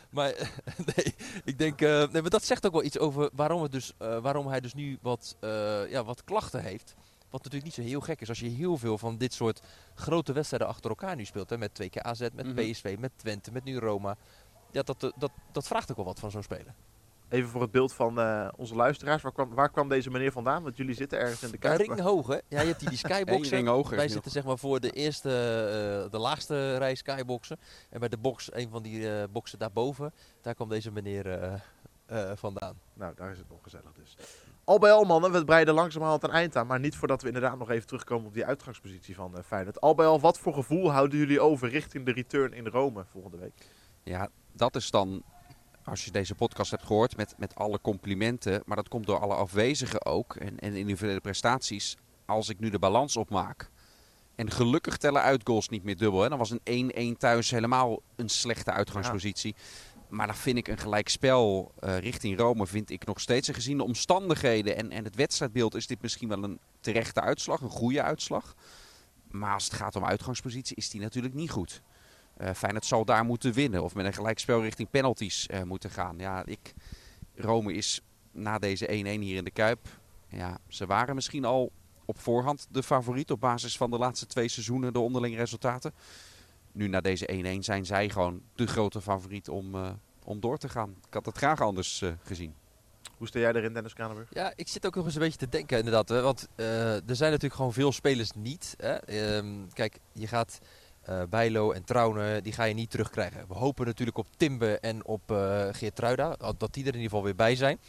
maar 0.09 0.33
nee, 0.95 1.15
ik 1.43 1.57
denk, 1.57 1.81
eh, 1.81 2.07
nee, 2.11 2.21
maar 2.21 2.29
dat 2.29 2.43
zegt 2.45 2.65
ook 2.65 2.71
wel 2.71 2.83
iets 2.83 2.97
over 2.99 3.29
waarom, 3.33 3.61
het 3.61 3.71
dus, 3.71 3.93
eh, 3.97 4.17
waarom 4.17 4.47
hij 4.47 4.59
dus 4.59 4.73
nu 4.73 4.97
wat, 5.01 5.35
eh, 5.39 5.89
ja, 5.89 6.03
wat 6.03 6.23
klachten 6.23 6.61
heeft. 6.61 6.95
Wat 7.33 7.43
natuurlijk 7.43 7.63
niet 7.77 7.85
zo 7.85 7.91
heel 7.91 8.01
gek 8.01 8.21
is 8.21 8.29
als 8.29 8.39
je 8.39 8.47
heel 8.49 8.77
veel 8.77 8.97
van 8.97 9.17
dit 9.17 9.33
soort 9.33 9.61
grote 9.95 10.33
wedstrijden 10.33 10.67
achter 10.67 10.89
elkaar 10.89 11.15
nu 11.15 11.25
speelt. 11.25 11.49
Hè, 11.49 11.57
met 11.57 11.73
twee 11.75 11.89
keer 11.89 12.03
AZ, 12.03 12.19
met 12.33 12.45
Mhm. 12.45 12.71
PSV, 12.71 12.95
met 12.99 13.11
Twente, 13.15 13.51
met 13.51 13.63
nu 13.63 13.77
Roma. 13.77 14.15
Ja, 14.71 14.81
dat, 14.81 15.03
eh, 15.03 15.09
dat, 15.17 15.31
dat 15.51 15.67
vraagt 15.67 15.89
ook 15.91 15.95
wel 15.95 16.05
wat 16.05 16.19
van 16.19 16.31
zo'n 16.31 16.43
speler. 16.43 16.73
Even 17.29 17.49
voor 17.49 17.61
het 17.61 17.71
beeld 17.71 17.93
van 17.93 18.19
eh, 18.19 18.47
onze 18.55 18.75
luisteraars. 18.75 19.21
Waar 19.21 19.31
kwam, 19.31 19.53
waar 19.53 19.69
kwam 19.69 19.89
deze 19.89 20.09
meneer 20.09 20.31
vandaan? 20.31 20.63
Want 20.63 20.77
jullie 20.77 20.95
zitten 20.95 21.19
ergens 21.19 21.43
in 21.43 21.51
de 21.51 21.57
Ja, 21.59 21.75
Kuip. 21.75 21.87
ring 21.87 21.99
hoog, 21.99 22.27
hè? 22.27 22.33
Ja, 22.33 22.61
je 22.61 22.67
hebt 22.67 22.79
die, 22.79 22.89
die 22.89 22.97
skyboxen. 23.05 23.43
Eén 23.57 23.63
ring 23.63 23.67
hoger 23.67 23.95
Wij 23.97 24.07
zitten 24.07 24.31
zeg 24.31 24.43
maar 24.43 24.57
voor 24.57 24.79
de 24.79 24.89
eerste, 24.91 25.29
eh, 25.29 26.11
de 26.11 26.17
laagste 26.17 26.77
rij 26.77 26.95
skyboxen. 26.95 27.57
En 27.89 27.99
bij 27.99 28.09
de 28.09 28.17
box, 28.17 28.53
een 28.53 28.69
van 28.69 28.83
die 28.83 29.09
eh, 29.17 29.23
boxen 29.31 29.59
daarboven, 29.59 30.13
daar 30.41 30.53
kwam 30.55 30.69
deze 30.69 30.91
meneer 30.91 31.61
eh, 32.05 32.31
vandaan. 32.35 32.79
Nou, 32.93 33.13
daar 33.15 33.31
is 33.31 33.37
het 33.37 33.49
nog 33.49 33.59
gezellig 33.63 33.91
dus. 33.93 34.17
Al 34.63 34.79
bij 34.79 34.91
al, 34.91 35.03
mannen, 35.03 35.31
we 35.31 35.45
breiden 35.45 35.73
langzamerhand 35.73 36.23
een 36.23 36.29
eind 36.29 36.55
aan. 36.55 36.67
Maar 36.67 36.79
niet 36.79 36.95
voordat 36.95 37.21
we 37.21 37.27
inderdaad 37.27 37.57
nog 37.57 37.69
even 37.69 37.87
terugkomen 37.87 38.27
op 38.27 38.33
die 38.33 38.45
uitgangspositie 38.45 39.15
van 39.15 39.37
eh 39.37 39.43
Feyenoord. 39.43 39.81
Al 39.81 39.95
bij 39.95 40.05
al, 40.05 40.19
wat 40.19 40.39
voor 40.39 40.53
gevoel 40.53 40.91
houden 40.91 41.19
jullie 41.19 41.39
over 41.39 41.69
richting 41.69 42.05
de 42.05 42.11
return 42.11 42.53
in 42.53 42.67
Rome 42.67 43.05
volgende 43.11 43.37
week? 43.37 43.67
Ja, 44.03 44.29
dat 44.51 44.75
is 44.75 44.91
dan, 44.91 45.23
als 45.83 46.05
je 46.05 46.11
deze 46.11 46.35
podcast 46.35 46.71
hebt 46.71 46.85
gehoord, 46.85 47.17
met, 47.17 47.35
met 47.37 47.55
alle 47.55 47.81
complimenten. 47.81 48.63
Maar 48.65 48.75
dat 48.75 48.89
komt 48.89 49.05
door 49.05 49.19
alle 49.19 49.35
afwezigen 49.35 50.05
ook. 50.05 50.35
En, 50.35 50.59
en 50.59 50.75
individuele 50.75 51.21
prestaties. 51.21 51.97
Als 52.25 52.49
ik 52.49 52.59
nu 52.59 52.69
de 52.69 52.79
balans 52.79 53.17
opmaak. 53.17 53.69
En 54.35 54.51
gelukkig 54.51 54.97
tellen 54.97 55.21
uitgoals 55.21 55.69
niet 55.69 55.83
meer 55.83 55.97
dubbel. 55.97 56.21
Hè. 56.21 56.29
Dan 56.29 56.37
was 56.37 56.53
een 56.63 57.15
1-1 57.15 57.17
thuis 57.17 57.51
helemaal 57.51 58.01
een 58.15 58.29
slechte 58.29 58.71
uitgangspositie. 58.71 59.55
Maar 60.13 60.27
dan 60.27 60.35
vind 60.35 60.57
ik 60.57 60.67
een 60.67 60.77
gelijkspel 60.77 61.71
eh 61.79 61.97
richting 61.97 62.37
Rome 62.37 62.67
vind 62.67 62.89
ik 62.89 63.05
nog 63.05 63.19
steeds. 63.19 63.47
En 63.47 63.53
gezien 63.53 63.77
de 63.77 63.83
omstandigheden 63.83 64.75
en, 64.75 64.91
en 64.91 65.03
het 65.03 65.15
wedstrijdbeeld 65.15 65.75
is 65.75 65.87
dit 65.87 66.01
misschien 66.01 66.27
wel 66.27 66.43
een 66.43 66.59
terechte 66.79 67.21
uitslag. 67.21 67.61
Een 67.61 67.69
goede 67.69 68.01
uitslag. 68.01 68.55
Maar 69.31 69.53
als 69.53 69.63
het 69.63 69.73
gaat 69.73 69.95
om 69.95 70.05
uitgangspositie 70.05 70.75
is 70.75 70.89
die 70.89 71.01
natuurlijk 71.01 71.33
niet 71.33 71.49
goed. 71.49 71.81
Eh 72.37 72.53
Feyenoord 72.53 72.85
zal 72.85 73.05
daar 73.05 73.25
moeten 73.25 73.53
winnen. 73.53 73.83
Of 73.83 73.95
met 73.95 74.05
een 74.05 74.13
gelijkspel 74.13 74.61
richting 74.61 74.89
penalties 74.89 75.47
eh, 75.47 75.61
moeten 75.63 75.89
gaan. 75.89 76.17
Ja, 76.17 76.45
ik, 76.45 76.73
Rome 77.35 77.73
is 77.73 78.01
na 78.31 78.59
deze 78.59 78.87
1-1 78.87 78.89
hier 78.89 79.35
in 79.35 79.43
de 79.43 79.51
Kuip. 79.51 79.87
Ja, 80.27 80.57
ze 80.67 80.85
waren 80.85 81.15
misschien 81.15 81.45
al 81.45 81.71
op 82.05 82.19
voorhand 82.19 82.67
de 82.71 82.83
favoriet 82.83 83.31
op 83.31 83.39
basis 83.39 83.77
van 83.77 83.91
de 83.91 83.97
laatste 83.97 84.25
twee 84.25 84.47
seizoenen, 84.47 84.93
de 84.93 84.99
onderlinge 84.99 85.37
resultaten. 85.37 85.93
Nu 86.73 86.87
na 86.87 87.01
deze 87.01 87.57
1-1 87.57 87.59
zijn 87.59 87.85
zij 87.85 88.09
gewoon 88.09 88.41
de 88.55 88.67
grote 88.67 89.01
favoriet 89.01 89.49
om, 89.49 89.75
eh, 89.75 89.91
om 90.23 90.39
door 90.39 90.57
te 90.57 90.69
gaan. 90.69 90.95
Ik 91.07 91.13
had 91.13 91.25
het 91.25 91.37
graag 91.37 91.61
anders 91.61 92.01
eh, 92.01 92.11
gezien. 92.23 92.55
Hoe 93.17 93.27
sta 93.27 93.39
jij 93.39 93.53
erin, 93.53 93.73
Dennis 93.73 93.93
Kranenburg? 93.93 94.29
Ja, 94.33 94.53
ik 94.55 94.67
zit 94.67 94.85
ook 94.85 94.95
nog 94.95 95.05
eens 95.05 95.13
een 95.15 95.21
beetje 95.21 95.37
te 95.37 95.49
denken 95.49 95.77
inderdaad. 95.77 96.09
Hè, 96.09 96.21
want 96.21 96.47
eh, 96.55 96.93
er 96.93 97.15
zijn 97.15 97.31
natuurlijk 97.31 97.53
gewoon 97.53 97.73
veel 97.73 97.91
spelers 97.91 98.31
niet. 98.31 98.73
Hè. 98.77 98.93
Ehm, 98.93 99.67
kijk, 99.73 99.99
je 100.11 100.27
gaat 100.27 100.59
eh 101.01 101.23
Bijlo 101.29 101.71
en 101.71 101.83
Trouwne, 101.83 102.41
die 102.41 102.53
ga 102.53 102.63
je 102.63 102.73
niet 102.73 102.89
terugkrijgen. 102.89 103.47
We 103.47 103.53
hopen 103.53 103.85
natuurlijk 103.85 104.17
op 104.17 104.27
Timbe 104.37 104.79
en 104.79 105.05
op 105.05 105.31
eh 105.31 105.67
Geert 105.71 105.95
Truida, 105.95 106.35
dat 106.57 106.73
die 106.73 106.83
er 106.83 106.93
in 106.93 106.99
ieder 106.99 107.01
geval 107.01 107.23
weer 107.23 107.35
bij 107.35 107.55
zijn. 107.55 107.79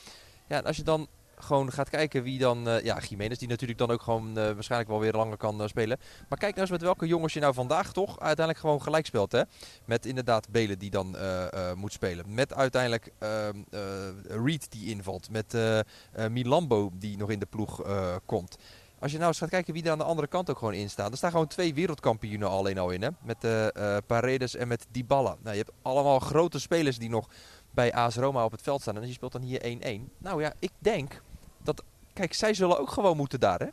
Ja, 0.48 0.56
en 0.56 0.64
als 0.64 0.76
je 0.76 0.82
dan 0.82 1.08
gewoon 1.44 1.72
gaat 1.72 1.90
kijken 1.90 2.22
wie 2.22 2.38
dan... 2.38 2.68
eh, 2.68 2.84
ja, 2.84 2.98
Jiménez 3.08 3.38
die 3.38 3.48
natuurlijk 3.48 3.78
dan 3.78 3.90
ook 3.90 4.02
gewoon 4.02 4.38
eh, 4.38 4.52
waarschijnlijk 4.52 4.90
wel 4.90 5.00
weer 5.00 5.12
langer 5.12 5.36
kan 5.36 5.62
eh, 5.62 5.68
spelen. 5.68 5.98
Maar 6.28 6.38
kijk 6.38 6.50
nou 6.50 6.60
eens 6.60 6.70
met 6.70 6.82
welke 6.82 7.06
jongens 7.06 7.32
je 7.32 7.40
nou 7.40 7.54
vandaag 7.54 7.92
toch 7.92 8.20
uiteindelijk 8.20 8.58
gewoon 8.58 8.82
gelijk 8.82 9.06
speelt. 9.06 9.32
Hè? 9.32 9.42
Met 9.84 10.06
inderdaad 10.06 10.48
Belen 10.48 10.78
die 10.78 10.90
dan 10.90 11.16
moet 11.76 11.92
spelen. 11.92 12.34
Met 12.34 12.54
uiteindelijk 12.54 13.12
ehm, 13.18 13.62
eh, 13.70 13.80
Reed 14.44 14.70
die 14.70 14.90
invalt. 14.90 15.30
Met 15.30 15.56
Milambo 16.30 16.90
die 16.94 17.16
nog 17.16 17.30
in 17.30 17.38
de 17.38 17.46
ploeg 17.46 17.82
komt. 18.26 18.56
Als 19.04 19.12
je 19.12 19.18
nou 19.18 19.30
eens 19.30 19.38
gaat 19.38 19.50
kijken 19.50 19.74
wie 19.74 19.82
er 19.82 19.90
aan 19.90 19.98
de 19.98 20.04
andere 20.04 20.26
kant 20.28 20.50
ook 20.50 20.58
gewoon 20.58 20.74
in 20.74 20.90
staan. 20.90 21.10
Er 21.10 21.16
staan 21.16 21.30
gewoon 21.30 21.46
twee 21.46 21.74
wereldkampioenen 21.74 22.48
alleen 22.48 22.78
al 22.78 22.90
in. 22.90 23.02
Hè? 23.02 23.08
Met 23.22 23.44
eh, 23.44 23.96
Paredes 24.06 24.56
en 24.56 24.68
met 24.68 24.86
Dybala. 24.90 25.36
Nou, 25.42 25.56
je 25.56 25.62
hebt 25.62 25.76
allemaal 25.82 26.18
grote 26.18 26.60
spelers 26.60 26.98
die 26.98 27.08
nog 27.08 27.28
bij 27.70 27.92
AS 27.92 28.16
Roma 28.16 28.44
op 28.44 28.50
het 28.50 28.62
veld 28.62 28.80
staan. 28.80 28.96
En 28.96 29.06
je 29.06 29.12
speelt 29.12 29.32
dan 29.32 29.42
hier 29.42 29.78
1-1. 30.08 30.12
Nou 30.18 30.42
ja, 30.42 30.52
ik 30.58 30.70
denk 30.78 31.22
dat... 31.64 31.82
Kijk, 32.12 32.34
zij 32.34 32.54
zullen 32.54 32.78
ook 32.78 32.90
gewoon 32.90 33.16
moeten 33.16 33.40
daar. 33.40 33.58
Hè? 33.60 33.66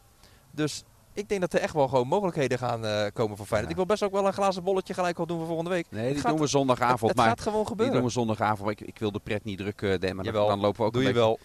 Dus 0.51 0.83
ik 1.13 1.29
denk 1.29 1.41
dat 1.41 1.53
er 1.53 1.59
echt 1.59 1.73
wel 1.73 1.87
gewoon 1.87 2.07
mogelijkheden 2.07 2.57
gaan 2.57 2.85
eh, 2.85 3.05
komen 3.13 3.37
voor 3.37 3.45
Feyenoord. 3.45 3.63
Ja. 3.63 3.69
Ik 3.69 3.75
wil 3.75 3.85
best 3.85 4.03
ook 4.03 4.11
wel 4.11 4.25
een 4.27 4.33
glazen 4.33 4.63
bolletje 4.63 4.93
gelijk 4.93 5.19
al 5.19 5.25
doen 5.25 5.37
voor 5.37 5.47
volgende 5.47 5.69
week. 5.71 5.85
Nee, 5.89 6.03
Het 6.03 6.13
die 6.13 6.21
gaat- 6.21 6.31
doen 6.31 6.39
we 6.39 6.47
zondagavond. 6.47 6.99
Het, 6.99 7.09
het 7.09 7.17
maar 7.17 7.27
gaat 7.27 7.41
gewoon 7.41 7.57
die 7.59 7.67
gebeuren. 7.67 7.95
doen 7.95 8.03
we 8.03 8.09
zondagavond. 8.11 8.61
Maar 8.61 8.71
ik, 8.71 8.81
ik 8.81 8.99
wil 8.99 9.11
de 9.11 9.19
pret 9.19 9.43
niet 9.43 9.57
drukken, 9.57 9.99
Dan, 9.99 10.15
maar 10.15 10.23
dan, 10.23 10.33
Jawel, 10.33 10.47
dan 10.47 10.59
lopen 10.59 10.79
we 10.79 10.85
ook 10.85 10.93
Doe 10.93 11.01
een 11.01 11.07
je 11.07 11.13
beetje... 11.13 11.37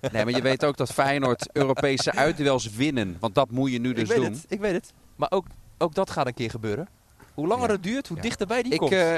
wel. 0.00 0.10
Nee, 0.12 0.24
maar 0.24 0.34
je 0.34 0.42
weet 0.42 0.64
ook 0.64 0.76
dat 0.76 0.92
Feyenoord 0.92 1.48
Europese 1.52 2.12
uitduels 2.26 2.70
winnen. 2.70 3.16
Want 3.20 3.34
dat 3.34 3.50
moet 3.50 3.72
je 3.72 3.78
nu 3.78 3.92
dus 3.92 4.02
ik 4.02 4.08
weet 4.16 4.24
doen. 4.24 4.32
het, 4.32 4.44
ik 4.48 4.60
weet 4.60 4.72
het. 4.72 4.92
Maar 5.16 5.30
ook, 5.30 5.46
ook 5.78 5.94
dat 5.94 6.10
gaat 6.10 6.26
een 6.26 6.34
keer 6.34 6.50
gebeuren. 6.50 6.88
Hoe 7.34 7.46
langer 7.46 7.66
Ja. 7.66 7.72
het 7.72 7.82
duurt, 7.82 8.08
hoe 8.08 8.16
Ja. 8.16 8.22
dichterbij 8.22 8.62
die 8.62 8.72
Ik, 8.72 8.78
komt. 8.78 8.92
eh, 8.92 9.16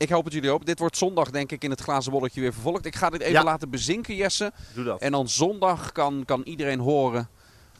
ik 0.00 0.10
hoop 0.10 0.24
het 0.24 0.32
jullie 0.32 0.50
ook. 0.50 0.66
Dit 0.66 0.78
wordt 0.78 0.96
zondag 0.96 1.30
denk 1.30 1.52
ik 1.52 1.64
in 1.64 1.70
het 1.70 1.80
glazen 1.80 2.12
bolletje 2.12 2.40
weer 2.40 2.52
vervolgd. 2.52 2.84
Ik 2.84 2.96
ga 2.96 3.10
dit 3.10 3.20
even 3.20 3.32
Ja. 3.32 3.44
laten 3.44 3.70
bezinken, 3.70 4.14
Jesse. 4.14 4.52
Doe 4.74 4.84
dat. 4.84 5.00
En 5.00 5.12
dan 5.12 5.28
zondag 5.28 5.92
kan, 5.92 6.22
kan 6.26 6.42
iedereen 6.42 6.78
horen 6.78 7.28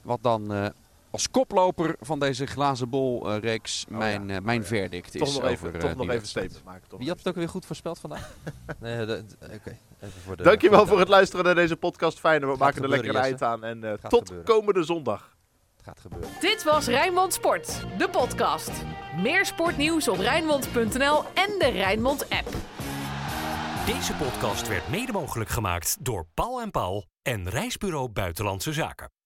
wat 0.03 0.19
dan 0.23 0.53
eh, 0.53 0.67
als 1.11 1.31
koploper 1.31 1.97
van 2.01 2.19
deze 2.19 2.47
glazen 2.47 2.89
bol 2.89 3.31
eh, 3.31 3.39
reeks 3.39 3.85
mijn, 3.89 4.29
ja. 4.29 4.35
eh, 4.37 4.41
mijn 4.43 4.65
verdict 4.65 5.13
Toch 5.19 5.29
is 5.29 5.35
nog 5.35 5.43
over 5.43 5.69
even, 5.69 5.81
toch 5.81 5.95
nog 5.97 6.09
even 6.11 6.27
statement 6.27 6.65
maken. 6.65 6.89
Toch 6.89 6.99
Wie 6.99 7.09
had 7.09 7.19
het 7.19 7.29
ook 7.29 7.35
weer 7.35 7.49
goed 7.49 7.67
voorspeld 7.67 7.99
vandaag? 7.99 8.31
nee, 8.81 9.03
oké. 9.55 9.77
Even 10.01 10.21
voor 10.25 10.37
de. 10.37 10.43
Dankjewel 10.43 10.87
voor 10.87 10.99
het 10.99 11.09
luisteren 11.09 11.45
naar 11.45 11.55
deze 11.55 11.77
podcast. 11.77 12.19
Fijn, 12.21 12.41
we 12.41 12.47
Gaat 12.47 12.59
maken 12.59 12.83
er 12.83 12.89
lekker 12.89 13.15
eind 13.17 13.43
aan. 13.43 13.65
En 13.65 13.85
eh, 13.85 13.93
tot 13.93 14.21
gebeuren. 14.29 14.45
komende 14.55 14.83
zondag. 14.83 15.37
Het 15.81 15.89
gaat 15.89 16.01
gebeuren. 16.01 16.29
Dit 16.41 16.63
was 16.63 16.87
Rijnmond 16.87 17.33
Sport, 17.33 17.85
de 17.99 18.09
podcast. 18.09 18.71
Meer 19.17 19.47
sportnieuws 19.47 20.09
op 20.09 20.19
Rijnmond.nl 20.19 21.25
en 21.35 21.59
de 21.59 21.71
Rijnmond 21.73 22.31
app. 22.31 22.49
Deze 23.87 24.15
podcast 24.15 24.69
werd 24.69 24.89
mede 24.89 25.13
mogelijk 25.13 25.51
gemaakt 25.51 25.97
door 26.05 26.27
Paul 26.35 26.61
en 26.61 26.71
Paul 26.71 27.07
en 27.23 27.49
Reisbureau 27.49 28.09
Buitenlandse 28.09 28.73
Zaken. 28.73 29.20